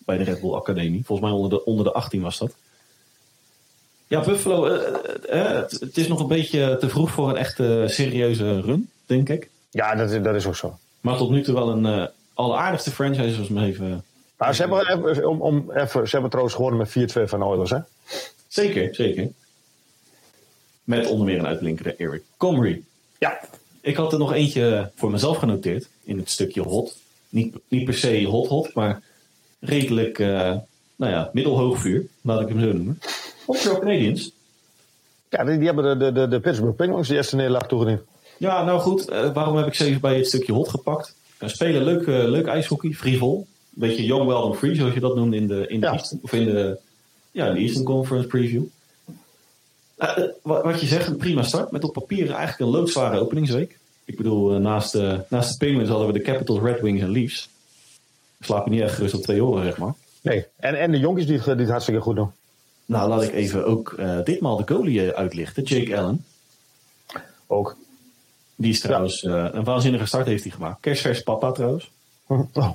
Bij 0.07 0.17
de 0.17 0.23
Red 0.23 0.41
Bull 0.41 0.53
Academie. 0.53 1.05
Volgens 1.05 1.29
mij 1.29 1.37
onder 1.37 1.49
de, 1.49 1.65
onder 1.65 1.85
de 1.85 1.91
18 1.91 2.21
was 2.21 2.37
dat. 2.37 2.55
Ja, 4.07 4.23
Buffalo, 4.23 4.67
uh, 4.67 4.73
uh, 5.33 5.51
het, 5.51 5.71
het, 5.71 5.97
is 5.97 6.07
nog 6.07 6.19
een 6.19 6.27
beetje 6.27 6.77
te 6.79 6.89
vroeg 6.89 7.11
voor 7.11 7.29
een 7.29 7.35
echte 7.35 7.83
serieuze 7.87 8.61
run, 8.61 8.89
denk 9.05 9.29
ik. 9.29 9.49
Ja, 9.69 9.95
dat 9.95 10.11
is, 10.11 10.21
dat 10.21 10.35
is 10.35 10.45
ook 10.45 10.55
zo. 10.55 10.77
Maar 11.01 11.17
tot 11.17 11.29
nu 11.29 11.41
toe 11.41 11.53
wel 11.53 11.69
een 11.69 11.85
uh, 11.85 12.05
alleraardigste 12.33 12.91
franchise, 12.91 13.33
zoals 13.33 13.49
me 13.49 13.65
even... 13.65 14.03
Maar 14.37 14.55
ze 14.55 14.61
hebben, 14.61 15.09
even, 15.09 15.29
om, 15.29 15.41
om, 15.41 15.71
even, 15.71 16.07
ze 16.07 16.11
hebben 16.11 16.29
trouwens 16.29 16.55
gewonnen 16.55 16.87
met 16.93 17.11
4-2 17.17 17.23
van 17.23 17.43
Oilers, 17.43 17.69
hè? 17.69 17.79
Zeker, 18.47 18.95
zeker. 18.95 19.29
Met 20.83 21.07
onder 21.07 21.25
meer 21.25 21.39
een 21.39 21.47
uitblinkende 21.47 21.95
Eric 21.95 22.23
Comrie. 22.37 22.83
Ja. 23.17 23.39
Ik 23.81 23.95
had 23.95 24.13
er 24.13 24.19
nog 24.19 24.33
eentje 24.33 24.91
voor 24.95 25.11
mezelf 25.11 25.37
genoteerd, 25.37 25.89
in 26.03 26.17
het 26.17 26.29
stukje 26.29 26.61
hot. 26.61 26.97
Niet, 27.29 27.55
niet 27.67 27.85
per 27.85 27.93
se 27.93 28.23
hot-hot, 28.23 28.73
maar 28.73 29.01
redelijk, 29.59 30.17
nou 30.17 31.11
ja, 31.11 31.29
middelhoog 31.33 31.79
vuur, 31.79 32.05
laat 32.21 32.41
ik 32.41 32.47
hem 32.47 32.59
zo 32.59 32.73
noemen. 32.73 32.99
Montreal 33.47 33.79
Canadiens. 33.79 34.31
Ja, 35.29 35.43
die, 35.43 35.57
die 35.57 35.65
hebben 35.65 35.99
de, 35.99 36.11
de, 36.11 36.27
de 36.27 36.39
Pittsburgh 36.39 36.75
Penguins 36.75 37.07
die 37.07 37.17
eerste 37.17 37.35
nederlaag 37.35 37.67
toegediend. 37.67 38.01
Ja, 38.37 38.63
nou 38.63 38.79
goed. 38.79 39.09
Uh, 39.09 39.33
waarom 39.33 39.55
heb 39.57 39.67
ik 39.67 39.73
ze 39.73 39.85
even 39.85 40.01
bij 40.01 40.15
het 40.17 40.27
stukje 40.27 40.53
hot 40.53 40.69
gepakt? 40.69 41.15
Uh, 41.39 41.49
spelen 41.49 41.83
leuk, 41.83 42.05
uh, 42.05 42.23
leuk 42.23 42.45
ijshockey, 42.47 42.91
frivol. 42.91 43.47
Een 43.75 43.87
beetje 43.87 44.05
young, 44.05 44.25
well 44.25 44.35
and 44.35 44.57
free, 44.57 44.75
zoals 44.75 44.93
je 44.93 44.99
dat 44.99 45.15
noemde 45.15 45.35
in 45.35 45.47
de, 45.47 45.67
in 45.67 45.79
de, 45.79 45.85
Ja. 45.85 45.91
Eastern, 45.93 46.19
of 46.23 46.33
in 46.33 46.45
de, 46.45 46.77
ja, 47.31 47.47
in 47.47 47.53
de 47.53 47.59
Eastern 47.59 47.85
Conference 47.85 48.27
preview. 48.27 48.63
wat, 50.41 50.63
wat 50.63 50.81
je 50.81 50.87
zegt, 50.87 51.07
een 51.07 51.17
prima 51.17 51.43
start. 51.43 51.71
Met 51.71 51.83
op 51.83 51.93
papier 51.93 52.31
eigenlijk 52.31 52.59
een 52.59 52.79
loodzware 52.79 53.19
openingsweek. 53.19 53.77
Ik 54.05 54.17
bedoel, 54.17 54.59
naast, 54.59 54.91
de, 54.91 55.19
naast 55.29 55.51
de 55.51 55.65
Penguins 55.65 55.89
hadden 55.89 56.07
we 56.07 56.13
de 56.13 56.21
Capitals, 56.21 56.61
Red 56.61 56.81
Wings 56.81 57.01
en 57.01 57.11
Leafs. 57.11 57.49
Ik 58.39 58.45
slaap 58.45 58.65
je 58.65 58.71
niet 58.71 58.81
echt 58.81 58.93
gerust 58.95 59.13
op 59.13 59.21
twee 59.21 59.43
oren, 59.43 59.63
zeg 59.63 59.77
maar. 59.77 59.93
Nee, 60.21 60.45
en, 60.57 60.79
en 60.79 60.91
de 60.91 60.99
jonkies 60.99 61.25
die, 61.25 61.35
het- 61.37 61.45
die 61.45 61.55
het 61.55 61.69
hartstikke 61.69 62.01
goed 62.01 62.15
doen. 62.15 62.31
Nou, 62.85 63.09
laat 63.09 63.23
ik 63.23 63.33
even 63.33 63.65
ook 63.65 63.91
eh, 63.93 64.17
ditmaal 64.23 64.57
de 64.57 64.73
goalie 64.73 65.11
eh, 65.11 65.17
uitlichten. 65.17 65.63
Jake 65.63 65.97
Allen. 65.97 66.25
Ook. 67.47 67.75
Die 68.55 68.71
is 68.71 68.79
trouwens 68.79 69.23
eh, 69.23 69.45
een 69.51 69.63
waanzinnige 69.63 70.05
start 70.05 70.25
heeft 70.25 70.43
hij 70.43 70.51
gemaakt. 70.51 70.81
Kerstvers 70.81 71.21
papa 71.23 71.51
trouwens. 71.51 71.89
Oh. 72.53 72.69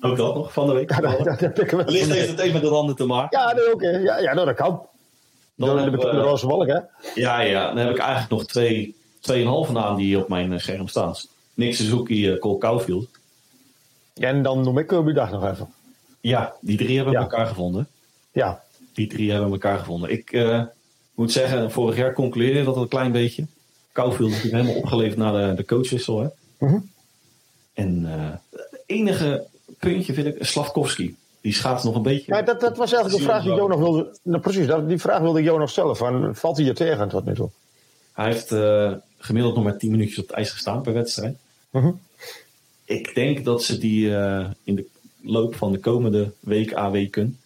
Ook 0.00 0.16
dat 0.16 0.34
nog 0.34 0.52
van 0.52 0.66
de 0.66 0.72
week. 0.72 0.90
Ja, 0.90 1.00
dat, 1.00 1.24
dat 1.24 1.40
heb 1.40 1.58
ik 1.60 1.70
heeft 1.70 2.28
het 2.30 2.38
even 2.38 2.52
met 2.52 2.62
de 2.62 2.68
handen 2.68 2.96
te 2.96 3.04
maken. 3.06 3.38
Ja, 3.38 3.52
nee, 3.52 3.72
oké. 3.74 3.88
Ja, 3.88 4.18
ja 4.18 4.34
nou, 4.34 4.46
dat 4.46 4.56
kan. 4.56 4.82
Dan 5.54 5.68
de 5.76 5.82
hebben 5.82 5.98
bekende 6.00 6.20
we- 6.20 6.26
roze 6.26 6.46
wolk, 6.46 6.66
hè? 6.66 6.78
Ja, 7.14 7.40
ja. 7.40 7.66
Dan 7.68 7.76
heb 7.76 7.90
ik 7.90 7.98
eigenlijk 7.98 8.30
nog 8.30 8.44
twee, 8.46 8.96
tweeënhalve 9.20 9.72
naam 9.72 9.96
die 9.96 10.18
op 10.18 10.28
mijn 10.28 10.60
scherm 10.60 10.88
staan. 10.88 11.14
Nick 11.54 11.74
Suzuki, 11.74 12.32
eh, 12.32 12.38
Cole 12.38 12.58
Caulfield. 12.58 13.08
En 14.26 14.42
dan 14.42 14.62
noem 14.62 14.78
ik 14.78 14.86
Kirby 14.86 15.12
Dag 15.12 15.30
nog 15.30 15.50
even. 15.50 15.68
Ja, 16.20 16.54
die 16.60 16.76
drie 16.76 16.96
hebben 16.96 17.14
Ja. 17.14 17.20
elkaar 17.20 17.46
gevonden. 17.46 17.88
Ja. 18.32 18.62
Die 18.92 19.06
drie 19.06 19.30
hebben 19.30 19.50
elkaar 19.50 19.78
gevonden. 19.78 20.10
Ik 20.10 20.32
eh, 20.32 20.62
moet 21.14 21.32
zeggen, 21.32 21.70
vorig 21.70 21.96
jaar 21.96 22.12
concludeerde 22.12 22.64
dat 22.64 22.76
een 22.76 22.88
klein 22.88 23.12
beetje. 23.12 23.46
Caulfield 23.92 24.30
is 24.30 24.42
helemaal 24.42 24.74
opgeleverd 24.74 25.16
na 25.16 25.32
de, 25.32 25.54
de 25.54 25.64
coachwissel. 25.64 26.20
Hè? 26.20 26.28
Mhm. 26.58 26.78
En 27.72 28.06
eh, 28.06 28.30
het 28.50 28.82
enige 28.86 29.46
puntje 29.78 30.12
vind 30.14 30.26
ik 30.26 30.44
Slavkovski. 30.44 31.16
Die 31.40 31.52
schaats 31.52 31.84
nog 31.84 31.94
een 31.94 32.02
beetje. 32.02 32.32
Maar 32.32 32.44
dat, 32.44 32.60
dat 32.60 32.76
was 32.76 32.92
eigenlijk 32.92 33.24
de 33.24 33.30
vraag 33.30 33.42
die 33.42 33.52
Jo 33.54 33.66
nog 33.68 33.78
wilde... 33.78 34.18
Nou, 34.22 34.40
precies, 34.42 34.66
dat, 34.66 34.88
die 34.88 34.98
vraag 34.98 35.20
wilde 35.20 35.42
Jo 35.42 35.58
nog 35.58 35.70
stellen. 35.70 35.96
Van, 35.96 36.34
valt 36.34 36.56
hij 36.56 36.66
je 36.66 36.72
tegen 36.72 37.08
tot 37.08 37.24
nu 37.24 37.34
toe? 37.34 37.50
Hij 38.12 38.26
heeft 38.26 38.52
eh, 38.52 38.92
gemiddeld 39.18 39.54
nog 39.54 39.64
maar 39.64 39.76
10 39.78 39.90
minuutjes 39.90 40.18
op 40.18 40.26
het 40.26 40.36
ijs 40.36 40.50
gestaan 40.50 40.82
per 40.82 40.92
wedstrijd. 40.92 41.36
Mhm. 41.70 41.90
Ik 42.90 43.14
denk 43.14 43.44
dat 43.44 43.62
ze 43.62 43.78
die 43.78 44.16
eh, 44.16 44.46
in 44.64 44.74
de 44.74 44.84
loop 45.22 45.54
van 45.54 45.72
de 45.72 45.78
komende 45.78 46.32
week, 46.40 46.76
a 46.76 46.90
weken, 46.90 47.38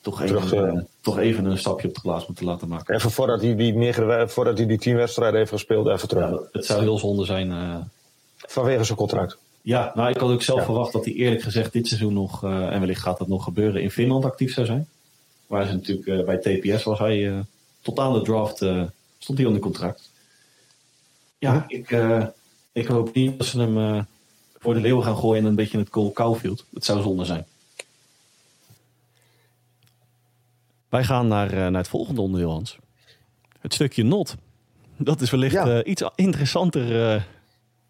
toch 0.00 0.22
even, 0.22 0.36
Terug, 0.42 0.52
eh, 0.52 0.68
eh, 0.68 0.82
toch 1.00 1.18
even 1.18 1.44
een 1.44 1.58
stapje 1.58 1.88
op 1.88 1.94
de 1.94 2.00
plaats 2.00 2.26
moeten 2.26 2.44
laten 2.44 2.68
maken. 2.68 2.94
Even 2.94 3.10
voordat 3.10 3.40
hij 3.42 3.56
die, 3.56 3.74
we- 3.74 4.24
voordat 4.28 4.58
hij 4.58 4.66
die 4.66 4.78
tien 4.78 4.96
wedstrijden 4.96 5.38
heeft 5.38 5.50
gespeeld, 5.50 5.86
even 5.88 6.08
terug. 6.08 6.30
Ja, 6.30 6.40
het 6.52 6.64
zou 6.64 6.80
heel 6.82 6.98
zonde 6.98 7.24
zijn. 7.24 7.52
Vanwege 8.36 8.84
zijn 8.84 8.98
contract. 8.98 9.38
ja, 9.62 9.92
nou, 9.94 10.08
ik 10.10 10.16
had 10.16 10.30
ook 10.30 10.42
zelf 10.42 10.58
Ja. 10.58 10.64
verwacht 10.64 10.92
dat 10.92 11.04
hij 11.04 11.14
eerlijk 11.14 11.42
gezegd 11.42 11.72
dit 11.72 11.86
seizoen 11.86 12.12
nog, 12.12 12.44
en 12.44 12.80
wellicht 12.80 13.00
gaat 13.02 13.18
dat 13.18 13.28
nog 13.28 13.44
gebeuren, 13.44 13.82
in 13.82 13.90
Finland 13.90 14.24
actief 14.24 14.52
zou 14.52 14.66
zijn. 14.66 14.88
Waar 15.46 15.66
ze 15.66 15.72
natuurlijk 15.72 16.26
bij 16.26 16.36
TPS 16.38 16.82
was 16.84 16.98
hij 16.98 17.44
tot 17.82 17.98
aan 17.98 18.12
de 18.12 18.22
draft 18.22 18.56
stond 19.18 19.38
hij 19.38 19.46
onder 19.46 19.62
contract. 19.62 20.10
Ja, 21.38 21.52
Mhm. 21.52 21.64
ik, 21.68 21.90
ik 22.72 22.86
hoop 22.86 23.14
niet 23.14 23.38
dat 23.38 23.46
ze 23.46 23.60
hem 23.60 24.06
voor 24.66 24.74
de 24.74 24.80
leeuw 24.80 25.00
gaan 25.00 25.16
gooien 25.16 25.42
en 25.42 25.48
een 25.48 25.54
beetje 25.54 25.72
in 25.72 25.78
het 25.78 25.88
Cole 25.88 26.12
Caulfield. 26.12 26.66
Het 26.74 26.84
zou 26.84 27.02
zonde 27.02 27.24
zijn. 27.24 27.44
Wij 30.88 31.04
gaan 31.04 31.28
naar, 31.28 31.50
eh, 31.50 31.56
naar 31.56 31.72
het 31.72 31.88
volgende 31.88 32.20
onderdeel, 32.20 32.50
Hans. 32.50 32.78
Het 33.60 33.74
stukje 33.74 34.02
not. 34.04 34.36
Dat 34.96 35.20
is 35.20 35.30
wellicht 35.30 35.54
Ja. 35.54 35.66
eh, 35.80 35.90
iets 35.90 36.02
interessanter 36.14 37.12
eh, 37.14 37.22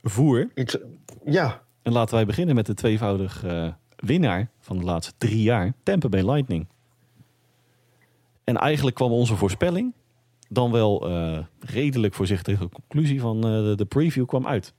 voer. 0.02 0.48
Iets, 0.54 0.76
ja, 1.24 1.62
En 1.82 1.92
laten 1.92 2.14
wij 2.14 2.26
beginnen 2.26 2.54
met 2.54 2.66
de 2.66 2.74
tweevoudig 2.74 3.44
eh, 3.44 3.68
winnaar 3.96 4.50
van 4.60 4.78
de 4.78 4.84
laatste 4.84 5.12
drie 5.18 5.42
jaar, 5.42 5.72
Tampa 5.82 6.08
Bay 6.08 6.30
Lightning. 6.30 6.66
En 8.44 8.56
eigenlijk 8.56 8.96
kwam 8.96 9.10
onze 9.12 9.36
voorspelling 9.36 9.92
dan 10.48 10.70
wel 10.72 11.08
eh, 11.08 11.38
redelijk 11.60 12.14
voorzichtige 12.14 12.68
conclusie 12.68 13.20
van 13.20 13.36
eh, 13.36 13.50
de, 13.50 13.72
de 13.76 13.84
preview 13.84 14.26
kwam 14.26 14.46
uit. 14.46 14.74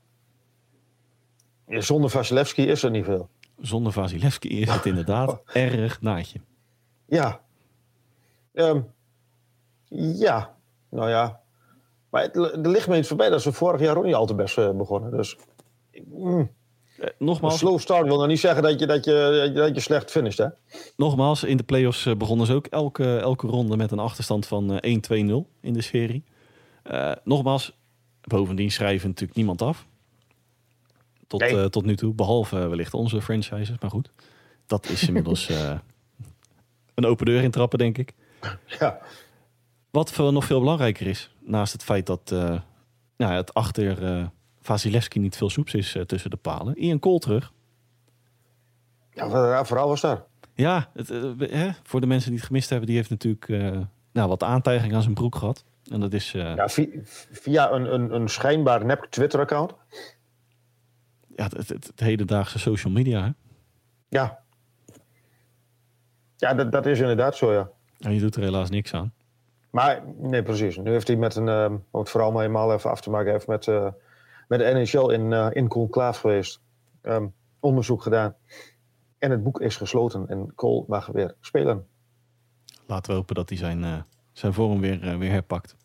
Zonder 1.67 2.09
Vasilevski 2.09 2.67
is 2.67 2.83
er 2.83 2.91
niet 2.91 3.05
veel. 3.05 3.29
zonder 3.61 3.91
Vasilevski 3.91 4.61
is 4.61 4.69
het 4.69 4.85
inderdaad 4.85 5.41
erg 5.53 6.01
naadje. 6.01 6.39
Ja. 7.05 7.41
Ehm, 8.53 8.81
ja, 10.17 10.55
nou 10.89 11.09
ja. 11.09 11.39
Maar 12.09 12.21
het, 12.21 12.35
er 12.35 12.69
ligt 12.69 12.87
me 12.87 12.97
iets 12.97 13.07
voorbij 13.07 13.29
dat 13.29 13.41
ze 13.41 13.51
vorig 13.51 13.81
jaar 13.81 13.97
ook 13.97 14.05
niet 14.05 14.13
al 14.13 14.25
te 14.25 14.35
best 14.35 14.57
eh, 14.57 14.71
begonnen. 14.71 15.11
Dus 15.11 15.37
mm, 16.05 16.51
Eh, 16.97 17.05
een 17.05 17.25
nogmaals, 17.25 17.57
slow 17.57 17.79
start 17.79 18.05
wil 18.05 18.17
nog 18.17 18.27
niet 18.27 18.39
zeggen 18.39 18.63
dat 18.63 18.79
je, 18.79 18.85
dat 18.85 19.05
je, 19.05 19.51
dat 19.53 19.75
je, 19.75 19.81
slecht 19.81 20.11
finisht, 20.11 20.37
hè? 20.37 20.47
nogmaals, 20.95 21.43
in 21.43 21.57
de 21.57 21.63
playoffs 21.63 22.05
eh, 22.05 22.15
begonnen 22.15 22.45
ze 22.45 22.53
ook 22.53 22.65
elke, 22.65 23.17
elke 23.17 23.47
ronde 23.47 23.77
met 23.77 23.91
een 23.91 23.99
achterstand 23.99 24.47
van 24.47 24.79
eh, 24.79 24.97
1-2-0 24.97 25.11
in 25.61 25.73
de 25.73 25.81
serie. 25.81 26.23
Nogmaals, 27.23 27.77
bovendien 28.21 28.71
schrijven 28.71 29.07
natuurlijk 29.07 29.37
niemand 29.37 29.61
af. 29.61 29.87
Tot, 31.27 31.39
Nee. 31.39 31.61
eh, 31.61 31.65
tot 31.65 31.85
nu 31.85 31.95
toe, 31.95 32.13
behalve 32.13 32.59
eh, 32.59 32.67
wellicht 32.67 32.93
onze 32.93 33.21
franchises. 33.21 33.79
Maar 33.79 33.89
goed, 33.89 34.11
dat 34.65 34.89
is 34.89 35.07
inmiddels 35.07 35.49
eh, 35.49 35.77
een 36.93 37.05
open 37.05 37.25
deur 37.25 37.43
intrappen, 37.43 37.79
denk 37.79 37.97
ik. 37.97 38.13
Ja. 38.79 38.99
Wat 39.89 40.11
veel, 40.11 40.31
nog 40.31 40.45
veel 40.45 40.59
belangrijker 40.59 41.07
is, 41.07 41.35
naast 41.39 41.73
het 41.73 41.83
feit 41.83 42.05
dat 42.05 42.29
nou, 43.17 43.33
het 43.33 43.53
achter 43.53 44.31
Vasilevski 44.61 45.19
niet 45.19 45.37
veel 45.37 45.49
soeps 45.49 45.73
is 45.73 45.97
tussen 46.05 46.29
de 46.29 46.37
palen. 46.37 46.77
Ian 46.77 46.99
Cole 46.99 47.19
terug. 47.19 47.51
Ja, 49.11 49.65
verhaal 49.65 49.87
was 49.87 50.01
daar. 50.01 50.23
Ja, 50.53 50.89
het, 50.93 51.07
hè, 51.39 51.69
voor 51.83 52.01
de 52.01 52.07
mensen 52.07 52.29
die 52.29 52.39
het 52.39 52.47
gemist 52.47 52.69
hebben, 52.69 52.87
die 52.87 52.95
heeft 52.95 53.09
natuurlijk 53.09 53.47
nou, 54.11 54.29
wat 54.29 54.43
aantijging 54.43 54.93
aan 54.95 55.01
zijn 55.01 55.13
broek 55.13 55.35
gehad. 55.35 55.63
En 55.91 55.99
dat 55.99 56.13
is, 56.13 56.31
ja. 56.31 56.55
Ja, 56.55 56.69
via, 56.69 56.87
via 57.31 57.71
een, 57.71 57.93
een, 57.93 58.13
een 58.13 58.29
schijnbaar 58.29 58.85
nep 58.85 59.07
Twitter-account. 59.09 59.73
Het, 61.43 61.57
het, 61.57 61.69
het 61.69 61.99
hedendaagse 61.99 62.59
social 62.59 62.93
media. 62.93 63.23
Hè? 63.23 63.31
Ja. 64.09 64.39
Ja, 66.37 66.53
dat, 66.53 66.71
dat 66.71 66.85
is 66.85 66.99
inderdaad 66.99 67.35
zo, 67.35 67.53
ja. 67.53 67.69
En 67.99 68.13
je 68.13 68.19
doet 68.19 68.35
er 68.35 68.41
helaas 68.41 68.69
niks 68.69 68.93
aan. 68.93 69.13
Maar, 69.69 70.03
nee, 70.17 70.43
precies. 70.43 70.77
Nu 70.77 70.91
heeft 70.91 71.07
hij 71.07 71.17
met 71.17 71.35
een, 71.35 71.49
om 71.91 71.99
het 71.99 72.09
vooral 72.09 72.31
maar 72.31 72.45
eenmaal 72.45 72.73
even 72.73 72.89
af 72.89 73.01
te 73.01 73.09
maken, 73.09 73.31
heeft 73.31 73.47
met, 73.47 73.67
eh, 73.67 73.87
met 74.47 74.59
de 74.59 74.65
NHL 74.65 75.09
in, 75.09 75.33
eh 75.33 75.47
in 75.51 75.67
conclave 75.67 76.19
geweest. 76.19 76.61
Ehm, 77.01 77.27
onderzoek 77.59 78.01
gedaan. 78.01 78.35
En 79.17 79.31
het 79.31 79.43
boek 79.43 79.61
is 79.61 79.75
gesloten 79.75 80.27
en 80.27 80.55
Cole 80.55 80.83
mag 80.87 81.07
weer 81.07 81.35
spelen. 81.41 81.87
Laten 82.85 83.11
we 83.11 83.17
hopen 83.17 83.35
dat 83.35 83.49
hij 83.49 83.57
zijn, 83.57 83.83
eh, 83.83 84.01
zijn 84.31 84.53
vorm 84.53 84.79
weer, 84.79 85.17
weer 85.17 85.31
herpakt. 85.31 85.75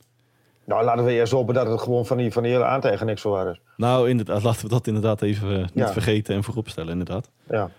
Nou, 0.72 0.84
laten 0.84 1.04
we 1.04 1.12
eerst 1.12 1.32
hopen 1.32 1.54
dat 1.54 1.66
het 1.66 1.80
gewoon 1.80 2.06
van 2.06 2.16
die, 2.16 2.32
van 2.32 2.42
die 2.42 2.52
hele 2.52 2.64
aantijgen 2.64 3.06
niks 3.06 3.20
zo 3.20 3.30
waar 3.30 3.50
is. 3.50 3.60
Nou, 3.76 4.08
inderdaad, 4.08 4.42
laten 4.48 4.62
we 4.62 4.68
dat 4.68 4.86
inderdaad 4.86 5.22
even 5.22 5.50
eh, 5.54 5.58
niet 5.60 5.70
Ja. 5.74 5.92
vergeten 5.92 6.34
en 6.34 6.44
vooropstellen, 6.44 6.90
inderdaad. 6.90 7.30
Ja. 7.48 7.70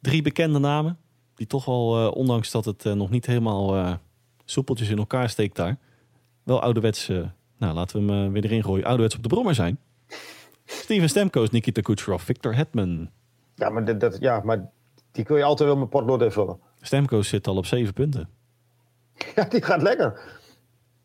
Drie 0.00 0.22
bekende 0.22 0.58
namen, 0.58 0.98
die 1.34 1.46
toch 1.46 1.64
wel, 1.64 1.96
eh, 1.96 2.16
ondanks 2.16 2.50
dat 2.50 2.64
het 2.64 2.84
eh, 2.86 2.92
nog 2.92 3.10
niet 3.10 3.26
helemaal 3.26 3.98
soepeltjes 4.44 4.88
in 4.88 4.98
elkaar 4.98 5.28
steekt 5.28 5.56
daar, 5.56 5.76
wel 6.42 6.62
ouderwets, 6.62 7.08
nou 7.58 7.74
laten 7.74 8.06
we 8.06 8.12
hem 8.12 8.32
weer 8.32 8.44
erin 8.44 8.62
gooien, 8.64 8.84
ouderwets 8.84 9.16
op 9.16 9.22
de 9.22 9.28
brommer 9.28 9.54
zijn. 9.54 9.78
Steven 10.64 11.08
Stamkos, 11.08 11.50
Nikita 11.50 11.80
Kucherov, 11.80 12.22
Victor 12.22 12.54
Hetman. 12.54 13.10
Ja, 13.54 13.70
maar, 13.70 13.84
dit, 13.84 14.00
dat, 14.00 14.16
ja, 14.20 14.40
maar 14.44 14.70
die 15.12 15.24
kun 15.24 15.36
je 15.36 15.44
altijd 15.44 15.68
wel 15.68 15.78
met 15.78 15.88
potlood 15.90 16.22
invullen. 16.22 16.58
Stamkos 16.80 17.28
zit 17.28 17.46
al 17.46 17.56
op 17.56 17.66
zeven 17.66 17.92
punten. 17.92 18.28
Ja, 19.34 19.44
die 19.44 19.62
gaat 19.62 19.82
lekker. 19.82 20.20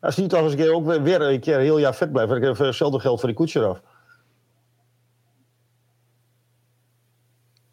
Als 0.02 0.14
die 0.14 0.26
toch 0.26 0.40
eens 0.40 0.52
een 0.52 0.58
keer 0.58 0.72
ook 0.74 0.86
weer, 0.86 1.20
een 1.22 1.40
keer 1.40 1.54
een 1.56 1.60
heel 1.62 1.78
jaar 1.78 1.92
fit 1.92 2.12
blijft. 2.12 2.30
Dan 2.30 2.42
heb 2.42 2.52
ik 2.52 2.58
hetzelfde 2.58 3.00
geld 3.00 3.18
voor 3.20 3.28
die 3.28 3.38
koetsje 3.38 3.64
af. 3.64 3.80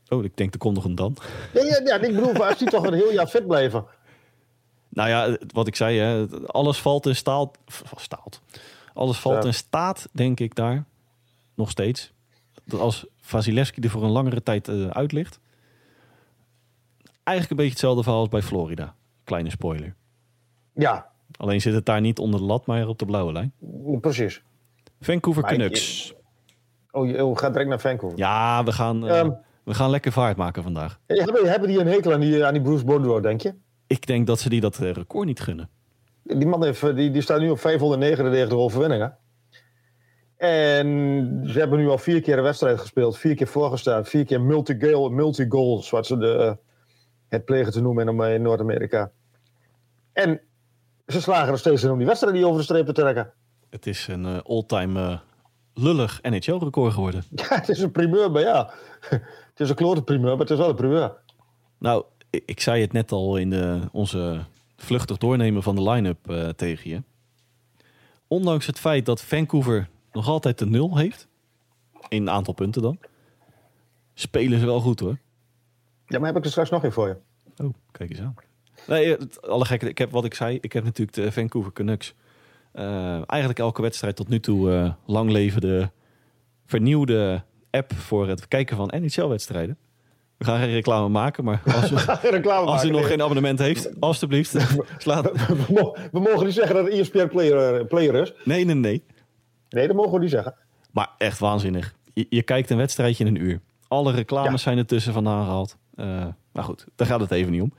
Oh, 0.07 0.23
ik 0.23 0.37
denk 0.37 0.63
nog 0.63 0.83
een 0.85 0.95
dan. 0.95 1.15
Ja, 1.53 1.63
ja, 1.63 1.81
ja, 1.83 1.95
ik 1.95 2.15
bedoel, 2.15 2.45
als 2.45 2.57
die 2.57 2.69
toch 2.69 2.85
een 2.85 2.93
heel 2.93 3.11
jaar 3.11 3.27
fit 3.27 3.47
blijven. 3.47 3.85
Nou 4.89 5.09
ja, 5.09 5.37
wat 5.53 5.67
ik 5.67 5.75
zei, 5.75 5.97
hè, 5.97 6.25
alles 6.45 6.81
valt 6.81 7.05
in 7.05 7.15
staal, 7.15 7.51
v- 7.65 7.81
staalt. 7.95 8.41
Alles 8.93 9.17
valt 9.17 9.41
Ja. 9.41 9.47
in 9.47 9.53
staat, 9.53 10.09
denk 10.11 10.39
ik 10.39 10.55
daar. 10.55 10.85
Nog 11.55 11.69
steeds. 11.69 12.11
Dat 12.65 12.79
als 12.79 13.05
Vasilevski 13.21 13.81
er 13.81 13.89
voor 13.89 14.03
een 14.03 14.09
langere 14.09 14.43
tijd 14.43 14.67
eh, 14.67 14.87
uit 14.87 15.11
ligt. 15.11 15.39
Eigenlijk 17.23 17.49
een 17.49 17.55
beetje 17.55 17.71
hetzelfde 17.71 18.03
verhaal 18.03 18.19
als 18.21 18.29
bij 18.29 18.41
Florida. 18.41 18.95
Kleine 19.23 19.49
spoiler. 19.49 19.95
Ja, 20.73 21.08
Alleen 21.39 21.61
zit 21.61 21.73
het 21.73 21.85
daar 21.85 22.01
niet 22.01 22.19
onder 22.19 22.39
de 22.39 22.45
lat, 22.45 22.65
maar 22.65 22.87
op 22.87 22.99
de 22.99 23.05
blauwe 23.05 23.31
lijn. 23.31 23.53
precies. 24.01 24.43
Vancouver 25.01 25.41
Maar 25.43 25.51
ik- 25.51 25.57
Canucks. 25.57 26.13
Oh, 26.91 27.07
je 27.07 27.25
oh, 27.25 27.37
gaat 27.37 27.51
direct 27.51 27.69
naar 27.69 27.79
Vancouver. 27.79 28.17
Ja, 28.19 28.63
we 28.63 28.71
gaan, 28.71 29.07
eh, 29.07 29.19
Ehm. 29.19 29.31
we 29.63 29.73
gaan 29.73 29.89
lekker 29.89 30.11
vaart 30.11 30.37
maken 30.37 30.63
vandaag. 30.63 30.99
Hebben, 31.07 31.49
hebben 31.49 31.69
die 31.69 31.79
een 31.79 31.87
hekel 31.87 32.13
aan 32.13 32.19
die, 32.19 32.45
aan 32.45 32.53
die 32.53 32.61
Bruce 32.61 32.85
Boudreau, 32.85 33.21
denk 33.21 33.41
je? 33.41 33.53
Ik 33.87 34.07
denk 34.07 34.27
dat 34.27 34.39
ze 34.39 34.49
die 34.49 34.61
dat 34.61 34.79
eh, 34.79 34.91
record 34.91 35.25
niet 35.25 35.39
gunnen. 35.39 35.69
Die 36.23 36.47
man 36.47 36.63
heeft, 36.63 36.83
eh, 36.83 36.95
die, 36.95 37.11
die 37.11 37.21
staat 37.21 37.39
nu 37.39 37.49
op 37.49 37.59
599 37.59 38.57
overwinningen. 38.57 39.17
En 40.37 40.87
ze 41.45 41.59
hebben 41.59 41.79
nu 41.79 41.87
al 41.89 41.97
vier 41.97 42.21
keer 42.21 42.37
een 42.37 42.43
wedstrijd 42.43 42.79
gespeeld. 42.79 43.17
Vier 43.17 43.35
keer 43.35 43.47
voorgestaan. 43.47 44.05
Vier 44.05 44.25
keer 44.25 44.41
multi-goal, 44.41 45.09
multi-goals, 45.09 45.89
wat 45.89 46.05
ze 46.07 46.17
de, 46.17 46.57
het 47.27 47.45
plegen 47.45 47.71
te 47.71 47.81
noemen 47.81 48.07
in, 48.07 48.33
in 48.33 48.41
Noord-Amerika. 48.41 49.11
En 50.13 50.41
ze 51.09 51.21
slagen 51.21 51.51
er 51.51 51.59
steeds 51.59 51.83
in 51.83 51.91
om 51.91 51.97
die 51.97 52.07
wedstrijd 52.07 52.35
die 52.35 52.45
over 52.45 52.57
de 52.57 52.63
streep 52.63 52.85
te 52.85 52.93
trekken. 52.93 53.31
Het 53.69 53.87
is 53.87 54.07
een 54.07 54.25
eh, 54.25 54.37
all-time 54.43 55.01
eh, 55.01 55.19
lullig 55.73 56.21
NHL-record 56.21 56.93
geworden. 56.93 57.23
Ja, 57.35 57.45
het 57.47 57.69
is 57.69 57.79
een 57.79 57.91
primeur, 57.91 58.31
maar 58.31 58.41
ja. 58.41 58.71
Het 59.49 59.67
is 59.67 59.69
een 59.69 59.75
klote 59.75 60.03
primeur, 60.03 60.29
maar 60.29 60.39
het 60.39 60.49
is 60.49 60.57
wel 60.57 60.69
een 60.69 60.75
primeur. 60.75 61.13
Nou, 61.77 62.03
ik, 62.29 62.43
ik 62.45 62.59
zei 62.59 62.81
het 62.81 62.91
net 62.91 63.11
al 63.11 63.37
in 63.37 63.49
de, 63.49 63.81
onze 63.91 64.45
vluchtig 64.77 65.17
doornemen 65.17 65.63
van 65.63 65.75
de 65.75 65.89
line-up 65.89 66.29
eh, 66.29 66.49
tegen 66.49 66.89
je. 66.89 67.03
Ondanks 68.27 68.65
het 68.65 68.79
feit 68.79 69.05
dat 69.05 69.21
Vancouver 69.21 69.89
nog 70.11 70.27
altijd 70.27 70.57
de 70.57 70.65
nul 70.65 70.97
heeft, 70.97 71.27
in 72.07 72.21
een 72.21 72.29
aantal 72.29 72.53
punten 72.53 72.81
dan, 72.81 72.99
spelen 74.13 74.59
ze 74.59 74.65
wel 74.65 74.81
goed 74.81 74.99
hoor. 74.99 75.17
Ja, 76.05 76.19
maar 76.19 76.27
heb 76.27 76.37
ik 76.37 76.43
er 76.43 76.51
straks 76.51 76.69
nog 76.69 76.83
een 76.83 76.91
voor 76.91 77.07
je. 77.07 77.17
Oh, 77.63 77.73
kijk 77.91 78.09
eens 78.09 78.19
aan. 78.19 78.35
Nee, 78.87 79.09
het- 79.11 79.47
alle 79.47 79.65
gekke, 79.65 79.89
ik 79.89 79.97
heb 79.97 80.11
wat 80.11 80.25
ik 80.25 80.33
zei, 80.33 80.57
ik 80.61 80.73
heb 80.73 80.83
natuurlijk 80.83 81.17
de 81.17 81.31
Vancouver 81.31 81.73
Canucks. 81.73 82.13
eh, 82.71 83.11
eigenlijk 83.13 83.59
elke 83.59 83.81
wedstrijd 83.81 84.15
tot 84.15 84.27
nu 84.27 84.39
toe 84.39 84.71
eh 84.73 84.91
lang 85.05 85.31
leven 85.31 85.61
de 85.61 85.89
vernieuwde 86.65 87.43
app 87.71 87.93
voor 87.93 88.27
het 88.27 88.47
kijken 88.47 88.77
van 88.77 88.91
NHL-wedstrijden. 88.95 89.77
We 90.37 90.45
gaan 90.45 90.59
geen 90.59 90.71
reclame 90.71 91.07
maken, 91.09 91.43
maar 91.43 91.61
als 91.65 91.91
als 92.47 92.83
u 92.85 92.89
nog 92.89 93.07
geen 93.07 93.21
abonnement 93.21 93.59
heeft, 93.59 94.01
alstublieft, 94.01 94.55
slaat. 94.97 95.31
We, 95.47 95.95
we 96.11 96.19
mogen 96.19 96.45
niet 96.45 96.53
zeggen 96.53 96.75
dat 96.75 96.85
het 96.85 96.93
ESPN 96.93 97.27
player, 97.27 97.85
player 97.85 98.15
is. 98.15 98.33
Nee, 98.43 98.65
nee, 98.65 98.75
nee. 98.75 99.03
Nee, 99.69 99.87
dat 99.87 99.95
mogen 99.95 100.11
we 100.13 100.19
niet 100.19 100.29
zeggen. 100.29 100.55
Maar 100.91 101.09
echt 101.17 101.39
waanzinnig. 101.39 101.93
Je, 102.13 102.25
je 102.29 102.41
kijkt 102.43 102.69
een 102.69 102.77
wedstrijdje 102.77 103.25
in 103.25 103.35
een 103.35 103.41
uur. 103.41 103.59
Alle 103.87 104.11
reclames 104.11 104.51
Ja. 104.51 104.57
zijn 104.57 104.77
er 104.77 104.85
tussen 104.85 105.13
vandaan 105.13 105.43
gehaald. 105.45 105.77
Eh, 105.95 106.25
maar 106.51 106.63
goed, 106.63 106.85
daar 106.95 107.07
gaat 107.07 107.19
het 107.19 107.31
even 107.31 107.51
niet 107.51 107.61
om. 107.61 107.73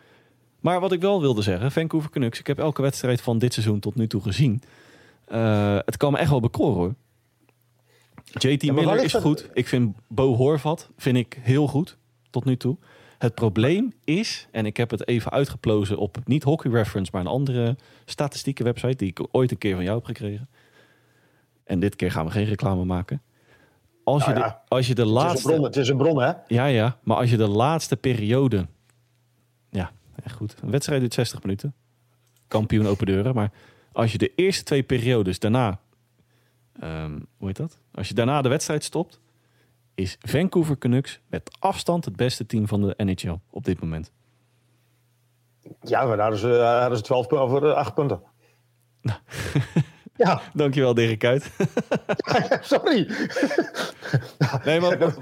Maar 0.61 0.81
wat 0.81 0.92
ik 0.92 1.01
wel 1.01 1.20
wilde 1.20 1.42
zeggen, 1.42 1.73
Vancouver 1.73 2.11
Canucks. 2.11 2.38
Ik 2.38 2.46
heb 2.46 2.59
elke 2.59 2.83
wedstrijd 2.83 3.20
van 3.20 3.38
dit 3.38 3.53
seizoen 3.53 3.81
tot 3.81 3.94
nu 3.94 4.07
toe 4.07 4.23
gezien. 4.23 4.62
Eh, 5.25 5.79
het 5.85 5.96
kan 5.96 6.12
me 6.12 6.18
echt 6.18 6.31
wel 6.31 6.40
bekoren 6.40 6.75
hoor. 6.77 6.94
JT 8.25 8.73
Miller 8.73 9.05
is 9.05 9.12
dat- 9.12 9.23
goed. 9.23 9.49
Ik 9.53 9.68
vind 9.68 9.96
Bo 10.09 10.35
Horvat 10.35 10.90
vind 10.96 11.16
ik 11.16 11.38
heel 11.40 11.66
goed 11.66 11.96
tot 12.31 12.44
nu 12.44 12.57
toe. 12.57 12.77
Het 13.18 13.35
probleem 13.35 13.92
is, 14.05 14.49
en 14.51 14.66
ik 14.66 14.77
heb 14.77 14.90
het 14.90 15.09
even 15.09 15.31
uitgeplozen 15.33 15.99
op 15.99 16.18
niet 16.25 16.42
Hockey 16.42 16.70
Reference, 16.70 17.11
maar 17.14 17.20
een 17.20 17.27
andere 17.27 17.77
statistieke 18.05 18.62
website 18.64 18.96
die 18.96 19.09
ik 19.09 19.20
ooit 19.31 19.51
een 19.51 19.59
keer 19.59 19.75
van 19.75 19.85
jou 19.85 19.96
heb 19.96 20.05
gekregen. 20.07 20.49
En 21.64 21.81
dit 21.81 21.96
keer 21.96 22.11
gaan 22.11 22.25
we 22.25 22.31
geen 22.31 22.44
reclame 22.44 22.85
maken. 22.85 23.23
Als, 24.05 24.25
je, 24.25 24.33
Nou 24.33 24.44
de, 24.44 24.55
als 24.68 24.87
je 24.87 24.94
de 24.94 25.01
Het 25.03 25.11
is, 25.11 25.16
een 25.16 25.23
laatste. 25.23 25.49
bron, 25.49 25.62
het 25.64 25.77
is 25.77 25.88
een 25.88 25.96
bron, 25.96 26.20
hè? 26.23 26.33
Ja, 26.46 26.64
ja, 26.66 26.99
maar 27.03 27.16
als 27.16 27.31
je 27.31 27.37
de 27.37 27.49
laatste 27.49 27.96
periode. 27.96 28.66
Ja, 29.70 29.90
echt 30.25 30.35
goed. 30.37 30.55
Een 30.63 30.71
wedstrijd 30.71 31.01
duurt 31.01 31.15
60 31.15 31.43
minuten. 31.43 31.75
Kampioen 32.49 32.87
open 32.87 33.07
deuren. 33.07 33.35
Maar 33.35 33.51
als 33.93 34.13
je 34.13 34.19
de 34.19 34.33
eerste 34.35 34.65
twee 34.65 34.83
periodes 34.83 35.39
daarna. 35.39 35.81
ehm, 36.81 37.19
hoe 37.37 37.47
heet 37.47 37.57
dat? 37.57 37.79
Als 37.95 38.09
je 38.09 38.15
daarna 38.15 38.43
de 38.43 38.49
wedstrijd 38.49 38.85
stopt. 38.85 39.21
Is 39.95 40.17
Vancouver 40.21 40.79
Canucks 40.79 41.21
met 41.27 41.57
afstand 41.59 42.05
het 42.05 42.17
beste 42.17 42.47
team 42.47 42.69
van 42.69 42.81
de 42.81 42.95
NHL 43.05 43.35
op 43.51 43.65
dit 43.65 43.81
moment. 43.81 44.13
Ja, 45.83 46.05
maar 46.05 46.17
daar 46.17 46.37
ze, 46.37 46.49
daar 46.49 46.81
hadden 46.81 46.99
ze 46.99 47.05
12 47.05 47.27
punten 47.27 47.47
over 47.47 47.69
eh, 47.71 47.75
8 47.75 47.95
punten. 47.95 48.21
ja, 50.17 50.41
Dankjewel, 50.55 50.95
Dirk 50.95 51.19
Kuyt. 51.19 51.51
sorry. 52.61 53.11
Nee, 54.65 54.81
maar 54.81 54.99
wat, 54.99 55.15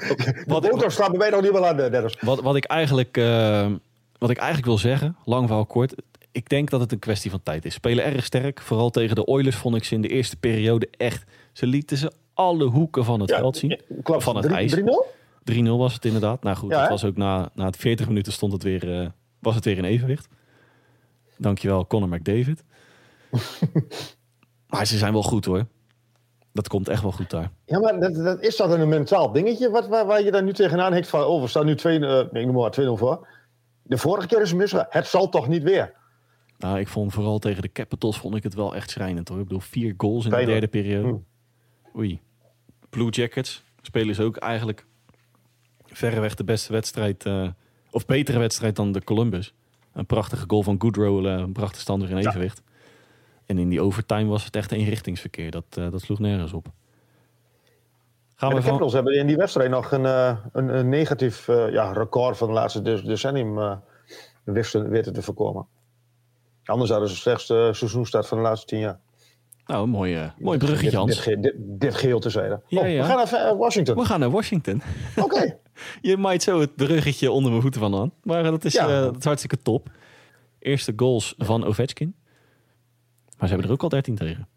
wat, 0.46 0.64
ik- 0.64 1.30
nog 1.30 1.42
niet 1.42 1.52
wel 1.52 1.66
aan, 1.66 1.80
eh, 1.80 1.90
Dennis. 1.90 2.16
Wat, 2.20 2.40
wat, 2.40 2.56
ik 2.56 2.64
eigenlijk, 2.64 3.16
eh, 3.16 3.70
wat 4.18 4.30
ik 4.30 4.36
eigenlijk 4.36 4.66
wil 4.66 4.78
zeggen, 4.78 5.16
lang 5.24 5.46
verhaal 5.46 5.66
kort. 5.66 5.94
Ik 6.32 6.48
denk 6.48 6.70
dat 6.70 6.80
het 6.80 6.92
een 6.92 6.98
kwestie 6.98 7.30
van 7.30 7.42
tijd 7.42 7.64
is. 7.64 7.74
Spelen 7.74 8.04
erg 8.04 8.24
sterk. 8.24 8.60
Vooral 8.60 8.90
tegen 8.90 9.14
de 9.14 9.26
Oilers 9.26 9.56
vond 9.56 9.76
ik 9.76 9.84
ze 9.84 9.94
in 9.94 10.00
de 10.02 10.08
eerste 10.08 10.36
periode 10.36 10.88
echt. 10.96 11.24
Ze 11.52 11.66
lieten 11.66 11.96
ze 11.96 12.12
alle 12.34 12.64
hoeken 12.64 13.04
van 13.04 13.20
het 13.20 13.30
veld 13.34 13.56
zien. 13.56 13.80
klopt. 14.02 14.22
Van 14.22 14.36
het 14.36 14.44
Drie- 14.44 14.56
ijs. 14.56 14.74
3-0? 14.74 15.04
3-0 15.44 15.78
was 15.78 15.94
het 15.94 16.04
inderdaad. 16.04 16.42
Nou 16.42 16.56
goed, 16.56 16.70
Ja, 16.70 16.80
het 16.80 16.88
was 16.90 17.04
ook 17.04 17.16
na, 17.16 17.50
na 17.54 17.64
het 17.64 17.76
40 17.76 18.08
minuten 18.08 18.32
stond 18.32 18.52
het 18.52 18.62
weer, 18.62 19.00
eh, 19.00 19.08
was 19.38 19.54
het 19.54 19.64
weer 19.64 19.76
in 19.78 19.84
evenwicht. 19.84 20.28
Dankjewel, 21.36 21.86
Conor 21.86 22.08
McDavid. 22.08 22.64
maar 24.68 24.86
ze 24.86 24.98
zijn 24.98 25.12
wel 25.12 25.22
goed 25.22 25.44
hoor. 25.44 25.66
Dat 26.52 26.68
komt 26.68 26.88
echt 26.88 27.02
wel 27.02 27.12
goed 27.12 27.30
daar. 27.30 27.50
Ja, 27.64 27.78
maar 27.78 28.00
dat, 28.00 28.14
dat, 28.14 28.40
is 28.42 28.56
dat 28.56 28.70
een 28.72 28.88
mentaal 28.88 29.32
dingetje 29.32 29.70
wat, 29.70 29.88
waar, 29.88 30.06
waar 30.06 30.22
je 30.22 30.30
dan 30.30 30.44
nu 30.44 30.52
tegenaan 30.52 30.92
hikt 30.92 31.08
van... 31.08 31.24
Oh, 31.24 31.42
we 31.42 31.48
staan 31.48 31.66
nu 31.66 31.74
2 31.74 31.94
eh, 31.98 32.00
nee, 32.32 32.42
ik 32.44 32.52
noem 32.52 32.54
maar 32.62 32.80
2-0 32.80 32.84
voor. 32.98 33.26
De 33.88 33.98
vorige 33.98 34.26
keer 34.26 34.40
is 34.40 34.52
misgegaan. 34.54 34.86
Het 34.90 35.06
zal 35.06 35.28
toch 35.28 35.48
niet 35.48 35.62
weer? 35.62 35.94
Nou, 36.58 36.78
ik 36.78 36.88
vond 36.88 37.12
vooral 37.12 37.38
tegen 37.38 37.62
de 37.62 37.72
Capitals 37.72 38.18
vond 38.18 38.34
ik 38.34 38.42
het 38.42 38.54
wel 38.54 38.74
echt 38.74 38.90
schrijnend 38.90 39.28
hoor. 39.28 39.38
Ik 39.38 39.44
bedoel, 39.44 39.60
vier 39.60 39.94
goals 39.96 40.24
in 40.24 40.30
de 40.30 40.44
derde 40.44 40.68
periode. 40.68 41.08
Hmm. 41.08 41.24
Oei. 41.96 42.20
Blue 42.90 43.10
Jackets 43.10 43.62
spelen 43.82 44.14
ze 44.14 44.22
ook 44.22 44.36
eigenlijk 44.36 44.86
verreweg 45.86 46.34
de 46.34 46.44
beste 46.44 46.72
wedstrijd, 46.72 47.26
eh, 47.26 47.48
of 47.90 48.06
betere 48.06 48.38
wedstrijd 48.38 48.76
dan 48.76 48.92
de 48.92 49.04
Columbus. 49.04 49.54
Een 49.92 50.06
prachtige 50.06 50.44
goal 50.46 50.62
van 50.62 50.80
Goodrow, 50.80 51.26
eh, 51.26 51.44
bracht 51.52 51.74
de 51.74 51.80
stand 51.80 52.02
weer 52.02 52.10
in 52.10 52.18
Ja. 52.22 52.28
evenwicht. 52.28 52.62
En 53.46 53.58
in 53.58 53.68
die 53.68 53.80
overtime 53.80 54.24
was 54.28 54.44
het 54.44 54.56
echt 54.56 54.72
eenrichtingsverkeer. 54.72 55.50
Dat, 55.50 55.64
eh, 55.70 55.90
dat 55.90 56.00
sloeg 56.00 56.18
nergens 56.18 56.52
op. 56.52 56.66
Gaan 58.38 58.48
we 58.48 58.54
de 58.54 58.60
van... 58.60 58.70
Capitals 58.70 58.92
hebben 58.92 59.14
in 59.18 59.26
die 59.26 59.36
wedstrijd 59.36 59.70
nog 59.70 59.92
een, 59.92 60.06
eh, 60.06 60.36
een, 60.52 60.68
een 60.78 60.88
negatief 60.88 61.48
eh, 61.48 61.72
ja, 61.72 61.92
record 61.92 62.36
van 62.36 62.48
de 62.48 62.54
laatste 62.54 62.82
de- 62.82 63.02
decennium 63.02 63.58
uh, 63.58 63.76
wisten, 64.44 64.88
weten 64.88 65.12
te 65.12 65.22
voorkomen. 65.22 65.66
Anders 66.64 66.90
hadden 66.90 67.08
ze 67.08 67.16
slechts 67.16 67.46
de 67.46 67.70
seizoenstart 67.72 68.26
van 68.28 68.38
de 68.38 68.44
laatste 68.44 68.66
tien 68.66 68.78
jaar. 68.78 68.98
Nou, 69.66 69.82
een 69.82 69.88
mooi, 69.88 70.14
eh, 70.16 70.30
mooi 70.38 70.58
bruggetje, 70.58 70.96
Hans. 70.96 71.24
dit, 71.24 71.42
dit, 71.42 71.54
dit 71.58 71.94
geheel 71.94 72.18
tezijde. 72.20 72.60
Ja, 72.66 72.80
oh, 72.80 72.88
ja. 72.90 72.96
We 73.02 73.04
gaan 73.08 73.16
naar 73.16 73.32
eh, 73.50 73.56
Washington. 73.58 73.96
We 73.96 74.04
gaan 74.04 74.20
naar 74.20 74.30
Washington. 74.30 74.82
Oké. 75.16 75.58
Je 76.00 76.16
maait 76.16 76.42
zo 76.42 76.60
het 76.60 76.76
bruggetje 76.76 77.30
onder 77.30 77.50
mijn 77.50 77.62
voeten 77.62 77.80
vandaan. 77.80 78.12
Maar 78.22 78.44
eh, 78.44 78.50
dat 78.50 78.64
is, 78.64 78.72
Ja. 78.72 78.88
eh, 78.88 79.00
dat 79.02 79.16
is 79.18 79.24
hartstikke 79.24 79.62
top. 79.62 79.88
Eerste 80.58 80.92
goals 80.96 81.34
van 81.38 81.64
Ovechkin. 81.64 82.14
Maar 83.38 83.48
ze 83.48 83.54
hebben 83.54 83.66
er 83.66 83.72
ook 83.72 83.82
al 83.82 83.88
13 83.88 84.14
tegen. 84.14 84.48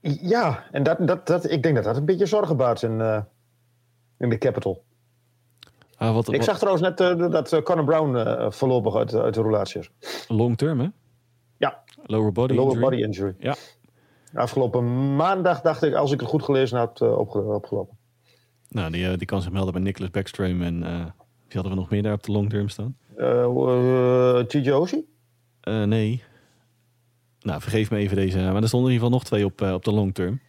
Ja, 0.00 0.64
en 0.70 0.82
dat, 0.82 1.06
dat, 1.06 1.26
dat, 1.26 1.50
ik 1.50 1.62
denk 1.62 1.74
dat 1.74 1.84
dat 1.84 1.96
een 1.96 2.04
beetje 2.04 2.26
zorgen 2.26 2.56
baart 2.56 2.82
in, 2.82 3.00
eh, 3.00 3.22
in 4.18 4.28
de 4.28 4.38
Capital. 4.38 4.84
Ah, 5.96 6.14
wat, 6.14 6.28
Ik 6.28 6.34
wat 6.36 6.44
zag 6.44 6.58
trouwens 6.58 6.84
net 6.88 7.00
eh, 7.00 7.30
dat 7.30 7.52
eh, 7.52 7.62
Conor 7.62 7.84
Brown 7.84 8.50
voorlopig 8.50 8.94
uit, 8.96 9.14
uit 9.14 9.34
de 9.34 9.40
roulatie 9.40 9.80
is. 9.80 9.90
long 10.28 10.56
term, 10.56 10.80
hè? 10.80 10.86
Ja, 11.56 11.82
Lower 12.02 12.32
body 12.32 12.54
lower 12.54 12.72
injury. 12.74 12.90
body 12.90 13.02
injury. 13.02 13.34
Ja. 13.38 13.54
Afgelopen 14.34 15.16
maandag 15.16 15.60
dacht 15.60 15.82
ik, 15.82 15.94
als 15.94 16.12
ik 16.12 16.20
het 16.20 16.28
goed 16.28 16.42
gelezen 16.42 16.78
had, 16.78 17.00
opge- 17.00 17.38
opgelopen. 17.54 17.96
Nou, 18.68 18.90
die, 18.90 19.16
die 19.16 19.26
kan 19.26 19.42
zich 19.42 19.52
melden 19.52 19.72
bij 19.72 19.82
Nicholas 19.82 20.10
Backstrom. 20.10 20.62
En 20.62 20.80
wie 21.48 21.54
hadden 21.60 21.72
we 21.72 21.78
nog 21.78 21.90
meer 21.90 22.02
daar 22.02 22.12
op 22.12 22.22
de 22.22 22.32
long 22.32 22.50
term 22.50 22.68
staan? 22.68 22.96
Eh, 23.16 24.38
TJ 24.46 24.70
Oshie? 24.70 25.08
Eh, 25.60 25.82
nee. 25.82 26.22
Nou, 27.40 27.60
vergeef 27.60 27.90
me 27.90 27.98
even 27.98 28.16
deze. 28.16 28.38
Maar 28.38 28.62
er 28.62 28.68
stonden 28.68 28.90
in 28.90 28.94
ieder 28.94 29.06
geval 29.06 29.10
nog 29.10 29.24
twee 29.24 29.44
op, 29.44 29.62
eh, 29.62 29.72
op 29.72 29.84
de 29.84 29.92
long 29.92 30.14
term. 30.14 30.40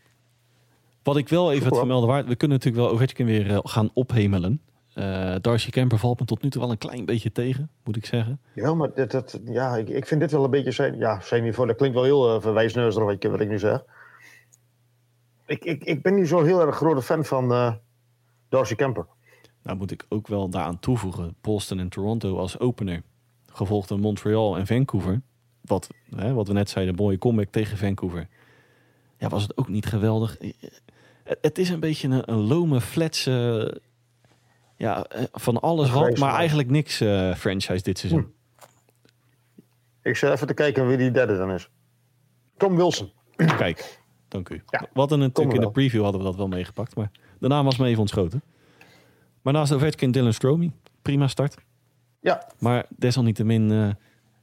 Wat 1.04 1.18
ik 1.18 1.30
wel 1.30 1.52
even 1.52 1.66
het 1.66 1.78
vermelden 1.78 2.10
waard... 2.10 2.28
We 2.28 2.36
kunnen 2.36 2.58
natuurlijk 2.58 2.86
wel 2.86 2.94
Ovechkin 2.94 3.26
weer 3.26 3.50
eh, 3.52 3.60
gaan 3.64 3.90
ophemelen. 3.94 4.62
Eh 4.94 5.36
Darcy 5.42 5.70
Kemper 5.70 5.98
valt 5.98 6.20
me 6.20 6.26
tot 6.26 6.42
nu 6.42 6.50
toe 6.50 6.62
wel 6.62 6.72
een 6.72 6.78
klein 6.78 7.06
beetje 7.06 7.32
tegen, 7.32 7.70
moet 7.84 7.96
ik 7.96 8.06
zeggen. 8.06 8.40
Ja, 8.54 8.74
maar 8.74 8.94
dat, 8.94 9.12
dat, 9.12 9.40
ja, 9.46 9.76
ik, 9.76 9.90
ik 9.90 10.06
vind 10.06 10.22
dit 10.22 10.32
wel 10.32 10.44
een 10.44 10.50
beetje 10.50 10.72
zijn, 10.72 10.98
ja, 10.98 11.22
niveau. 11.32 11.68
Dat 11.68 11.78
klinkt 11.78 11.96
wel 11.96 12.04
heel 12.04 12.36
uh, 12.36 12.42
verwijsneuzig 12.42 13.04
wat 13.04 13.14
ik, 13.14 13.32
wat 13.32 13.40
ik 13.40 13.50
nu 13.50 13.60
zeg. 13.60 13.84
Ik, 15.46 15.64
ik, 15.64 15.84
ik 15.84 16.02
ben 16.02 16.16
niet 16.16 16.28
zo 16.28 16.44
heel 16.44 16.62
erg 16.62 16.76
grote 16.76 17.02
fan 17.02 17.26
van 17.26 17.80
Darcy 18.50 18.76
Kemper. 18.76 19.06
Nou 19.64 19.78
moet 19.78 19.92
ik 19.92 20.06
ook 20.10 20.28
wel 20.28 20.50
daaraan 20.50 20.80
toevoegen. 20.80 21.36
Boston 21.42 21.80
en 21.80 21.90
Toronto 21.90 22.38
als 22.38 22.60
opener. 22.60 23.02
Gevolgd 23.52 23.90
door 23.90 24.00
Montreal 24.00 24.58
en 24.58 24.68
Vancouver. 24.68 25.22
Wat, 25.62 25.90
hè, 26.16 26.34
wat 26.34 26.48
we 26.48 26.54
net 26.54 26.70
zeiden, 26.70 26.96
mooie 26.96 27.18
comeback 27.18 27.52
tegen 27.52 27.78
Vancouver. 27.78 28.28
Ja, 29.18 29.30
was 29.30 29.42
het 29.42 29.58
ook 29.58 29.68
niet 29.68 29.86
geweldig. 29.86 30.38
Het, 31.24 31.38
het 31.42 31.58
is 31.58 31.70
een 31.70 31.80
beetje 31.80 32.08
een, 32.08 32.32
een 32.32 32.40
lome, 32.48 32.82
fletse... 32.82 33.82
Ja, 34.76 35.04
eh, 35.04 35.24
van 35.32 35.60
alles 35.60 35.90
wat, 35.90 36.18
maar 36.18 36.34
eigenlijk 36.34 36.70
niks 36.70 37.02
eh, 37.02 37.34
franchise 37.36 37.84
dit 37.84 38.00
seizoen. 38.00 38.34
Ik 40.02 40.16
zit 40.16 40.32
even 40.32 40.48
te 40.48 40.54
kijken 40.54 40.88
wie 40.88 40.98
die 40.98 41.12
derde 41.12 41.38
dan 41.38 41.52
is. 41.52 41.70
Tom 42.58 42.76
Wilson. 42.76 43.12
Kijk, 43.36 44.00
dank 44.28 44.50
u. 44.50 44.62
Ja, 44.70 44.80
we 44.94 45.00
hadden 45.00 45.20
natuurlijk 45.20 45.56
in 45.56 45.62
de 45.62 45.72
preview 45.72 46.02
hadden 46.02 46.22
we 46.22 46.28
dat 46.28 46.36
wel 46.36 46.48
meegepakt, 46.48 46.96
maar 46.96 47.12
de 47.40 47.48
naam 47.48 47.66
was 47.66 47.78
me 47.78 47.88
even 47.88 48.00
ontschoten. 48.00 48.42
Maar 49.42 49.54
naast 49.54 49.72
Ovechkin, 49.72 50.12
Dylan 50.12 50.34
Stromey. 50.34 50.72
Prima 51.02 51.28
start. 51.28 51.58
Ja, 52.22 52.48
Maar 52.60 52.86
desalniettemin 52.90 53.72
eh, 53.72 53.90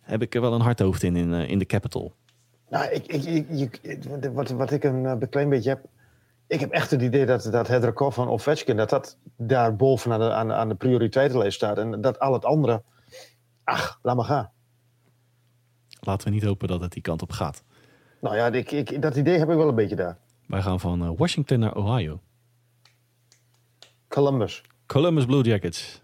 heb 0.06 0.22
ik 0.22 0.34
er 0.34 0.40
wel 0.40 0.52
een 0.52 0.60
hard 0.60 0.78
hoofd 0.80 1.02
in, 1.02 1.16
in, 1.16 1.34
eh, 1.34 1.48
in 1.50 1.58
de 1.58 1.66
capital. 1.66 2.14
nou, 2.68 2.90
ik, 2.90 3.06
ik, 3.06 3.48
ik, 3.82 4.04
wat, 4.32 4.50
wat 4.50 4.70
ik 4.70 4.84
een 4.84 5.06
eh, 5.06 5.28
klein 5.30 5.48
beetje 5.48 5.68
heb. 5.68 5.84
Ik 6.46 6.60
heb 6.60 6.70
echt 6.70 6.90
het 6.90 7.02
idee 7.02 7.26
dat, 7.26 7.48
dat 7.50 7.68
het 7.68 7.84
record 7.84 8.14
van 8.14 8.28
Ovechkin, 8.28 8.76
dat 8.76 8.90
dat 8.90 9.18
daar 9.36 9.76
bovenaan 9.76 10.20
de, 10.20 10.32
aan, 10.32 10.48
de- 10.48 10.54
aan 10.54 10.68
de 10.68 10.74
prioriteitenlijst 10.74 11.56
staat. 11.56 11.78
En 11.78 12.00
dat 12.00 12.18
al 12.18 12.32
het 12.32 12.44
andere, 12.44 12.82
ach, 13.64 13.98
laat 14.02 14.16
maar 14.16 14.24
gaan. 14.24 14.50
Laten 16.00 16.28
we 16.28 16.34
niet 16.34 16.44
hopen 16.44 16.68
dat 16.68 16.80
het 16.80 16.92
die 16.92 17.02
kant 17.02 17.22
op 17.22 17.30
gaat. 17.32 17.62
Nou 18.20 18.36
ja, 18.36 18.46
ik, 18.46 18.70
ik, 18.70 19.02
dat 19.02 19.16
idee 19.16 19.38
heb 19.38 19.50
ik 19.50 19.56
wel 19.56 19.68
een 19.68 19.74
beetje 19.74 19.96
daar. 19.96 20.18
Wij 20.46 20.62
gaan 20.62 20.80
van 20.80 21.02
eh, 21.02 21.10
Washington 21.16 21.58
naar 21.58 21.74
Ohio. 21.76 22.20
Columbus. 24.08 24.62
Columbus 24.86 25.24
Blue 25.24 25.42
Jackets. 25.42 26.00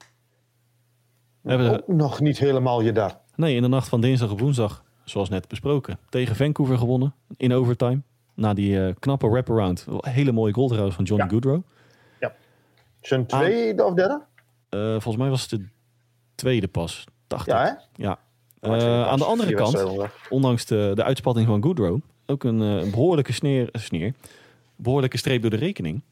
Hebben, 1.42 1.72
Ook 1.72 1.88
nog 1.88 2.20
niet 2.20 2.38
helemaal 2.38 2.80
je 2.80 2.92
daar. 2.92 3.20
Nee, 3.42 3.56
in 3.56 3.62
de 3.62 3.68
nacht 3.68 3.88
van 3.88 4.00
dinsdag 4.00 4.30
op 4.30 4.40
woensdag, 4.40 4.84
zoals 5.04 5.28
net 5.28 5.48
besproken, 5.48 5.98
tegen 6.08 6.36
Vancouver 6.36 6.78
gewonnen 6.78 7.14
in 7.36 7.52
overtime. 7.52 8.00
Na 8.34 8.54
die 8.54 8.86
eh, 8.86 8.94
knappe 8.98 9.28
wraparound. 9.28 9.86
Hele 10.00 10.32
mooie 10.32 10.52
goal 10.54 10.66
trouwens 10.68 10.96
van 10.96 11.04
Johnny 11.04 11.24
Ja. 11.24 11.30
Goodrow. 11.30 11.62
Zijn 13.00 13.26
tweede 13.26 13.84
of 13.84 13.94
derde? 13.94 14.22
Eh, 14.68 14.80
volgens 14.90 15.16
mij 15.16 15.28
was 15.28 15.40
het 15.40 15.50
de 15.50 15.66
tweede 16.34 16.68
pas, 16.68 17.04
dacht 17.26 17.46
Ja, 17.46 17.70
ik. 17.70 17.76
hè? 17.96 18.02
Ja. 18.02 18.18
Eh, 18.60 19.06
aan 19.06 19.18
de 19.18 19.24
andere 19.24 19.54
kant, 19.54 19.84
ondanks 20.30 20.66
de, 20.66 20.92
de 20.94 21.02
uitspatting 21.04 21.46
van 21.46 21.62
Goodrow, 21.62 22.00
ook 22.26 22.44
een 22.44 22.62
eh, 22.62 22.90
behoorlijke 22.90 23.32
sneer, 23.32 23.68
sneer, 23.72 24.14
behoorlijke 24.76 25.16
streep 25.18 25.40
door 25.42 25.50
de 25.50 25.56
rekening. 25.56 26.02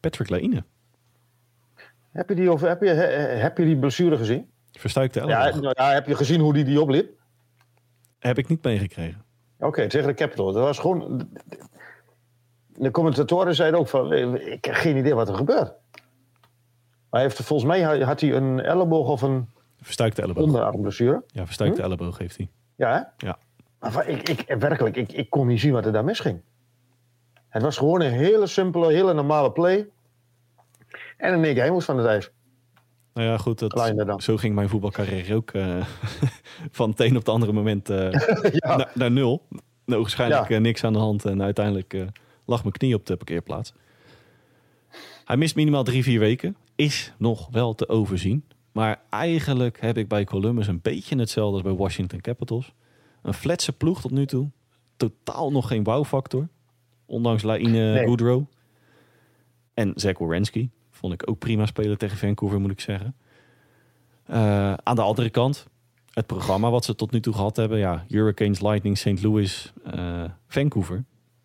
Patrick 0.00 0.28
Laine, 0.28 0.64
Heb 2.10 2.28
je 2.28 2.34
die, 2.34 2.52
of, 2.52 2.60
heb 2.60 2.82
je, 2.82 2.88
he- 2.88 3.06
heb 3.38 3.58
je 3.58 3.64
die 3.64 3.76
blessure 3.78 4.16
gezien? 4.16 4.46
Verstuikte 4.82 5.20
elleboog. 5.20 5.54
Ja, 5.54 5.60
nou 5.60 5.74
ja, 5.76 5.92
heb 5.92 6.06
je 6.06 6.14
gezien 6.14 6.40
hoe 6.40 6.52
die 6.52 6.64
die 6.64 6.80
opliep? 6.80 7.10
Heb 8.18 8.38
ik 8.38 8.48
niet 8.48 8.64
meegekregen. 8.64 9.24
Oké, 9.58 9.88
tegen 9.88 10.06
de 10.06 10.14
Capitol. 10.14 10.52
Dat 10.52 10.62
was 10.62 10.78
gewoon... 10.78 11.28
De 12.66 12.90
commentatoren 12.90 13.54
zeiden 13.54 13.80
ook 13.80 13.88
van... 13.88 14.12
eh, 14.12 14.52
Ik 14.52 14.64
heb 14.64 14.74
geen 14.74 14.96
idee 14.96 15.14
wat 15.14 15.28
er 15.28 15.34
gebeurt. 15.34 15.72
Maar 17.10 17.20
hij 17.20 17.22
heeft, 17.22 17.42
volgens 17.42 17.68
mij 17.68 18.00
had 18.02 18.20
hij 18.20 18.34
een 18.34 18.60
elleboog 18.60 19.08
of 19.08 19.22
een 19.22 19.48
Verstuikte 19.80 20.22
elleboog. 20.22 20.44
onderarmblessure. 20.44 21.22
Ja, 21.26 21.44
verstuikte 21.44 21.82
elleboog 21.82 22.18
heeft 22.18 22.36
hij. 22.36 22.48
Ja, 22.76 22.92
hè? 22.92 23.26
Ja. 23.26 23.38
Maar 23.78 24.08
ik, 24.08 24.28
ik, 24.28 24.54
werkelijk, 24.58 24.96
ik, 24.96 25.12
ik 25.12 25.30
kon 25.30 25.46
niet 25.46 25.60
zien 25.60 25.72
wat 25.72 25.86
er 25.86 25.92
daar 25.92 26.04
misging. 26.04 26.40
Het 27.48 27.62
was 27.62 27.76
gewoon 27.76 28.00
een 28.00 28.12
hele 28.12 28.46
simpele, 28.46 28.92
hele 28.92 29.12
normale 29.14 29.52
play. 29.52 29.88
En 31.16 31.32
een 31.32 31.44
één 31.44 31.52
keer 31.54 31.62
hij 31.62 31.70
moest 31.72 31.86
van 31.86 31.98
het 31.98 32.06
ijs. 32.06 32.30
Nou 33.14 33.26
ja, 33.28 33.36
goed. 33.38 33.58
Dat, 33.58 34.22
zo 34.22 34.36
ging 34.36 34.54
mijn 34.54 34.68
voetbalcarrière 34.68 35.34
ook 35.34 35.50
eh, 35.50 35.86
van 36.70 36.90
het 36.90 37.00
een 37.00 37.10
op 37.10 37.16
het 37.16 37.28
andere 37.28 37.52
moment 37.52 37.90
eh, 37.90 38.10
Ja. 38.52 38.76
naar, 38.76 38.90
naar 38.94 39.10
nul. 39.10 39.42
Nou, 39.84 40.00
waarschijnlijk 40.00 40.48
Ja. 40.48 40.54
eh, 40.56 40.60
niks 40.60 40.84
aan 40.84 40.92
de 40.92 40.98
hand. 40.98 41.24
En 41.24 41.42
uiteindelijk 41.42 42.04
lag 42.44 42.60
mijn 42.62 42.72
knie 42.74 42.94
op 42.94 43.06
de 43.06 43.16
parkeerplaats. 43.16 43.72
Hij 45.24 45.36
mist 45.36 45.54
minimaal 45.54 45.84
drie, 45.84 46.02
vier 46.02 46.18
weken. 46.18 46.56
Is 46.76 47.12
nog 47.18 47.48
wel 47.50 47.74
te 47.74 47.88
overzien. 47.88 48.44
Maar 48.72 49.00
eigenlijk 49.10 49.80
heb 49.80 49.96
ik 49.98 50.08
bij 50.08 50.24
Columbus 50.24 50.66
een 50.66 50.80
beetje 50.82 51.16
hetzelfde 51.18 51.52
als 51.54 51.62
bij 51.62 51.72
Washington 51.74 52.20
Capitals. 52.20 52.72
Een 53.22 53.34
fletse 53.34 53.72
ploeg 53.72 54.00
tot 54.00 54.10
nu 54.10 54.26
toe. 54.26 54.50
Totaal 54.96 55.50
nog 55.52 55.68
geen 55.68 55.84
wow-factor. 55.84 56.48
Ondanks 57.06 57.42
Laine 57.42 57.92
Nee. 57.92 58.06
Goodrow. 58.06 58.44
En 59.74 59.92
Zach 59.94 60.18
Wierenski. 60.18 60.70
Vond 61.02 61.14
ik 61.14 61.30
ook 61.30 61.38
prima 61.38 61.66
spelen 61.66 61.98
tegen 61.98 62.18
Vancouver, 62.18 62.60
moet 62.60 62.70
ik 62.70 62.80
zeggen. 62.80 63.16
Eh, 64.26 64.74
aan 64.74 64.96
de 64.96 65.02
andere 65.02 65.30
kant, 65.30 65.66
het 66.10 66.26
programma 66.26 66.70
wat 66.70 66.84
ze 66.84 66.94
tot 66.94 67.10
nu 67.10 67.20
toe 67.20 67.34
gehad 67.34 67.56
hebben. 67.56 67.78
Ja, 67.78 68.04
Hurricanes, 68.08 68.60
Lightning, 68.60 68.98
St. 68.98 69.22
Louis, 69.22 69.72
eh, 69.84 70.24
Vancouver. 70.48 71.04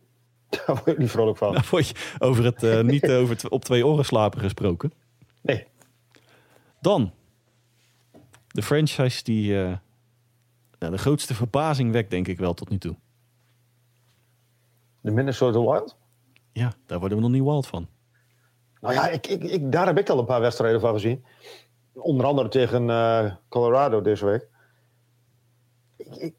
Daar 0.49 0.65
word 0.65 0.87
ik 0.87 0.97
niet 0.97 1.09
vrolijk 1.09 1.37
van. 1.37 1.57
Word 1.69 1.87
je 1.87 2.15
over 2.19 2.43
het 2.43 2.63
eh, 2.63 2.81
niet 2.81 3.09
over 3.19 3.35
het 3.35 3.49
op 3.49 3.63
twee 3.63 3.85
oren 3.85 4.05
slapen 4.05 4.39
gesproken. 4.39 4.93
Nee. 5.41 5.65
Dan 6.81 7.11
de 8.47 8.61
franchise 8.61 9.23
die 9.23 9.53
nou, 10.79 10.91
de 10.91 10.97
grootste 10.97 11.33
verbazing 11.33 11.91
wekt, 11.91 12.09
denk 12.09 12.27
ik 12.27 12.37
wel 12.37 12.53
tot 12.53 12.69
nu 12.69 12.77
toe. 12.77 12.95
De 15.01 15.11
Minnesota 15.11 15.59
Wild? 15.59 15.97
Ja, 16.51 16.73
daar 16.85 16.99
worden 16.99 17.17
we 17.17 17.23
nog 17.23 17.33
niet 17.33 17.43
wild 17.43 17.67
van. 17.67 17.87
Nou 18.81 18.93
ja, 18.93 19.07
ik, 19.07 19.27
ik, 19.27 19.43
ik, 19.43 19.71
daar 19.71 19.85
heb 19.85 19.97
ik 19.97 20.09
al 20.09 20.19
een 20.19 20.25
paar 20.25 20.41
wedstrijden 20.41 20.79
van 20.79 20.93
gezien. 20.93 21.25
Onder 21.93 22.25
andere 22.25 22.49
tegen 22.49 22.87
uh, 22.87 23.31
Colorado 23.49 24.01
deze 24.01 24.25
week. 24.25 24.47
Ik, 26.17 26.33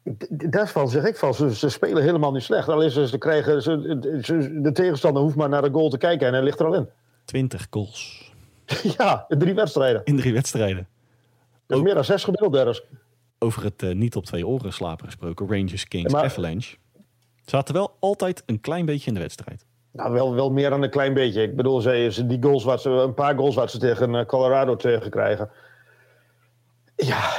daarvan 0.51 0.89
zeg 0.89 1.03
ik 1.03 1.17
van, 1.17 1.33
ze, 1.33 1.55
ze, 1.55 1.69
spelen 1.69 2.03
helemaal 2.03 2.31
niet 2.31 2.43
slecht. 2.43 2.69
Alleen 2.69 2.91
ze, 2.91 3.07
ze 3.07 3.17
krijgen, 3.17 3.61
ze, 3.61 4.59
de 4.61 4.71
tegenstander 4.71 5.21
hoeft 5.21 5.35
maar 5.35 5.49
naar 5.49 5.61
de 5.61 5.71
goal 5.71 5.89
te 5.89 5.97
kijken 5.97 6.27
en 6.27 6.33
hij 6.33 6.43
ligt 6.43 6.59
er 6.59 6.65
al 6.65 6.73
in. 6.73 6.89
20 7.25 7.67
goals. 7.69 8.31
ja, 8.97 9.25
in 9.27 9.39
drie 9.39 9.53
wedstrijden. 9.53 10.01
In 10.03 10.17
drie 10.17 10.33
wedstrijden. 10.33 10.87
Dat 11.67 11.77
is 11.77 11.83
meer 11.83 11.93
dan 11.93 12.05
zes 12.05 12.23
gemiddeld 12.23 12.55
ergens. 12.55 12.83
Over 13.39 13.63
het 13.63 13.81
uh, 13.81 13.95
niet 13.95 14.15
op 14.15 14.25
twee 14.25 14.47
oren 14.47 14.73
slapen 14.73 15.05
gesproken. 15.05 15.47
Rangers, 15.47 15.87
Kings, 15.87 16.13
maar, 16.13 16.23
Avalanche. 16.23 16.77
Zaten 17.45 17.73
wel 17.73 17.95
altijd 17.99 18.43
een 18.45 18.59
klein 18.59 18.85
beetje 18.85 19.07
in 19.07 19.13
de 19.13 19.19
wedstrijd. 19.19 19.65
Nou, 19.91 20.11
wel, 20.11 20.35
wel 20.35 20.51
meer 20.51 20.69
dan 20.69 20.83
een 20.83 20.89
klein 20.89 21.13
beetje. 21.13 21.41
Ik 21.41 21.55
bedoel, 21.55 21.81
ze, 21.81 22.23
die 22.27 22.43
goals 22.43 22.63
wat 22.63 22.81
ze, 22.81 22.89
een 22.89 23.13
paar 23.13 23.35
goals 23.35 23.55
wat 23.55 23.71
ze 23.71 23.77
tegen 23.77 24.13
uh, 24.13 24.25
Colorado 24.25 24.75
tegen 24.75 25.09
krijgen. 25.09 25.49
Ja, 26.95 27.31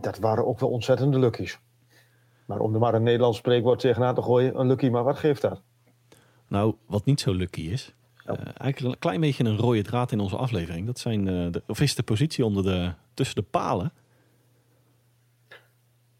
dat 0.00 0.18
waren 0.18 0.46
ook 0.46 0.60
wel 0.60 0.70
ontzettende 0.70 1.18
luckies. 1.18 1.58
Maar 2.46 2.58
om 2.58 2.74
er 2.74 2.80
maar 2.80 2.94
een 2.94 3.02
Nederlands 3.02 3.38
spreekwoord 3.38 3.78
tegenaan 3.78 4.14
te 4.14 4.22
gooien, 4.22 4.60
een 4.60 4.66
lucky, 4.66 4.88
maar 4.88 5.04
wat 5.04 5.18
geeft 5.18 5.42
dat? 5.42 5.60
Nou, 6.48 6.74
wat 6.86 7.04
niet 7.04 7.20
zo 7.20 7.32
lucky 7.32 7.60
is, 7.60 7.94
uh, 8.26 8.34
eigenlijk 8.56 8.94
een 8.94 9.00
klein 9.00 9.20
beetje 9.20 9.44
een 9.44 9.58
rode 9.58 9.82
draad 9.82 10.12
in 10.12 10.20
onze 10.20 10.36
aflevering. 10.36 10.86
Dat 10.86 10.98
zijn 10.98 11.26
uh, 11.26 11.52
de, 11.52 11.62
of 11.66 11.80
is 11.80 11.94
de 11.94 12.02
positie 12.02 12.44
onder 12.44 12.62
de, 12.62 12.92
tussen 13.14 13.36
de 13.36 13.42
palen. 13.42 13.92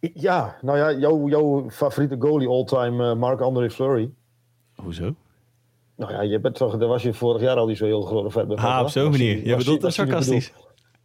Ja, 0.00 0.56
nou 0.60 0.78
ja, 0.78 0.92
jouw, 0.92 1.28
jouw 1.28 1.70
favoriete 1.70 2.16
goalie 2.18 2.48
all-time, 2.48 3.10
uh, 3.10 3.14
Marc-André 3.14 3.70
Fleury. 3.70 4.10
Hoezo? 4.74 5.14
Nou 5.96 6.12
ja, 6.12 6.22
je 6.22 6.40
bent 6.40 6.54
toch, 6.54 6.76
daar 6.76 6.88
was 6.88 7.02
je 7.02 7.14
vorig 7.14 7.42
jaar 7.42 7.56
al 7.56 7.66
niet 7.66 7.76
zo 7.76 7.84
heel 7.84 8.02
groot 8.02 8.32
vet. 8.32 8.56
Ah, 8.56 8.80
op 8.82 8.88
zo'n 8.88 9.10
manier. 9.10 9.46
Je 9.46 9.56
bedoelt 9.56 9.80
dat 9.80 9.92
sarcastisch. 9.92 10.52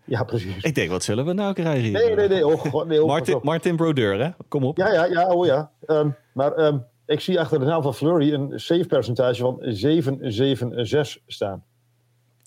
Ja, 0.05 0.23
precies. 0.23 0.63
Ik 0.63 0.75
denk, 0.75 0.89
wat 0.89 1.03
zullen 1.03 1.25
we 1.25 1.33
nou 1.33 1.53
krijgen 1.53 1.83
hier? 1.83 1.91
Nee, 1.91 2.15
nee, 2.15 2.27
nee. 2.27 2.47
Oh, 2.47 2.59
God, 2.59 2.87
nee 2.87 3.01
oh, 3.01 3.07
Martin, 3.07 3.39
Martin 3.41 3.75
Brodeur, 3.75 4.19
hè? 4.19 4.29
Kom 4.47 4.63
op. 4.63 4.77
Ja, 4.77 4.93
ja, 4.93 5.05
ja. 5.05 5.27
Oh 5.27 5.45
ja. 5.45 5.71
Um, 5.87 6.15
maar 6.33 6.57
um, 6.57 6.85
ik 7.05 7.19
zie 7.19 7.39
achter 7.39 7.59
de 7.59 7.65
naam 7.65 7.81
van 7.81 7.93
Flurry 7.93 8.33
een 8.33 8.59
save 8.59 8.85
percentage 8.85 9.41
van 9.41 9.59
7,76 11.19 11.23
staan. 11.27 11.63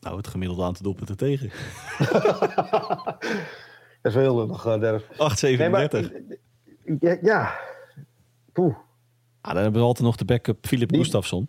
Nou, 0.01 0.17
het 0.17 0.27
gemiddelde 0.27 0.63
aantal 0.63 0.83
doelpunten 0.83 1.17
tegen. 1.17 1.51
dat 4.03 4.13
is 4.13 4.15
wel 4.15 4.23
heel 4.23 4.47
nog, 4.47 4.67
uh, 4.67 4.81
Dennis. 4.81 5.03
8,37. 5.03 5.09
Nee, 6.85 6.99
ja, 7.01 7.19
ja. 7.23 7.59
Poeh. 8.53 8.75
Ah, 9.41 9.55
dan 9.55 9.63
hebben 9.63 9.81
we 9.81 9.87
altijd 9.87 10.07
nog 10.07 10.17
de 10.17 10.25
backup 10.25 10.67
Philip 10.67 10.95
Gustafsson. 10.95 11.49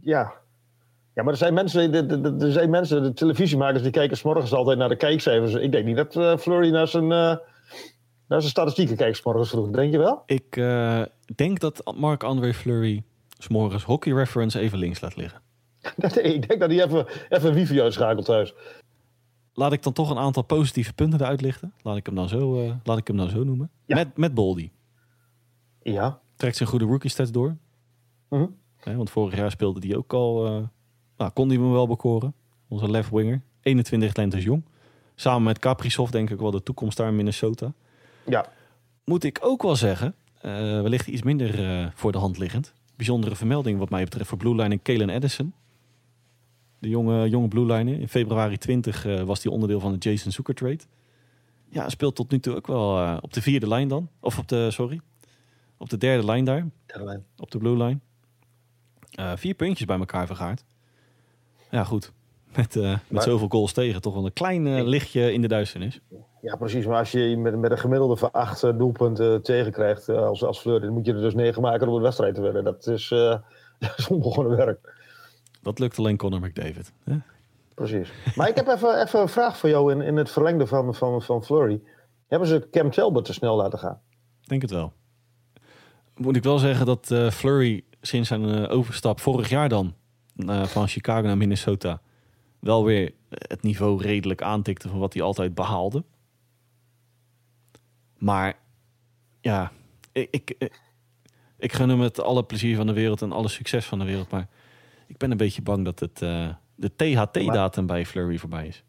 Ja. 0.00 0.32
Ja, 1.14 1.22
maar 1.22 1.32
er 1.32 1.38
zijn 1.38 1.54
mensen, 1.54 1.94
er 2.40 2.52
zijn 2.52 2.70
mensen, 2.70 3.02
de 3.02 3.12
televisiemakers, 3.12 3.82
die 3.82 3.90
kijken 3.90 4.16
s'morgens 4.16 4.52
altijd 4.52 4.78
naar 4.78 4.88
de 4.88 4.96
kijkcijfers. 4.96 5.54
Ik 5.54 5.72
denk 5.72 5.84
niet 5.84 5.96
dat 5.96 6.16
uh, 6.16 6.36
Flurry 6.36 6.70
naar 6.70 6.88
zijn, 6.88 7.04
uh, 7.04 7.10
naar 8.28 8.40
zijn 8.40 8.42
statistieken 8.42 8.96
kijkt 8.96 9.16
s'morgens 9.16 9.50
vroeg. 9.50 9.70
Denk 9.70 9.92
je 9.92 9.98
wel? 9.98 10.22
Ik 10.26 10.56
uh, 10.56 11.02
denk 11.34 11.60
dat 11.60 11.92
Marc-André 11.96 12.54
Fleury 12.54 13.02
s'morgens 13.38 13.84
hockey 13.84 14.12
reference 14.12 14.58
even 14.58 14.78
links 14.78 15.00
laat 15.00 15.16
liggen. 15.16 15.40
ik 16.32 16.48
denk 16.48 16.60
dat 16.60 16.70
hij 16.70 16.84
even, 16.84 17.06
even 17.28 17.54
wifi 17.54 17.80
uitschakelt 17.80 18.24
thuis. 18.24 18.54
Laat 19.54 19.72
ik 19.72 19.82
dan 19.82 19.92
toch 19.92 20.10
een 20.10 20.18
aantal 20.18 20.42
positieve 20.42 20.92
punten 20.92 21.20
eruit 21.20 21.40
lichten. 21.40 21.72
Laat 21.82 21.96
ik 21.96 22.06
hem 22.06 22.14
dan 22.14 22.28
zo, 22.28 22.62
uh, 22.62 22.74
laat 22.84 22.98
ik 22.98 23.06
hem 23.06 23.16
dan 23.16 23.28
zo 23.28 23.44
noemen. 23.44 23.70
Ja. 23.86 23.94
Met, 23.94 24.16
met 24.16 24.34
Boldy. 24.34 24.70
Ja. 25.82 26.20
Trekt 26.36 26.56
zijn 26.56 26.68
goede 26.68 26.84
rookie 26.84 27.10
stats 27.10 27.30
door. 27.30 27.48
Mm 27.48 28.38
-hmm. 28.38 28.56
Want 28.84 29.10
vorig 29.10 29.36
jaar 29.36 29.50
speelde 29.50 29.86
hij 29.86 29.96
ook 29.96 30.12
al... 30.12 30.46
Uh, 30.46 30.62
nou, 31.16 31.30
kon 31.30 31.48
hij 31.48 31.58
me 31.58 31.72
wel 31.72 31.86
bekoren. 31.86 32.34
Onze 32.68 32.90
left 32.90 33.10
winger. 33.10 33.42
21 33.62 34.16
lentes 34.16 34.44
jong. 34.44 34.62
Samen 35.14 35.42
met 35.42 35.58
Kaprizov 35.58 36.10
denk 36.10 36.30
ik 36.30 36.38
wel 36.38 36.50
de 36.50 36.62
toekomst 36.62 36.96
daar 36.96 37.08
in 37.08 37.16
Minnesota. 37.16 37.72
Ja. 38.26 38.46
Moet 39.04 39.24
ik 39.24 39.38
ook 39.42 39.62
wel 39.62 39.76
zeggen, 39.76 40.14
uh, 40.36 40.42
wellicht 40.80 41.06
iets 41.06 41.22
minder 41.22 41.60
uh, 41.60 41.86
voor 41.94 42.12
de 42.12 42.18
hand 42.18 42.38
liggend. 42.38 42.72
Bijzondere 42.96 43.36
vermelding 43.36 43.78
wat 43.78 43.90
mij 43.90 44.04
betreft 44.04 44.28
voor 44.28 44.38
Blue 44.38 44.54
Line 44.54 44.68
en 44.70 44.82
Kalen 44.82 45.10
Edison. 45.10 45.52
De 46.78 46.88
jonge, 46.88 47.28
jonge 47.28 47.48
Blue 47.48 47.66
Line. 47.66 47.98
In 47.98 48.08
februari 48.08 48.58
20 48.58 49.06
uh, 49.06 49.22
was 49.22 49.42
hij 49.42 49.52
onderdeel 49.52 49.80
van 49.80 49.92
de 49.92 49.98
Jason 49.98 50.32
Zucker 50.32 50.54
trade. 50.54 50.80
Ja, 51.68 51.88
speelt 51.88 52.14
tot 52.14 52.30
nu 52.30 52.40
toe 52.40 52.56
ook 52.56 52.66
wel 52.66 53.18
op 53.20 53.32
de 53.32 53.42
vierde 53.42 53.68
lijn 53.68 53.88
dan. 53.88 54.08
Of 54.20 54.38
op 54.38 54.48
de, 54.48 54.70
sorry, 54.70 55.00
op 55.76 55.90
de 55.90 55.98
derde 55.98 56.24
lijn 56.24 56.44
daar. 56.44 56.68
Derde 56.86 57.04
lijn. 57.04 57.24
Op 57.36 57.50
de 57.50 57.58
Blue 57.58 57.76
Line. 57.76 57.98
Vier 59.34 59.54
puntjes 59.54 59.86
bij 59.86 59.98
elkaar 59.98 60.26
vergaard. 60.26 60.64
Ja, 61.70 61.84
goed. 61.84 62.12
Met, 62.56 62.74
uh, 62.74 62.82
met 62.90 63.00
maar, 63.08 63.22
zoveel 63.22 63.48
goals 63.48 63.72
tegen, 63.72 64.00
toch 64.00 64.14
wel 64.14 64.24
een 64.24 64.32
klein 64.32 64.66
uh, 64.66 64.82
lichtje 64.82 65.32
in 65.32 65.40
de 65.40 65.48
duisternis. 65.48 66.00
Ja, 66.40 66.56
precies. 66.56 66.86
Maar 66.86 66.98
als 66.98 67.12
je 67.12 67.36
met, 67.36 67.58
met 67.58 67.70
een 67.70 67.78
gemiddelde 67.78 68.16
van 68.16 68.30
acht 68.30 68.60
doelpunten 68.60 69.42
tegenkrijgt 69.42 70.08
als, 70.08 70.44
als 70.44 70.58
Fleur, 70.58 70.80
dan 70.80 70.92
moet 70.92 71.06
je 71.06 71.12
er 71.12 71.20
dus 71.20 71.34
negen 71.34 71.62
maken 71.62 71.88
om 71.88 71.94
een 71.94 72.02
wedstrijd 72.02 72.34
te 72.34 72.40
winnen. 72.40 72.64
Dat 72.64 72.86
is, 72.86 73.08
dat 73.78 73.94
is 73.96 74.08
onbegonnen 74.08 74.56
werk. 74.56 74.92
Dat 75.62 75.78
lukt 75.78 75.98
alleen 75.98 76.16
Conor 76.16 76.40
McDavid. 76.40 76.92
Hè? 77.04 77.16
Precies. 77.74 78.12
Maar 78.34 78.48
ik 78.48 78.56
heb 78.56 78.68
even, 78.68 79.02
even 79.02 79.20
een 79.20 79.28
vraag 79.28 79.56
voor 79.56 79.68
jou 79.68 79.92
in, 79.92 80.00
in 80.00 80.16
het 80.16 80.30
verlengde 80.30 80.66
van, 80.66 80.94
van, 80.94 81.22
van 81.22 81.44
Flurry. 81.44 81.80
Hebben 82.28 82.48
ze 82.48 82.68
Cam 82.70 82.90
Talbot 82.90 83.24
te 83.24 83.32
snel 83.32 83.56
laten 83.56 83.78
gaan? 83.78 84.00
Ik 84.42 84.48
denk 84.48 84.62
het 84.62 84.70
wel. 84.70 84.92
Moet 86.16 86.36
ik 86.36 86.42
wel 86.42 86.58
zeggen 86.58 86.86
dat 86.86 87.10
uh, 87.10 87.30
Flurry 87.30 87.84
sinds 88.02 88.28
zijn 88.28 88.48
uh, 88.48 88.70
overstap 88.70 89.20
vorig 89.20 89.48
jaar 89.48 89.68
dan 89.68 89.94
uh, 90.36 90.64
van 90.64 90.88
Chicago 90.88 91.26
naar 91.26 91.36
Minnesota 91.36 92.00
wel 92.58 92.84
weer 92.84 93.12
het 93.28 93.62
niveau 93.62 94.02
redelijk 94.02 94.42
aantikte 94.42 94.88
van 94.88 94.98
wat 94.98 95.12
hij 95.12 95.22
altijd 95.22 95.54
behaalde. 95.54 96.04
Maar 98.18 98.58
ja, 99.40 99.72
ik, 100.12 100.28
ik, 100.30 100.70
ik 101.58 101.72
gun 101.72 101.88
hem 101.88 102.00
het 102.00 102.20
alle 102.20 102.44
plezier 102.44 102.76
van 102.76 102.86
de 102.86 102.92
wereld 102.92 103.22
en 103.22 103.32
alle 103.32 103.48
succes 103.48 103.84
van 103.86 103.98
de 103.98 104.04
wereld. 104.04 104.30
Maar 104.30 104.48
ik 105.06 105.16
ben 105.16 105.30
een 105.30 105.36
beetje 105.36 105.62
bang 105.62 105.84
dat 105.84 106.00
het, 106.00 106.20
uh, 106.22 106.48
de 106.74 106.96
THT-datum 106.96 107.86
bij 107.86 108.06
Flurry 108.06 108.38
voorbij 108.38 108.66
is. 108.66 108.84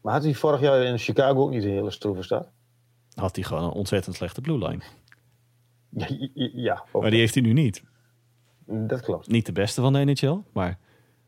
Maar 0.00 0.12
had 0.12 0.22
hij 0.22 0.34
vorig 0.34 0.60
jaar 0.60 0.82
in 0.82 0.98
Chicago 0.98 1.42
ook 1.42 1.50
niet 1.50 1.64
een 1.64 1.70
hele 1.70 1.90
stroeve 1.90 2.22
start? 2.22 2.48
Had 3.14 3.36
hij 3.36 3.44
gewoon 3.44 3.64
een 3.64 3.70
ontzettend 3.70 4.16
slechte 4.16 4.40
blue 4.40 4.58
line. 4.58 4.82
Ja, 5.88 6.06
ja 6.54 6.84
maar 6.92 7.10
die 7.10 7.18
heeft 7.18 7.34
hij 7.34 7.42
nu 7.42 7.52
niet. 7.52 7.82
Dat 8.70 9.00
klopt. 9.00 9.28
Niet 9.28 9.46
de 9.46 9.52
beste 9.52 9.80
van 9.80 9.92
de 9.92 10.04
NHL, 10.04 10.38
maar 10.52 10.78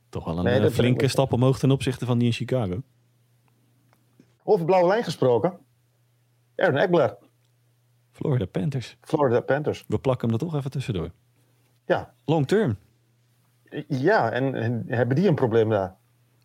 toch 0.08 0.24
wel 0.24 0.38
een 0.38 0.44
nee, 0.44 0.70
flinke 0.70 1.08
stap 1.08 1.32
omhoog 1.32 1.58
ten 1.58 1.70
opzichte 1.70 2.06
van 2.06 2.18
die 2.18 2.26
in 2.26 2.32
Chicago. 2.32 2.82
Over 4.44 4.64
blauwe 4.64 4.88
lijn 4.88 5.04
gesproken. 5.04 5.58
Aaron 6.56 6.76
Eckler. 6.76 7.16
Florida 8.10 8.46
Panthers. 8.46 8.96
Florida 9.00 9.40
Panthers. 9.40 9.84
We 9.88 9.98
plakken 9.98 10.28
hem 10.28 10.38
er 10.38 10.44
toch 10.46 10.54
even 10.54 10.70
tussendoor. 10.70 11.10
Ja. 11.86 12.14
Long 12.24 12.46
term. 12.46 12.76
Ja, 13.88 14.30
en, 14.30 14.54
en 14.54 14.84
hebben 14.88 15.16
die 15.16 15.28
een 15.28 15.34
probleem 15.34 15.68
daar? 15.68 15.96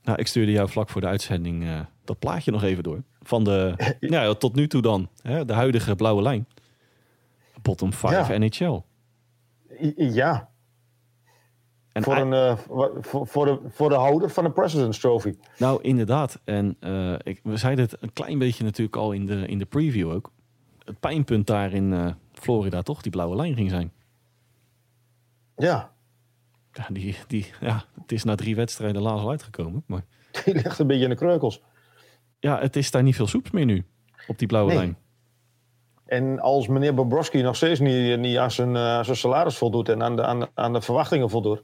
Nou, 0.04 0.20
ik 0.20 0.28
stuurde 0.28 0.52
jou 0.52 0.70
vlak 0.70 0.90
voor 0.90 1.02
de 1.02 1.08
uitzending 1.08 1.64
uh, 1.64 1.80
dat 2.04 2.20
plaatje 2.20 2.52
nog 2.52 2.64
even 2.64 2.84
door. 2.84 3.04
Van 3.22 3.44
de, 3.44 3.74
ja, 4.00 4.34
tot 4.34 4.56
nu 4.56 4.68
toe 4.68 4.82
dan, 4.82 5.10
hè, 5.22 5.46
de 5.46 5.54
huidige 5.54 5.96
blauwe 5.96 6.22
lijn. 6.22 6.48
Bottom 7.62 7.94
5 7.94 8.28
ja. 8.28 8.38
NHL. 8.38 8.82
Ja. 9.96 10.50
En 11.98 12.04
voor, 12.04 12.18
een, 12.18 12.32
uh, 12.32 12.58
voor, 13.02 13.28
voor, 13.28 13.46
de, 13.46 13.60
voor 13.70 13.90
de 13.90 13.96
houder 13.96 14.30
van 14.30 14.44
de 14.44 14.52
President's 14.52 15.00
Trophy. 15.00 15.36
Nou, 15.58 15.82
inderdaad. 15.82 16.40
En 16.44 16.78
uh, 16.80 17.14
ik, 17.24 17.40
we 17.44 17.58
zeiden 17.58 17.86
het 17.86 17.98
een 18.00 18.14
klein 18.14 18.40
beetje 18.40 18.64
natuurlijk 18.64 18.96
al 18.96 19.12
in 19.12 19.26
de, 19.26 19.48
in 19.48 19.58
de 19.58 19.66
preview 19.66 20.12
ook. 20.12 20.32
Het 20.84 21.00
pijnpunt 21.00 21.48
daar 21.48 21.74
in 21.74 21.92
uh, 21.92 22.12
Florida 22.34 22.82
toch, 22.82 23.02
die 23.02 23.12
blauwe 23.12 23.36
lijn 23.36 23.56
ging 23.56 23.70
zijn. 23.70 23.92
Ja. 25.56 25.92
Ja, 26.72 26.88
die, 26.90 27.16
die, 27.28 27.46
ja, 27.60 27.86
het 28.02 28.12
is 28.12 28.24
na 28.24 28.36
drie 28.36 28.56
wedstrijden 28.56 29.02
laatst 29.02 29.24
al 29.24 29.30
uitgekomen. 29.30 29.84
Maar... 29.86 30.06
Die 30.46 30.54
ligt 30.54 30.80
een 30.80 30.88
beetje 30.88 31.04
in 31.04 31.10
de 31.10 31.16
kreukels. 31.16 31.62
Ja, 32.40 32.60
het 32.60 32.76
is 32.76 32.92
daar 32.92 33.04
niet 33.04 33.16
veel 33.16 33.28
soeps 33.28 33.52
meer 33.52 33.66
nu, 33.66 33.86
op 34.28 34.40
die 34.40 34.48
blauwe 34.48 34.70
nee. 34.70 34.80
lijn. 34.80 34.98
En 36.08 36.40
als 36.40 36.68
meneer 36.68 36.94
Bobrovski 36.94 37.42
nog 37.42 37.56
steeds 37.56 37.80
niet, 37.80 38.20
niet 38.20 38.38
aan, 38.38 38.52
zijn, 38.52 38.76
uh, 38.76 39.04
zijn 39.04 39.18
salaris 39.18 39.58
voldoet 39.58 39.90
en 39.90 40.04
aan 40.04 40.16
de, 40.16 40.24
aan, 40.24 40.40
de, 40.40 40.50
aan 40.54 40.74
de 40.74 40.82
verwachtingen 40.82 41.30
voldoet, 41.30 41.64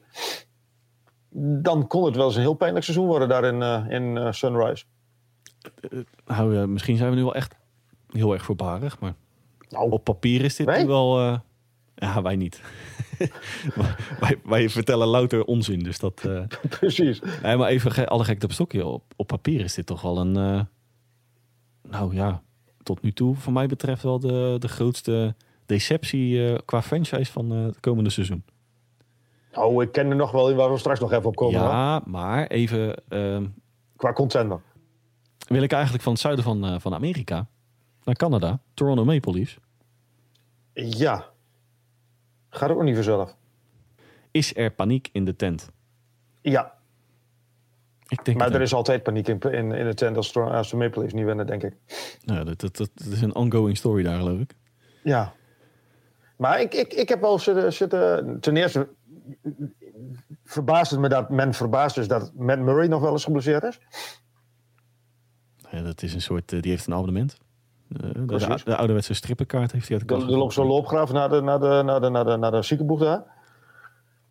dan 1.62 1.88
kon 1.88 2.06
het 2.06 2.16
wel 2.16 2.26
eens 2.26 2.36
een 2.36 2.42
heel 2.42 2.54
pijnlijk 2.54 2.86
seizoen 2.86 3.08
worden 3.08 3.28
daar 3.28 3.44
in, 3.44 3.62
uh, 3.62 3.86
in 3.90 4.16
uh, 4.16 4.32
Sunrise. 4.32 4.86
misschien 6.68 6.98
zijn 6.98 7.10
we 7.10 7.16
nu 7.16 7.24
wel 7.24 7.36
echt 7.36 7.56
heel 8.10 8.34
erg 8.34 8.44
voorbarig, 8.44 9.00
maar 9.00 9.14
nou, 9.70 9.92
op 9.92 10.04
papier 10.04 10.44
is 10.44 10.56
dit 10.56 10.66
wij? 10.66 10.82
nu 10.82 10.88
wel... 10.88 11.42
Ja, 11.96 12.22
wij 12.22 12.36
niet. 12.36 12.62
wij, 14.20 14.40
wij, 14.44 14.70
vertellen 14.70 15.08
louter 15.08 15.44
onzin, 15.44 15.80
dus 15.80 16.00
dat... 16.00 16.28
Precies. 16.80 17.22
Nee, 17.42 17.58
maar 17.58 17.70
even 17.70 18.08
alle 18.08 18.24
gekte 18.24 18.46
op 18.46 18.52
stokje. 18.52 18.86
Op, 18.86 19.04
op 19.16 19.28
papier 19.28 19.62
is 19.62 19.74
dit 19.74 19.86
toch 19.86 20.02
wel 20.02 20.18
een... 20.18 20.68
Nou 21.82 22.16
ja, 22.16 22.42
tot 22.84 23.02
nu 23.02 23.14
toe, 23.14 23.36
voor 23.36 23.54
mij 23.54 23.68
betreft 23.68 24.04
wel 24.04 24.20
de, 24.20 24.56
de 24.60 24.68
grootste 24.68 25.36
deceptie 25.66 26.36
uh, 26.36 26.58
qua 26.66 26.82
franchise 26.82 27.32
van 27.32 27.50
het 27.50 27.80
komende 27.80 28.10
seizoen. 28.10 28.44
Oh, 29.54 29.84
ik 29.84 29.92
ken 29.92 30.10
er 30.10 30.16
nog 30.16 30.32
wel 30.32 30.50
in 30.50 30.56
waar 30.56 30.72
we 30.72 30.78
straks 30.78 31.00
nog 31.00 31.12
even 31.12 31.26
op 31.26 31.36
komen. 31.36 31.60
hoor. 31.60 31.70
Ja, 31.70 32.02
maar 32.06 32.48
even 32.48 32.96
ehm, 33.10 33.46
Qua 33.96 34.14
contender. 34.14 34.62
wil 35.48 35.62
ik 35.62 35.72
eigenlijk 35.72 36.04
van 36.04 36.12
het 36.12 36.22
zuiden 36.22 36.44
van, 36.44 36.66
eh, 36.66 36.80
van 36.80 36.94
Amerika 36.94 37.48
naar 38.04 38.16
Canada, 38.16 38.60
Toronto 38.74 39.06
Maple 39.06 39.34
Leafs. 39.34 39.58
Ja. 40.74 41.26
Gaat 42.50 42.70
ook 42.70 42.84
niet 42.84 42.96
vanzelf. 42.96 43.36
Is 44.32 44.56
er 44.56 44.72
paniek 44.72 45.10
in 45.12 45.26
de 45.26 45.36
tent? 45.36 45.72
Ja, 46.42 46.74
Ik 48.20 48.26
denk 48.26 48.38
maar 48.38 48.46
het 48.46 48.56
er 48.56 48.62
ook. 48.62 48.68
is 48.68 48.74
altijd 48.74 49.04
paniek 49.04 49.28
in, 49.28 49.40
in, 49.40 49.72
in 49.72 49.86
de 49.86 49.94
tent 49.94 50.18
als, 50.18 50.36
als 50.36 50.70
de 50.70 50.78
Maple 50.78 51.00
Leafs 51.00 51.14
niet 51.14 51.26
winnen, 51.26 51.48
denk 51.48 51.64
ik. 51.64 51.74
Nou, 52.26 52.46
dat, 52.46 52.60
dat, 52.60 52.78
dat, 52.78 52.90
is 53.12 53.22
een 53.22 53.36
ongoing 53.36 53.78
story 53.78 54.04
daar, 54.04 54.18
geloof 54.18 54.40
ik. 54.40 54.56
Ja. 55.04 55.34
Maar 56.38 56.62
ik, 56.62 56.74
ik, 56.74 56.94
ik 56.94 57.10
heb 57.10 57.22
wel 57.22 57.40
zitten, 57.40 57.74
zitten... 57.74 58.38
Ten 58.40 58.58
eerste 58.58 58.88
verbaast 60.44 60.92
het 60.92 61.00
me 61.00 61.10
dat 61.10 61.30
men 61.30 61.54
verbaasd 61.54 61.98
is 61.98 62.08
dat 62.08 62.32
Matt 62.36 62.62
Murray 62.62 62.88
nog 62.88 63.02
wel 63.02 63.12
eens 63.12 63.24
geblesseerd 63.24 63.64
is. 63.64 63.80
Ja, 65.72 65.82
dat 65.82 66.02
is 66.02 66.14
een 66.14 66.22
soort, 66.22 66.54
eh, 66.54 66.62
die 66.62 66.72
heeft 66.72 66.88
een 66.88 66.94
abonnement. 66.94 67.38
Eh, 67.90 68.00
de, 68.14 68.26
de, 68.26 68.62
de 68.64 68.76
ouderwetse 68.76 69.14
strippenkaart 69.14 69.72
heeft 69.72 69.88
hij 69.88 69.98
uit 69.98 70.08
de 70.08 70.14
kast 70.14 70.28
er 70.28 70.38
loopt 70.38 70.54
zo'n 70.54 70.68
loopgraaf 70.68 71.12
naar 71.12 71.30
de, 71.30 71.42
naar 71.42 71.60
de, 71.60 71.82
naar 71.86 72.02
de, 72.02 72.10
naar 72.10 72.26
de, 72.26 72.38
naar 72.38 72.52
de 72.52 72.62
ziekenboeg 72.62 73.00
daar. 73.00 73.24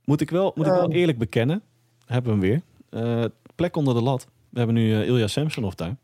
Moet 0.04 0.20
ik 0.20 0.30
wel, 0.30 0.52
moet 0.54 0.66
ik 0.66 0.72
wel 0.72 0.82
Ehm. 0.82 0.90
eerlijk 0.90 1.18
bekennen, 1.18 1.62
hebben 2.06 2.38
we 2.38 2.46
hem 2.46 2.48
weer. 2.50 2.62
Eh, 3.02 3.24
plek 3.62 3.76
onder 3.76 3.94
de 3.94 4.02
lat. 4.02 4.26
We 4.50 4.58
hebben 4.58 4.74
nu 4.76 4.94
eh, 4.94 5.06
Ilja 5.06 5.26
Samsonov 5.26 5.72
daar. 5.74 5.96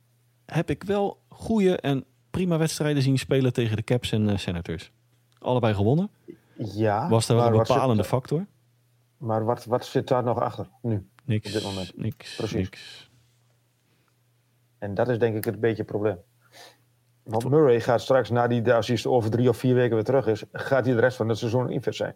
Heb 0.47 0.71
ik 0.71 0.83
wel 0.83 1.21
goede 1.29 1.77
en 1.77 2.05
prima 2.31 2.59
wedstrijden 2.59 3.03
zien 3.03 3.19
spelen 3.19 3.53
tegen 3.53 3.77
de 3.77 3.83
Caps 3.83 4.13
en 4.13 4.29
eh, 4.29 4.37
Senators. 4.37 4.91
Allebei 5.39 5.75
gewonnen. 5.75 6.11
Ja. 6.57 7.09
Was 7.09 7.27
daar 7.27 7.37
wel 7.37 7.47
een 7.47 7.55
zit- 7.57 7.67
bepalende 7.67 8.05
factor? 8.05 8.47
Maar 9.17 9.45
wat, 9.45 9.65
wat 9.65 9.87
zit 9.87 10.09
daar 10.09 10.23
nog 10.23 10.41
achter 10.41 10.69
nu? 10.83 11.07
Niks, 11.25 11.47
op 11.47 11.53
dit 11.53 11.63
moment. 11.63 11.93
niks, 11.97 12.37
Precies. 12.37 12.55
niks. 12.57 13.11
En 14.79 14.95
dat 14.95 15.09
is 15.09 15.19
denk 15.19 15.37
ik 15.37 15.45
het 15.45 15.61
beetje 15.61 15.77
het 15.83 15.87
probleem. 15.87 16.17
Want 17.23 17.49
Murray 17.49 17.81
gaat 17.81 18.01
straks, 18.01 18.31
na 18.31 18.47
die, 18.47 18.73
als 18.73 18.89
hij 18.89 19.05
over 19.05 19.31
drie 19.31 19.49
of 19.49 19.57
vier 19.57 19.75
weken 19.75 19.95
weer 19.95 20.05
terug 20.05 20.27
is, 20.27 20.43
gaat 20.53 20.85
hij 20.85 20.95
de 20.95 21.01
rest 21.01 21.17
van 21.17 21.29
het 21.29 21.39
seizoen 21.39 21.71
infit 21.71 21.95
zijn. 21.95 22.15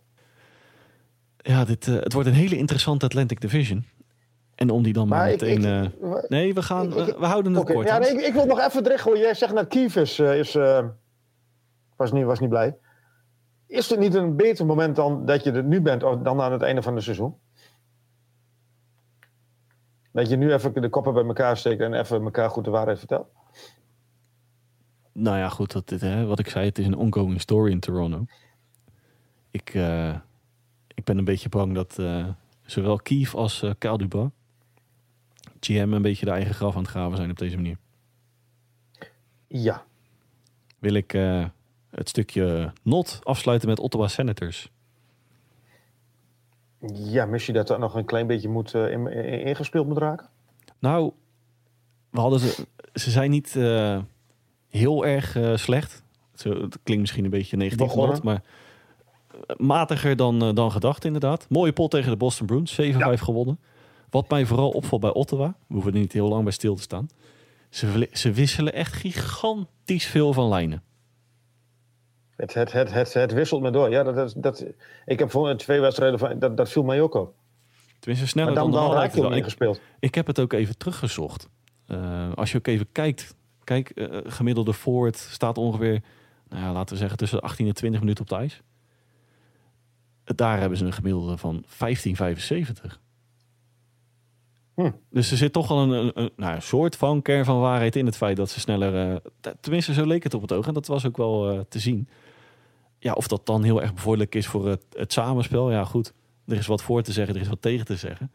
Ja, 1.37 1.65
dit, 1.65 1.87
eh, 1.89 1.95
het 1.95 2.13
wordt 2.13 2.29
een 2.29 2.35
hele 2.35 2.57
interessante 2.57 3.05
Atlantic 3.05 3.41
Division. 3.41 3.85
En 4.55 4.71
om 4.71 4.83
die 4.83 4.93
dan 4.93 5.09
maar, 5.09 5.27
meteen... 5.27 5.65
ik- 5.65 5.93
eh, 6.03 6.15
nee, 6.29 6.55
we, 6.55 6.63
gaan, 6.63 6.87
ik- 6.87 7.17
we, 7.19 7.27
houden 7.27 7.55
het 7.55 7.65
kort. 7.73 7.89
ja, 7.89 7.99
nee, 7.99 8.11
ik, 8.11 8.21
ik 8.21 8.33
wil 8.33 8.47
nog 8.47 8.61
even 8.61 8.99
gooien. 8.99 9.21
Jij 9.21 9.35
zegt 9.35 9.55
net 9.55 9.69
Kief 9.69 9.97
is, 9.97 10.19
eh, 10.19 10.39
is 10.39 10.55
eh, 10.55 10.87
was, 11.97 12.13
niet, 12.13 12.25
was 12.25 12.41
niet 12.41 12.49
blij. 12.49 12.77
Is 13.67 13.91
het 13.91 13.99
niet 13.99 14.15
een 14.15 14.37
beter 14.37 14.67
moment 14.67 14.97
dan 14.97 15.27
dat 15.27 15.45
je 15.45 15.53
er 15.53 15.65
nu 15.65 15.81
bent 15.81 16.01
dan 16.01 16.41
aan 16.41 16.53
het 16.53 16.63
einde 16.63 16.83
van 16.83 16.95
het 16.95 17.05
seizoen? 17.05 17.35
Dat 20.13 20.29
je 20.29 20.37
nu 20.37 20.53
even 20.53 20.73
de 20.83 20.89
koppen 20.89 21.15
bij 21.15 21.25
elkaar 21.25 21.57
steekt 21.57 21.81
en 21.81 21.95
even 21.95 22.23
elkaar 22.23 22.51
goed 22.51 22.65
de 22.65 22.71
waarheid 22.71 22.99
vertelt? 22.99 23.27
Nou 25.13 25.39
ja, 25.39 25.49
goed, 25.49 25.73
dat, 25.73 25.89
dit, 25.89 26.01
hè, 26.01 26.25
wat 26.27 26.39
ik 26.39 26.49
zei, 26.49 26.65
het 26.67 26.79
is 26.79 26.87
een 26.87 26.97
ongoing 26.97 27.41
story 27.41 27.71
in 27.71 27.81
Toronto. 27.81 28.25
Ik, 29.51 29.75
ik 30.95 31.05
ben 31.05 31.19
een 31.19 31.25
beetje 31.25 31.49
bang 31.49 31.75
dat 31.75 31.99
zowel 32.65 32.97
Kief 32.97 33.35
als 33.35 33.65
Kyle 33.79 33.99
Dubas, 33.99 34.29
GM, 35.67 35.93
een 35.93 36.03
beetje 36.03 36.25
de 36.25 36.31
eigen 36.33 36.55
graf 36.55 36.75
aan 36.75 36.83
het 36.83 36.91
graven 36.91 37.17
zijn 37.17 37.31
op 37.31 37.39
deze 37.39 37.57
manier. 37.57 37.77
Ja. 39.47 39.85
Wil 40.79 40.95
ik 40.95 41.15
eh, 41.15 41.45
het 41.91 42.09
stukje 42.09 42.73
not 42.83 43.21
afsluiten 43.23 43.69
met 43.69 43.79
Ottawa 43.81 44.09
Senators. 44.09 44.71
Ja, 46.95 47.27
mis 47.27 47.47
je 47.47 47.53
dat 47.53 47.67
dat 47.67 47.79
nog 47.79 47.95
een 47.95 48.05
klein 48.05 48.27
beetje 48.27 48.49
moet, 48.49 48.75
eh, 48.75 48.91
in- 48.91 49.07
in- 49.07 49.41
ingespeeld 49.45 49.87
moet 49.87 49.99
raken? 49.99 50.29
Nou, 50.79 51.13
we 52.11 52.21
hadden 52.21 52.41
ze, 52.41 52.67
ze 52.95 53.11
zijn 53.11 53.31
niet 53.31 53.57
eh, 53.57 53.99
heel 54.69 55.07
erg 55.07 55.37
slecht. 55.55 56.03
Zo, 56.35 56.49
het 56.63 56.79
klinkt 56.83 57.01
misschien 57.03 57.25
een 57.25 57.31
beetje 57.31 57.57
negatief, 57.57 57.95
not, 57.95 58.23
maar 58.23 58.43
matiger 59.57 60.17
dan, 60.17 60.55
dan 60.55 60.73
gedacht 60.73 61.05
inderdaad. 61.05 61.47
Mooie 61.49 61.73
pot 61.73 61.91
tegen 61.91 62.11
de 62.11 62.17
Boston 62.17 62.47
Bruins, 62.47 62.81
7-5 62.81 63.21
gewonnen. 63.23 63.59
Wat 64.13 64.29
mij 64.29 64.47
vooral 64.47 64.71
opvalt 64.71 65.01
bij 65.01 65.13
Ottawa, 65.13 65.55
we 65.67 65.75
hoeven 65.75 65.93
er 65.93 65.99
niet 65.99 66.13
heel 66.13 66.29
lang 66.29 66.43
bij 66.43 66.53
stil 66.53 66.75
te 66.75 66.83
staan. 66.83 67.09
Ze, 67.71 68.09
ze 68.13 68.33
wisselen 68.33 68.73
echt 68.73 68.93
gigantisch 68.93 70.07
veel 70.07 70.33
van 70.33 70.49
lijnen. 70.49 70.83
Het, 72.37 72.55
het, 72.55 72.73
het, 72.73 72.93
het, 72.93 73.13
het 73.15 73.33
wisselt 73.33 73.63
me 73.63 73.71
door. 73.71 73.91
Ja, 73.91 74.03
dat, 74.03 74.15
dat, 74.15 74.35
dat, 74.37 74.65
ik 75.07 75.19
heb 75.19 75.31
voor 75.31 75.57
twee 75.57 75.81
wedstrijden 75.81 76.19
van. 76.19 76.39
Dat, 76.39 76.57
dat 76.57 76.71
viel 76.71 76.83
mij 76.83 77.01
ook 77.01 77.15
op. 77.15 77.35
Tenminste, 77.99 78.29
sneller 78.29 78.53
Maar 78.53 78.63
dan, 78.63 78.73
dan 78.73 78.83
dan 78.83 78.93
raak 78.93 79.11
je 79.11 79.13
hem 79.13 79.21
wel. 79.21 79.31
Ik- 79.31 79.37
ingespeeld. 79.37 79.81
Ik 79.99 80.15
heb 80.15 80.27
het 80.27 80.41
ook 80.41 80.53
even 80.53 80.79
teruggezocht. 80.79 81.49
Eh, 81.87 82.33
als 82.35 82.53
je 82.53 82.59
ook 82.59 82.67
even 82.67 82.87
kijkt, 82.93 83.35
kijk, 83.65 83.91
eh, 83.91 84.19
gemiddelde 84.25 84.75
forward 84.75 85.17
staat 85.17 85.59
ongeveer, 85.59 86.03
nou 86.49 86.63
ja, 86.63 86.73
laten 86.73 86.93
we 86.93 87.01
zeggen, 87.01 87.19
tussen 87.19 87.41
18 87.41 87.67
en 87.67 87.75
20 87.75 88.01
minuten 88.01 88.25
op 88.25 88.31
het 88.31 88.39
ijs. 88.39 88.63
Daar 90.25 90.61
hebben 90.61 90.79
ze 90.79 90.85
een 90.85 90.93
gemiddelde 90.93 91.37
van 91.37 91.65
15,75. 91.67 93.01
Hm. 94.83 94.91
Dus 95.11 95.31
er 95.31 95.37
zit 95.37 95.53
toch 95.53 95.69
wel 95.69 95.79
een, 95.79 95.91
een, 95.91 96.11
een, 96.15 96.31
nou, 96.37 96.55
een 96.55 96.63
soort 96.63 96.97
van 96.97 97.23
kern 97.23 97.45
van 97.45 97.61
waarheid 97.61 97.97
in 97.97 98.07
het 98.07 98.17
feit 98.17 98.37
dat 98.37 98.51
ze 98.51 98.61
sneller, 98.61 99.23
eh, 99.41 99.53
tenminste 99.61 99.93
zo 99.93 100.07
leek 100.07 100.23
het 100.23 100.35
op 100.35 100.43
het 100.43 100.53
oog 100.53 100.67
en 100.67 100.75
dat 100.75 100.87
was 100.87 101.07
ook 101.07 101.17
wel 101.17 101.51
eh, 101.51 101.61
te 101.69 101.79
zien. 101.79 102.09
Ja, 102.99 103.13
of 103.13 103.29
dat 103.29 103.47
dan 103.47 103.63
heel 103.63 103.83
erg 103.83 103.95
bevorderlijk 103.95 104.35
is 104.35 104.47
voor 104.47 104.69
het, 104.69 104.85
het 104.93 105.13
samenspel, 105.13 105.71
ja 105.71 105.85
goed. 105.85 106.13
Er 106.47 106.57
is 106.57 106.67
wat 106.67 106.83
voor 106.83 107.03
te 107.03 107.13
zeggen, 107.13 107.35
er 107.35 107.41
is 107.41 107.49
wat 107.49 107.63
tegen 107.63 107.85
te 107.85 107.97
zeggen. 107.97 108.33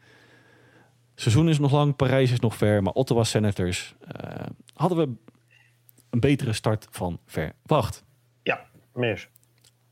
Seizoen 1.14 1.48
is 1.48 1.58
nog 1.58 1.72
lang, 1.72 1.96
Parijs 1.96 2.30
is 2.30 2.40
nog 2.40 2.56
ver, 2.56 2.82
maar 2.82 2.92
Ottawa 2.92 3.24
Senators 3.24 3.94
eh, 4.00 4.46
hadden 4.74 4.98
we 4.98 5.34
een 6.10 6.20
betere 6.20 6.52
start 6.52 6.86
van 6.90 7.18
verwacht. 7.26 8.04
Ja, 8.42 8.66
mis. 8.94 9.28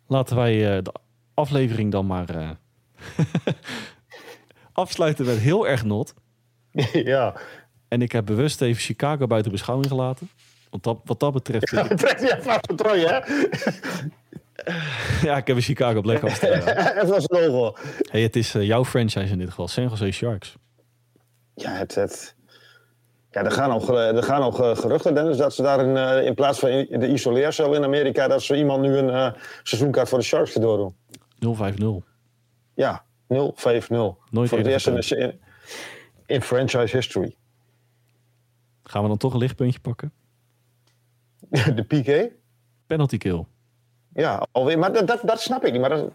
Laten 0.07 0.37
wij 0.37 0.83
de 0.83 0.95
aflevering 1.35 1.93
dan 1.93 2.07
maar 2.07 2.59
afsluiten 4.73 5.25
met 5.27 5.39
heel 5.39 5.69
erg 5.69 5.85
not. 5.85 6.15
ja. 7.14 7.35
En 7.89 8.03
ik 8.03 8.12
heb 8.12 8.27
bewust 8.27 8.61
even 8.61 8.83
Chicago 8.83 9.27
buiten 9.27 9.51
beschouwing 9.53 9.89
gelaten. 9.89 10.29
Want 10.70 10.83
dat, 10.83 10.99
wat 11.05 11.20
dat 11.20 11.33
betreft, 11.33 11.70
ja, 11.70 11.87
Trekt 11.87 12.47
af 12.47 12.61
de 12.61 12.74
trui, 12.74 13.07
hè? 13.07 13.16
ik 15.39 15.47
heb 15.47 15.57
een 15.57 15.61
Chicago 15.62 16.01
Blackhawks. 16.01 16.39
gedaan. 16.39 16.77
even 16.99 17.14
als 17.14 17.24
logo. 17.41 17.74
hey, 18.11 18.22
het 18.22 18.37
is 18.37 18.55
eh, 18.55 18.62
jouw 18.62 18.85
franchise 18.85 19.33
in 19.33 19.39
dit 19.39 19.49
geval, 19.49 19.68
San 19.68 19.89
Jose 19.89 20.11
Sharks. 20.11 20.57
Ja, 21.55 21.70
het, 21.70 21.95
het, 21.95 22.35
ja 23.31 23.45
er 23.45 23.51
gaan 23.51 23.83
ge- 23.83 23.93
er 23.97 24.22
gaan 24.22 24.55
ge- 24.55 24.77
geruchten, 24.77 25.14
Dennis, 25.14 25.37
dat 25.37 25.55
ze 25.55 25.62
daar 25.62 25.81
in, 25.85 25.97
eh, 25.97 26.27
in 26.27 26.35
plaats 26.35 26.59
van 26.59 26.68
de 26.70 27.09
isoleercel 27.09 27.74
in 27.74 27.85
Amerika, 27.85 28.29
dat 28.29 28.43
ze 28.43 28.57
iemand 28.57 28.83
nu 28.83 28.97
een 28.97 29.11
eh, 29.11 29.33
seizoenkaart 29.62 30.09
voor 30.09 30.18
de 30.18 30.24
Sharks 30.24 30.53
cadeau 30.53 30.93
doen. 31.39 31.57
0-5-0. 32.03 32.05
Ja, 32.74 33.05
0-5-0. 33.05 33.07
Nooit 33.29 34.18
Voor 34.31 34.43
het 34.43 34.53
eerder 34.53 34.72
eerst 34.72 34.87
in, 34.87 35.03
gedaan. 35.03 35.33
In, 36.27 36.43
franchise 36.43 36.97
history. 36.97 37.37
Gaan 38.83 39.03
we 39.03 39.09
dan 39.09 39.16
toch 39.16 39.33
een 39.33 39.39
lichtpuntje 39.39 39.81
pakken? 39.81 40.12
de 41.74 41.83
PK? 41.83 42.33
Penalty 42.87 43.16
kill. 43.16 43.45
Ja, 44.14 44.47
alweer. 44.53 44.79
Maar 44.79 44.93
dat, 44.93 45.07
dat, 45.07 45.20
dat 45.24 45.41
snap 45.41 45.64
ik 45.64 45.72
niet. 45.72 45.81
Maar 45.81 45.91
dat, 45.91 46.11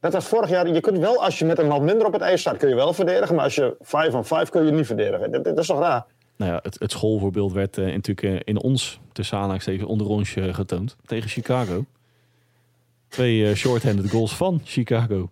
dat 0.00 0.12
was 0.12 0.26
vorig 0.26 0.50
jaar. 0.50 0.68
Je 0.68 0.80
kunt 0.80 0.98
wel, 0.98 1.24
als 1.24 1.38
je 1.38 1.44
met 1.44 1.58
een 1.58 1.66
man 1.66 1.84
minder 1.84 2.06
op 2.06 2.12
het 2.12 2.22
ijs 2.22 2.40
staat, 2.40 2.56
kun 2.56 2.68
je 2.68 2.74
wel 2.74 2.92
verdedigen. 2.92 3.34
Maar 3.34 3.44
als 3.44 3.54
je 3.54 3.76
5 3.80 4.14
on 4.14 4.24
5 4.24 4.48
kun 4.48 4.64
je 4.64 4.72
niet 4.72 4.86
verdedigen. 4.86 5.30
Dat, 5.30 5.44
dat 5.44 5.58
is 5.58 5.66
toch 5.66 5.78
raar? 5.78 6.06
Nou 6.36 6.52
ja, 6.52 6.58
het, 6.62 6.78
het 6.78 6.90
schoolvoorbeeld 6.90 7.52
werd 7.52 7.78
eh, 7.78 7.84
natuurlijk 7.84 8.22
eh, 8.22 8.40
in 8.44 8.62
ons, 8.62 9.00
tussen 9.12 9.36
aanhalingstekens, 9.36 9.88
onder 9.88 10.06
ons 10.06 10.36
eh, 10.36 10.54
getoond. 10.54 10.96
Tegen 11.06 11.30
Chicago. 11.30 11.84
Twee 13.08 13.54
short-handed 13.54 14.10
goals 14.10 14.36
van 14.36 14.60
Chicago. 14.64 15.30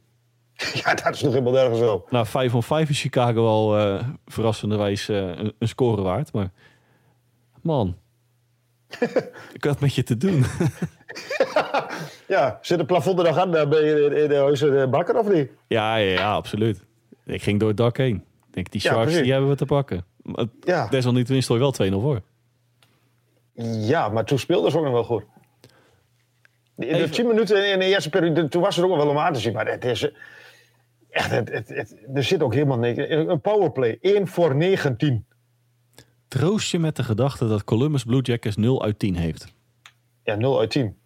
Ja, 0.84 0.94
dat 0.94 1.14
is 1.14 1.22
nog 1.22 1.32
helemaal 1.32 1.52
nergens 1.52 1.78
zo. 1.78 2.06
Nou, 2.10 2.26
5 2.26 2.54
on 2.54 2.62
5 2.62 2.88
is 2.88 3.00
Chicago 3.00 3.46
al 3.46 3.78
eh 3.78 4.04
verrassenderwijs 4.26 5.08
eh, 5.08 5.16
een, 5.16 5.52
een 5.58 5.68
score 5.68 6.02
waard. 6.02 6.32
Maar 6.32 6.50
man, 7.62 7.96
ik 9.52 9.64
had 9.64 9.80
met 9.80 9.94
je 9.94 10.02
te 10.02 10.16
doen. 10.16 10.44
Ja, 12.28 12.58
zit 12.62 12.78
het 12.78 12.86
plafond 12.86 13.18
er 13.18 13.24
nog 13.24 13.38
aan 13.38 13.56
eh, 13.56 13.68
bij 13.68 13.84
je 13.84 14.04
in, 14.04 14.16
in 14.22 14.28
de 14.28 14.34
huizen 14.36 14.90
bakker 14.90 15.18
of 15.18 15.28
niet? 15.32 15.50
ja, 15.66 15.96
ja, 15.96 16.10
ja, 16.12 16.32
absoluut. 16.34 16.84
Ik 17.24 17.42
ging 17.42 17.58
door 17.60 17.68
het 17.68 17.76
dak 17.76 17.96
heen. 17.96 18.16
Ik 18.16 18.54
denk, 18.54 18.70
die 18.70 18.80
Sharks, 18.80 19.12
die 19.14 19.32
hebben 19.32 19.50
we 19.50 19.56
te 19.56 19.64
pakken. 19.64 20.04
Maar 20.22 20.46
Ja. 20.60 20.88
Desalniettemin 20.88 21.42
stond 21.42 21.76
je 21.78 21.88
wel 21.88 21.98
2-0 21.98 22.02
voor. 22.02 22.20
Ja, 23.78 24.08
maar 24.08 24.24
toen 24.24 24.38
speelden 24.38 24.70
ze 24.70 24.76
ook 24.78 24.84
nog 24.84 24.92
wel 24.92 25.04
goed. 25.04 25.22
In 26.76 26.88
de 26.88 26.94
Even- 26.94 27.10
10 27.10 27.26
minuten 27.26 27.70
in 27.72 27.78
de 27.78 27.84
eerste 27.84 28.10
periode, 28.10 28.48
toen 28.48 28.62
was 28.62 28.76
het 28.76 28.84
ook 28.84 28.90
nog 28.90 29.00
wel 29.00 29.08
om 29.10 29.18
aan 29.18 29.32
te 29.32 29.40
zien. 29.40 29.52
Maar 29.52 29.66
het 29.66 29.84
is 29.84 30.10
echt, 31.12 31.30
het, 31.30 31.52
het, 31.52 31.68
het- 31.68 31.96
er 32.14 32.24
zit 32.24 32.42
ook 32.42 32.54
helemaal 32.54 32.78
niks. 32.78 32.98
Een 33.08 33.40
powerplay, 33.40 33.98
1 34.00 34.26
voor 34.26 34.56
19. 34.56 35.26
Troost 36.28 36.70
je 36.70 36.78
met 36.78 36.96
de 36.96 37.02
gedachte 37.02 37.48
dat 37.48 37.64
Columbus 37.64 38.04
Blue 38.04 38.22
Jackets 38.22 38.56
0 38.56 38.82
uit 38.82 38.98
10 38.98 39.16
heeft. 39.16 39.54
Ja, 40.22 40.34
0 40.34 40.60
uit 40.60 40.70
10. 40.70 40.96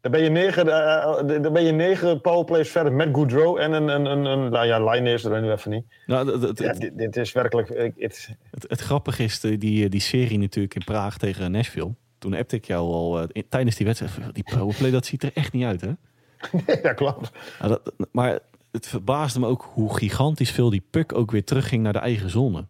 Dan 0.00 0.14
ben 0.14 0.22
je 0.24 0.30
negen, 0.30 0.66
uh, 0.66 1.42
dan 1.42 1.52
ben 1.52 1.64
je 1.64 1.72
negen 1.72 2.20
powerplays 2.20 2.70
verder 2.70 2.92
met 2.92 3.08
Goodrow 3.12 3.58
en 3.58 3.72
een, 3.72 3.88
een, 3.88 4.04
een, 4.04 4.24
een 4.24 4.50
nou 4.50 4.66
ja, 4.66 4.90
line 4.90 5.12
is 5.12 5.24
er 5.24 5.42
nu 5.42 5.50
even 5.50 5.70
niet. 5.70 5.84
Nou, 6.06 6.40
het, 6.46 6.58
ja, 6.58 6.72
dit, 6.72 6.98
dit, 6.98 7.16
is 7.16 7.32
werkelijk... 7.32 7.68
Het, 7.96 8.28
het, 8.50 8.64
het, 8.68 8.80
grappige 8.80 9.22
is, 9.22 9.40
die, 9.40 9.88
die 9.88 10.00
serie 10.00 10.38
natuurlijk 10.38 10.74
in 10.74 10.84
Praag 10.84 11.18
tegen 11.18 11.50
Nashville. 11.50 11.94
Toen 12.18 12.34
appte 12.34 12.56
ik 12.56 12.64
jou 12.64 12.92
al 12.92 13.20
uh, 13.20 13.42
tijdens 13.48 13.76
die 13.76 13.86
wedstrijd, 13.86 14.34
die 14.34 14.44
powerplay, 14.54 14.90
dat 14.90 15.06
ziet 15.06 15.22
er 15.22 15.30
echt 15.34 15.52
niet 15.52 15.64
uit, 15.64 15.80
hè? 15.80 15.90
Nee, 16.66 16.80
dat 16.80 16.94
klopt. 16.94 17.30
Nou, 17.60 17.70
dat, 17.70 17.92
maar 18.12 18.38
het 18.76 18.86
verbaasde 18.86 19.40
me 19.40 19.46
ook 19.46 19.70
hoe 19.72 19.96
gigantisch 19.96 20.50
veel 20.50 20.70
die 20.70 20.84
puck 20.90 21.14
ook 21.14 21.30
weer 21.30 21.44
terugging 21.44 21.82
naar 21.82 21.92
de 21.92 21.98
eigen 21.98 22.30
zone. 22.30 22.66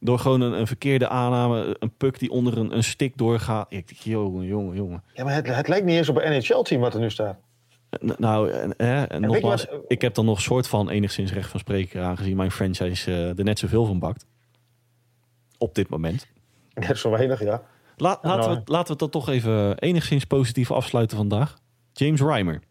Door 0.00 0.18
gewoon 0.18 0.40
een, 0.40 0.52
een 0.52 0.66
verkeerde 0.66 1.08
aanname, 1.08 1.76
een 1.78 1.96
puck 1.96 2.18
die 2.18 2.30
onder 2.30 2.58
een, 2.58 2.76
een 2.76 2.84
stick 2.84 3.16
doorgaat. 3.16 3.66
Ik 3.68 3.88
denk, 3.88 4.00
jongen, 4.00 4.46
jongen, 4.46 4.76
jongen. 4.76 5.02
Ja, 5.14 5.24
maar 5.24 5.34
het, 5.34 5.46
het 5.46 5.68
lijkt 5.68 5.86
niet 5.86 5.96
eens 5.96 6.08
op 6.08 6.16
een 6.16 6.32
NHL-team 6.32 6.80
wat 6.80 6.94
er 6.94 7.00
nu 7.00 7.10
staat. 7.10 7.38
Nou, 8.00 8.50
en, 8.50 8.76
en 8.76 9.20
nogmaals, 9.20 9.66
ik 9.86 10.00
heb 10.00 10.14
dan 10.14 10.24
nog 10.24 10.40
soort 10.40 10.68
van 10.68 10.90
enigszins 10.90 11.32
recht 11.32 11.50
van 11.50 11.60
spreken, 11.60 12.02
aangezien 12.02 12.36
mijn 12.36 12.50
franchise 12.50 13.10
uh, 13.10 13.38
er 13.38 13.44
net 13.44 13.58
zoveel 13.58 13.84
van 13.84 13.98
bakt. 13.98 14.26
Op 15.58 15.74
dit 15.74 15.88
moment. 15.88 16.26
Net 16.74 16.98
zo 16.98 17.10
weinig, 17.10 17.42
ja. 17.42 17.62
laten, 17.96 18.30
we, 18.30 18.36
nou, 18.36 18.60
laten 18.64 18.92
we 18.92 18.98
dan 18.98 19.10
toch 19.10 19.28
even 19.28 19.78
enigszins 19.78 20.24
positief 20.24 20.70
afsluiten 20.70 21.16
vandaag. 21.16 21.56
James 21.92 22.20
Reimer, 22.20 22.62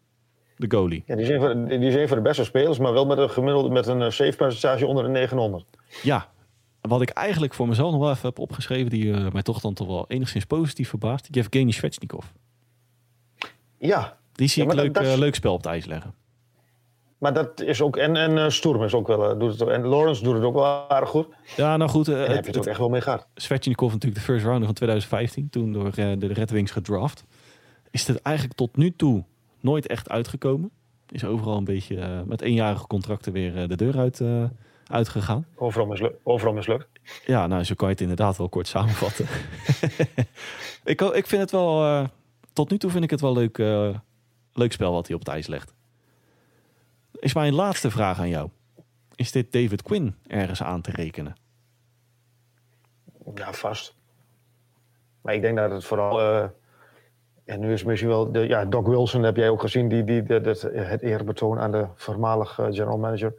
de 0.68 0.76
goalie. 0.76 1.02
Ja, 1.06 1.14
die 1.14 1.24
is, 1.24 1.30
een 1.30 1.40
van, 1.40 1.64
die 1.66 1.78
is 1.78 1.94
een 1.94 2.08
van 2.08 2.16
de 2.16 2.22
beste 2.22 2.44
spelers, 2.44 2.78
maar 2.78 2.92
wel 2.92 3.06
met 3.06 3.18
een 3.18 3.30
gemiddelde 3.30 3.68
met 3.68 3.86
een 3.86 4.02
eh, 4.02 4.10
save 4.10 4.36
percentage 4.36 4.86
onder 4.86 5.04
de 5.04 5.10
900. 5.10 5.64
Ja, 6.02 6.28
wat 6.80 7.02
ik 7.02 7.10
eigenlijk 7.10 7.54
voor 7.54 7.68
mezelf 7.68 7.92
nog 7.92 8.00
wel 8.00 8.10
even 8.10 8.28
heb 8.28 8.38
opgeschreven, 8.38 8.90
die 8.90 9.04
uh, 9.04 9.30
mij 9.32 9.42
toch 9.42 9.60
dan 9.60 9.74
toch 9.74 9.86
wel 9.86 10.04
enigszins 10.08 10.44
positief 10.44 10.88
verbaast, 10.88 11.28
Yevgeny 11.30 11.70
Svechnikov. 11.70 12.24
Ja. 13.78 14.16
Die 14.32 14.48
zie 14.48 14.62
ik 14.62 14.72
leuk, 14.72 15.00
uh, 15.00 15.14
leuk 15.16 15.34
spel 15.34 15.52
op 15.52 15.58
het 15.58 15.66
ijs 15.66 15.84
leggen. 15.84 16.14
Maar 17.18 17.32
dat 17.32 17.60
is 17.60 17.82
ook, 17.82 17.96
en, 17.96 18.16
en 18.16 18.36
uh, 18.36 18.48
Sturm 18.48 18.82
is 18.82 18.94
ook 18.94 19.06
wel, 19.06 19.38
doet 19.38 19.58
het, 19.58 19.68
en 19.68 19.86
Lawrence 19.86 20.22
doet 20.22 20.34
het 20.34 20.42
ook 20.42 20.54
wel 20.54 20.64
aardig 20.88 21.08
goed. 21.08 21.26
Ja, 21.56 21.76
nou 21.76 21.90
goed. 21.90 22.08
Uh, 22.08 22.16
heb 22.16 22.28
je 22.28 22.50
het 22.50 22.58
ook 22.58 22.66
echt 22.66 22.78
wel 22.78 22.88
mee 22.88 23.00
gehad. 23.00 23.26
Svechnikov 23.34 23.92
natuurlijk 23.92 24.20
de 24.20 24.26
first 24.26 24.44
rounder 24.44 24.64
van 24.64 24.74
2015, 24.74 25.50
toen 25.50 25.72
door 25.72 25.90
de 25.94 26.32
Red 26.32 26.50
Wings 26.50 26.70
gedraft. 26.70 27.24
Is 27.90 28.06
het 28.06 28.22
eigenlijk 28.22 28.56
tot 28.56 28.76
nu 28.76 28.96
toe 28.96 29.24
nooit 29.62 29.86
echt 29.86 30.08
uitgekomen. 30.08 30.70
Is 31.08 31.24
overal 31.24 31.56
een 31.56 31.64
beetje 31.64 32.24
met 32.26 32.40
eenjarige 32.40 32.86
contracten 32.86 33.32
weer 33.32 33.68
de 33.68 33.76
deur 33.76 33.98
uit 33.98 34.22
uitgegaan. 34.86 35.46
Overal, 35.54 35.86
mislukt. 35.86 36.20
Overal 36.22 36.52
mislukt. 36.52 36.88
Ja, 37.26 37.46
nou, 37.46 37.64
zo 37.64 37.74
kan 37.74 37.86
je 37.86 37.92
het 37.92 38.02
inderdaad 38.02 38.36
wel 38.36 38.48
kort 38.48 38.66
samenvatten. 38.66 39.26
ik, 40.92 41.00
ik 41.00 41.26
vind 41.26 41.42
het 41.42 41.50
wel, 41.50 42.06
tot 42.52 42.70
nu 42.70 42.78
toe 42.78 42.90
vind 42.90 43.04
ik 43.04 43.10
het 43.10 43.20
wel 43.20 43.32
leuk, 43.32 43.58
leuk 44.52 44.72
spel 44.72 44.92
wat 44.92 45.06
hij 45.06 45.14
op 45.16 45.20
het 45.20 45.30
ijs 45.30 45.46
legt. 45.46 45.74
Is 47.12 47.34
mijn 47.34 47.54
laatste 47.54 47.90
vraag 47.90 48.18
aan 48.18 48.28
jou. 48.28 48.50
Is 49.14 49.32
dit 49.32 49.52
David 49.52 49.82
Quinn 49.82 50.16
ergens 50.26 50.62
aan 50.62 50.80
te 50.80 50.90
rekenen? 50.90 51.34
Ja, 53.34 53.52
vast. 53.52 53.94
Maar 55.20 55.34
ik 55.34 55.42
denk 55.42 55.56
dat 55.56 55.70
het 55.70 55.84
vooral. 55.84 56.20
Uh, 56.20 56.48
en 57.52 57.60
nu 57.60 57.72
is 57.72 57.84
misschien 57.84 58.10
wel. 58.10 58.32
De, 58.32 58.48
ja, 58.48 58.64
Doc 58.64 58.86
Wilson 58.86 59.22
heb 59.22 59.36
jij 59.36 59.48
ook 59.48 59.60
gezien, 59.60 59.88
die, 59.88 60.04
die, 60.04 60.22
de, 60.22 60.40
de, 60.40 60.70
het 60.72 61.02
eerbetoon 61.02 61.58
aan 61.58 61.70
de 61.70 61.86
voormalige 61.94 62.66
general 62.70 62.98
manager 62.98 63.34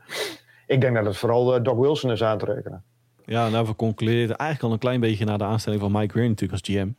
ik 0.73 0.81
denk 0.81 0.95
dat 0.95 1.05
het 1.05 1.17
vooral 1.17 1.57
uh, 1.57 1.63
Doc 1.63 1.77
Wilson 1.77 2.11
is 2.11 2.23
aan 2.23 2.37
te 2.37 2.45
rekenen. 2.45 2.83
Ja, 3.25 3.49
nou, 3.49 3.65
we 3.65 3.75
concludeerden 3.75 4.35
eigenlijk 4.35 4.67
al 4.67 4.71
een 4.71 4.79
klein 4.79 4.99
beetje 4.99 5.25
na 5.25 5.37
de 5.37 5.43
aanstelling 5.43 5.81
van 5.81 5.91
Mike 5.91 6.13
Green 6.13 6.29
natuurlijk 6.29 6.51
als 6.51 6.75
GM. 6.75 6.89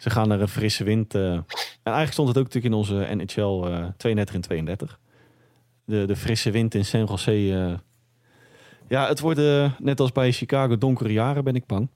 Ze 0.00 0.10
gaan 0.10 0.28
naar 0.28 0.40
een 0.40 0.48
frisse 0.48 0.84
wind. 0.84 1.14
En 1.14 1.44
eigenlijk 1.82 2.12
stond 2.12 2.28
het 2.28 2.38
ook 2.38 2.44
natuurlijk 2.44 2.74
in 2.74 2.78
onze 2.78 3.14
NHL 3.14 3.70
uh, 3.70 3.84
32 3.96 4.34
en 4.34 4.40
32. 4.40 4.98
De, 5.84 6.04
de 6.04 6.16
frisse 6.16 6.50
wind 6.50 6.74
in 6.74 6.84
San 6.84 7.04
Jose. 7.04 7.78
Ja, 8.88 9.06
het 9.06 9.20
worden 9.20 9.74
net 9.78 10.00
als 10.00 10.12
bij 10.12 10.32
Chicago 10.32 10.78
donkere 10.78 11.12
jaren, 11.12 11.44
ben 11.44 11.54
ik 11.54 11.66
bang. 11.66 11.88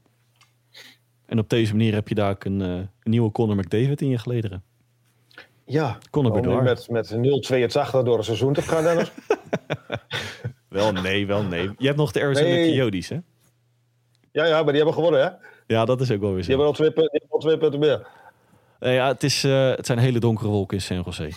En 1.32 1.38
op 1.38 1.48
deze 1.48 1.72
manier 1.76 1.94
heb 1.94 2.08
je 2.08 2.14
daar 2.14 2.30
ook 2.30 2.44
een, 2.44 2.60
een 2.60 2.88
nieuwe 3.02 3.30
Conor 3.30 3.56
McDavid 3.56 4.00
in 4.00 4.08
je 4.08 4.18
gelederen. 4.18 4.62
Ja, 5.64 5.98
Conor 6.10 6.32
Bedard. 6.32 6.88
Met, 6.88 7.10
met 7.12 7.14
0-82 7.14 7.90
door 7.90 8.18
een 8.18 8.24
seizoen 8.24 8.52
te 8.52 8.62
gaan, 8.62 8.82
Dennis. 8.82 9.12
Wel 10.68 10.92
nee, 10.92 11.26
wel 11.26 11.42
nee. 11.42 11.70
Je 11.78 11.86
hebt 11.86 11.98
nog 11.98 12.12
de 12.12 12.22
Arizona 12.22 12.48
nee. 12.48 12.68
Coyotes, 12.68 13.08
hè? 13.08 13.18
Ja, 14.32 14.44
ja, 14.44 14.54
maar 14.54 14.72
die 14.72 14.76
hebben 14.76 14.94
gewonnen, 14.94 15.22
hè? 15.22 15.28
Ja, 15.66 15.84
dat 15.84 16.00
is 16.00 16.10
ook 16.10 16.20
wel 16.20 16.32
weer 16.32 16.42
zo. 16.42 16.46
Die 16.46 16.56
hebben 16.56 16.66
al 16.66 16.72
twee, 16.72 16.92
punten, 16.92 17.22
al 17.28 17.38
twee 17.38 17.58
punten 17.58 17.80
meer. 17.80 18.06
Nee, 18.80 18.94
ja, 18.94 19.08
het, 19.08 19.22
is, 19.22 19.44
uh, 19.44 19.70
het 19.70 19.86
zijn 19.86 19.98
hele 19.98 20.18
donkere 20.18 20.48
wolken 20.48 20.76
in 20.76 20.82
San 20.82 21.02
Jose. 21.04 21.32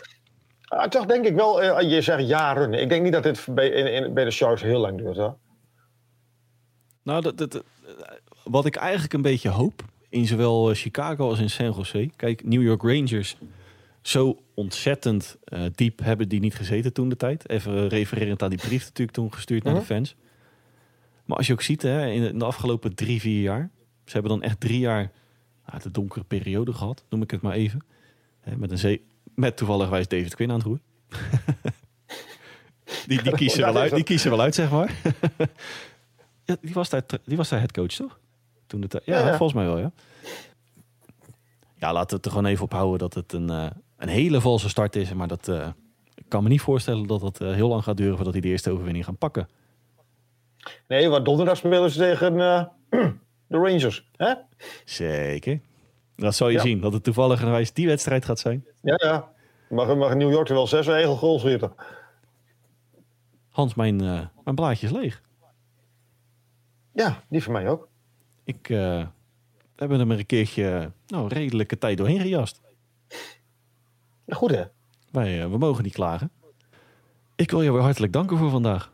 Ah, 0.62 0.88
toch 0.88 1.06
denk 1.06 1.26
ik 1.26 1.36
wel, 1.36 1.64
uh, 1.64 1.91
je 1.91 2.02
zegt 2.02 2.28
jaren. 2.28 2.74
Ik 2.74 2.89
denk 2.89 3.04
niet 3.04 3.14
dat 3.14 3.24
dit 3.24 3.48
bij, 3.50 3.70
in, 3.70 3.93
in, 3.93 4.14
bij 4.14 4.24
de 4.24 4.32
Sharks 4.32 4.62
heel 4.62 4.80
lang 4.80 4.98
duurt, 4.98 5.18
hè? 5.18 5.30
Nou, 7.04 7.22
dat, 7.22 7.38
dat, 7.38 7.64
wat 8.46 8.66
ik 8.66 8.76
eigenlijk 8.76 9.14
een 9.14 9.22
beetje 9.22 9.50
hoop, 9.50 9.84
in 10.10 10.28
zowel 10.28 10.70
eh, 10.70 10.76
Chicago 10.76 11.30
als 11.30 11.39
in 11.39 11.50
San 11.50 11.72
Jose. 11.72 12.10
Kijk, 12.16 12.43
New 12.43 12.62
York 12.62 12.82
Rangers 12.82 13.38
zo 14.02 14.41
ontzettend 14.54 15.38
uh, 15.48 15.64
diep 15.76 16.00
hebben 16.00 16.30
die 16.30 16.39
niet 16.39 16.56
gezeten 16.56 16.93
toen 16.93 17.10
de 17.10 17.16
tijd. 17.16 17.50
Even 17.50 17.88
refererend 17.88 18.43
aan 18.43 18.50
die 18.50 18.60
brief 18.60 18.84
natuurlijk 18.84 19.18
toen 19.18 19.34
gestuurd 19.34 19.64
naar 19.64 19.74
de 19.74 19.80
mhm. 19.80 19.89
fans. 19.89 20.16
Maar 21.26 21.38
als 21.38 21.48
je 21.48 21.54
ook 21.54 21.62
ziet, 21.62 21.82
hè, 21.82 22.08
in 22.10 22.39
de 22.39 22.46
afgelopen 22.46 22.96
drie, 22.96 23.20
vier 23.20 23.41
jaar. 23.41 23.70
Ze 24.06 24.14
hebben 24.14 24.32
dan 24.32 24.41
echt 24.41 24.60
drie 24.60 24.80
jaar 24.80 25.12
nou, 25.66 25.82
de 25.82 25.91
donkere 25.91 26.24
periode 26.24 26.74
gehad, 26.74 27.06
noem 27.10 27.22
ik 27.22 27.32
het 27.32 27.41
maar 27.41 27.54
even. 27.54 27.86
Hè, 28.39 28.58
met, 28.58 28.72
een 28.72 28.78
zee, 28.78 29.06
met 29.36 29.58
toevallig 29.58 29.89
wijs 29.89 30.08
David 30.08 30.36
Quinn 30.36 30.52
aan 30.52 30.58
het 30.58 30.66
roer. 30.66 30.80
die, 33.08 33.24
die, 33.24 33.36
kiezen 33.36 33.62
wel 33.62 33.78
uit, 33.78 33.96
die 33.96 34.04
kiezen 34.04 34.30
wel 34.30 34.41
uit, 34.41 34.56
zeg 34.56 34.72
maar. 34.72 34.96
ja, 36.46 36.58
die, 36.62 36.74
was 36.74 36.89
daar, 36.89 37.04
die 37.26 37.38
was 37.38 37.50
daar 37.50 37.60
headcoach, 37.60 37.91
toch? 37.91 38.20
Toen 38.82 39.01
ja, 39.05 39.19
ja, 39.19 39.28
volgens 39.28 39.53
mij 39.53 39.65
wel, 39.65 39.78
ja. 39.78 39.91
Ja, 41.76 41.93
laten 41.93 42.09
we 42.09 42.15
het 42.15 42.26
er 42.26 42.32
gewoon 42.32 42.45
even 42.45 42.63
op 42.63 42.71
houden 42.71 42.99
dat 42.99 43.13
het 43.13 43.34
een, 43.34 43.51
uh, 43.51 43.67
een 43.97 44.07
hele 44.07 44.41
valse 44.41 44.69
start 44.69 44.95
is. 44.95 45.13
Maar 45.13 45.28
dat, 45.28 45.47
uh, 45.47 45.67
ik 46.15 46.26
kan 46.28 46.43
me 46.43 46.49
niet 46.49 46.61
voorstellen 46.61 47.07
dat 47.07 47.21
het 47.21 47.41
uh, 47.41 47.53
heel 47.53 47.67
lang 47.67 47.84
gaat 47.84 47.97
duren 47.97 48.15
voordat 48.15 48.34
hij 48.34 48.41
de 48.41 48.47
eerste 48.47 48.71
overwinning 48.71 49.05
gaan 49.05 49.17
pakken. 49.17 49.49
Nee, 50.88 51.09
want 51.09 51.26
donderdag 51.26 51.57
spelen 51.57 51.91
ze 51.91 51.99
tegen 51.99 52.38
de 53.47 53.57
Rangers. 53.57 54.09
Hè? 54.15 54.34
Zeker. 54.86 55.59
Dat 56.15 56.36
zou 56.36 56.51
je 56.51 56.59
zien, 56.59 56.82
dat 56.82 56.93
het 56.93 57.03
toevallig 57.03 57.71
die 57.71 57.88
wedstrijd 57.88 58.26
gaat 58.26 58.39
zijn. 58.39 58.65
Ja, 58.82 58.99
ja. 59.03 59.32
Mag, 59.69 59.95
mag 59.95 60.15
New 60.15 60.32
York 60.32 60.49
er 60.49 60.55
wel 60.55 60.67
zes 60.67 60.88
eigen 60.88 61.17
goals 61.17 61.41
zitten. 61.41 61.73
Hans, 63.49 63.73
mijn, 63.73 63.95
mijn 64.43 64.55
blaadje 64.55 64.86
is 64.86 64.93
leeg. 64.93 65.21
Ja, 66.93 67.23
die 67.30 67.43
van 67.43 67.51
mij 67.51 67.69
ook. 67.69 67.88
Ik, 68.46 68.68
we 68.68 69.08
hebben 69.76 70.00
er 70.00 70.08
maar 70.08 70.18
een 70.18 70.26
keertje 70.26 70.91
nou, 71.08 71.28
redelijke 71.28 71.78
tijd 71.78 71.98
doorheen 71.98 72.20
gejast. 72.20 72.62
Goed 74.28 74.52
hè? 74.52 74.64
Wij, 75.12 75.43
uh, 75.43 75.50
we 75.50 75.58
mogen 75.58 75.84
niet 75.84 75.93
klagen. 75.93 76.32
Ik 77.36 77.52
wil 77.52 77.62
je 77.62 77.72
weer 77.72 77.82
hartelijk 77.82 78.14
danken 78.14 78.38
voor 78.38 78.50
vandaag. 78.50 78.91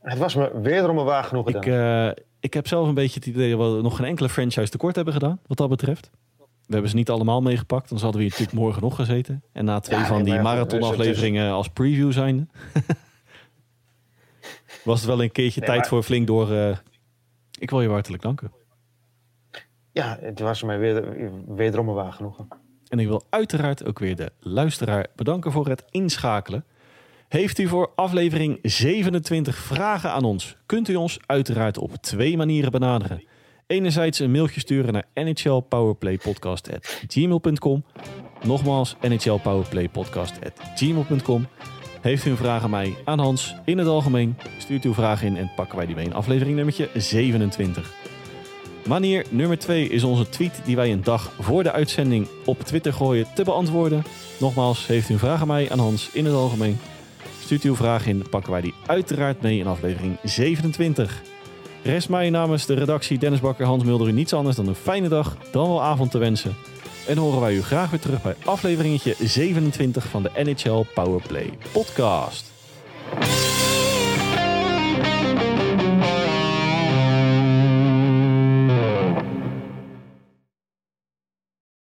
Het 0.00 0.18
was 0.18 0.34
me 0.34 0.60
wederom 0.60 0.98
een 0.98 1.04
waar 1.04 1.24
genoeg 1.24 1.48
ik, 1.48 1.66
uh, 1.66 2.10
ik 2.40 2.54
heb 2.54 2.66
zelf 2.66 2.88
een 2.88 2.94
beetje 2.94 3.18
het 3.18 3.28
idee 3.28 3.56
dat 3.56 3.74
we 3.74 3.82
nog 3.82 3.96
geen 3.96 4.06
enkele 4.06 4.28
franchise 4.28 4.70
tekort 4.70 4.96
hebben 4.96 5.14
gedaan, 5.14 5.40
wat 5.46 5.56
dat 5.56 5.68
betreft. 5.68 6.10
We 6.38 6.76
hebben 6.76 6.90
ze 6.90 6.96
niet 6.96 7.10
allemaal 7.10 7.42
meegepakt, 7.42 7.88
dan 7.88 7.98
hadden 7.98 8.16
we 8.16 8.26
hier 8.26 8.30
natuurlijk 8.30 8.58
morgen 8.58 8.82
nog 8.82 8.96
gezeten. 8.96 9.42
En 9.52 9.64
na 9.64 9.80
twee 9.80 10.04
van 10.04 10.22
die 10.22 10.40
marathonafleveringen 10.40 11.50
als 11.50 11.68
preview 11.68 12.12
zijn, 12.12 12.50
was 14.84 15.00
het 15.00 15.08
wel 15.08 15.22
een 15.22 15.32
keertje 15.32 15.60
tijd 15.60 15.88
voor 15.88 16.02
flink 16.02 16.26
door. 16.26 16.50
Uh, 16.50 16.76
ik 17.58 17.70
wil 17.70 17.82
je 17.82 17.88
hartelijk 17.88 18.22
danken. 18.22 18.52
Ja, 19.92 20.18
het 20.20 20.40
was 20.40 20.62
mij 20.62 20.78
weer, 20.78 21.04
wederom 21.46 21.88
een 21.88 21.94
waar 21.94 22.12
genoegen. 22.12 22.48
En 22.88 22.98
ik 22.98 23.06
wil 23.06 23.22
uiteraard 23.30 23.84
ook 23.84 23.98
weer 23.98 24.16
de 24.16 24.32
luisteraar 24.40 25.06
bedanken 25.16 25.52
voor 25.52 25.68
het 25.68 25.84
inschakelen. 25.90 26.64
Heeft 27.28 27.58
u 27.58 27.66
voor 27.66 27.92
aflevering 27.94 28.58
27 28.62 29.56
vragen 29.56 30.10
aan 30.10 30.24
ons? 30.24 30.56
Kunt 30.66 30.88
u 30.88 30.94
ons 30.94 31.18
uiteraard 31.26 31.78
op 31.78 31.94
twee 31.94 32.36
manieren 32.36 32.70
benaderen. 32.70 33.24
Enerzijds 33.66 34.18
een 34.18 34.30
mailtje 34.30 34.60
sturen 34.60 34.92
naar 34.92 35.06
nhlpowerplaypodcast.gmail.com 35.14 37.84
Nogmaals, 38.42 38.96
nhlpowerplaypodcast.gmail.com 39.00 41.46
Heeft 42.00 42.26
u 42.26 42.30
een 42.30 42.36
vraag 42.36 42.62
aan 42.62 42.70
mij, 42.70 42.96
aan 43.04 43.18
Hans, 43.18 43.54
in 43.64 43.78
het 43.78 43.86
algemeen? 43.86 44.36
Stuurt 44.58 44.84
uw 44.84 44.94
vraag 44.94 45.22
in 45.22 45.36
en 45.36 45.50
pakken 45.56 45.76
wij 45.76 45.86
die 45.86 45.94
mee 45.94 46.04
in 46.04 46.14
aflevering 46.14 46.56
nummertje 46.56 46.88
27. 46.94 48.09
Manier 48.86 49.24
nummer 49.28 49.58
2 49.58 49.88
is 49.88 50.02
onze 50.02 50.28
tweet 50.28 50.60
die 50.64 50.76
wij 50.76 50.92
een 50.92 51.02
dag 51.02 51.32
voor 51.40 51.62
de 51.62 51.72
uitzending 51.72 52.26
op 52.44 52.60
Twitter 52.60 52.92
gooien 52.92 53.26
te 53.34 53.44
beantwoorden. 53.44 54.04
Nogmaals, 54.38 54.86
heeft 54.86 55.08
u 55.08 55.12
een 55.12 55.18
vraag 55.18 55.40
aan 55.40 55.46
mij, 55.46 55.70
aan 55.70 55.78
Hans, 55.78 56.10
in 56.12 56.24
het 56.24 56.34
algemeen? 56.34 56.78
Stuurt 57.42 57.62
uw 57.62 57.74
vraag 57.74 58.06
in, 58.06 58.28
pakken 58.30 58.52
wij 58.52 58.60
die 58.60 58.74
uiteraard 58.86 59.42
mee 59.42 59.58
in 59.58 59.66
aflevering 59.66 60.16
27. 60.22 61.22
Rest 61.82 62.08
mij 62.08 62.30
namens 62.30 62.66
de 62.66 62.74
redactie 62.74 63.18
Dennis 63.18 63.40
Bakker, 63.40 63.66
Hans 63.66 63.84
Mulder 63.84 64.08
u 64.08 64.12
niets 64.12 64.32
anders 64.32 64.56
dan 64.56 64.68
een 64.68 64.74
fijne 64.74 65.08
dag, 65.08 65.36
dan 65.52 65.68
wel 65.68 65.82
avond 65.82 66.10
te 66.10 66.18
wensen. 66.18 66.56
en 67.06 67.16
horen 67.16 67.40
wij 67.40 67.54
u 67.54 67.62
graag 67.62 67.90
weer 67.90 68.00
terug 68.00 68.22
bij 68.22 68.34
afleveringetje 68.44 69.14
27 69.18 70.08
van 70.08 70.22
de 70.22 70.30
NHL 70.34 70.84
Powerplay 70.94 71.50
podcast. 71.72 72.52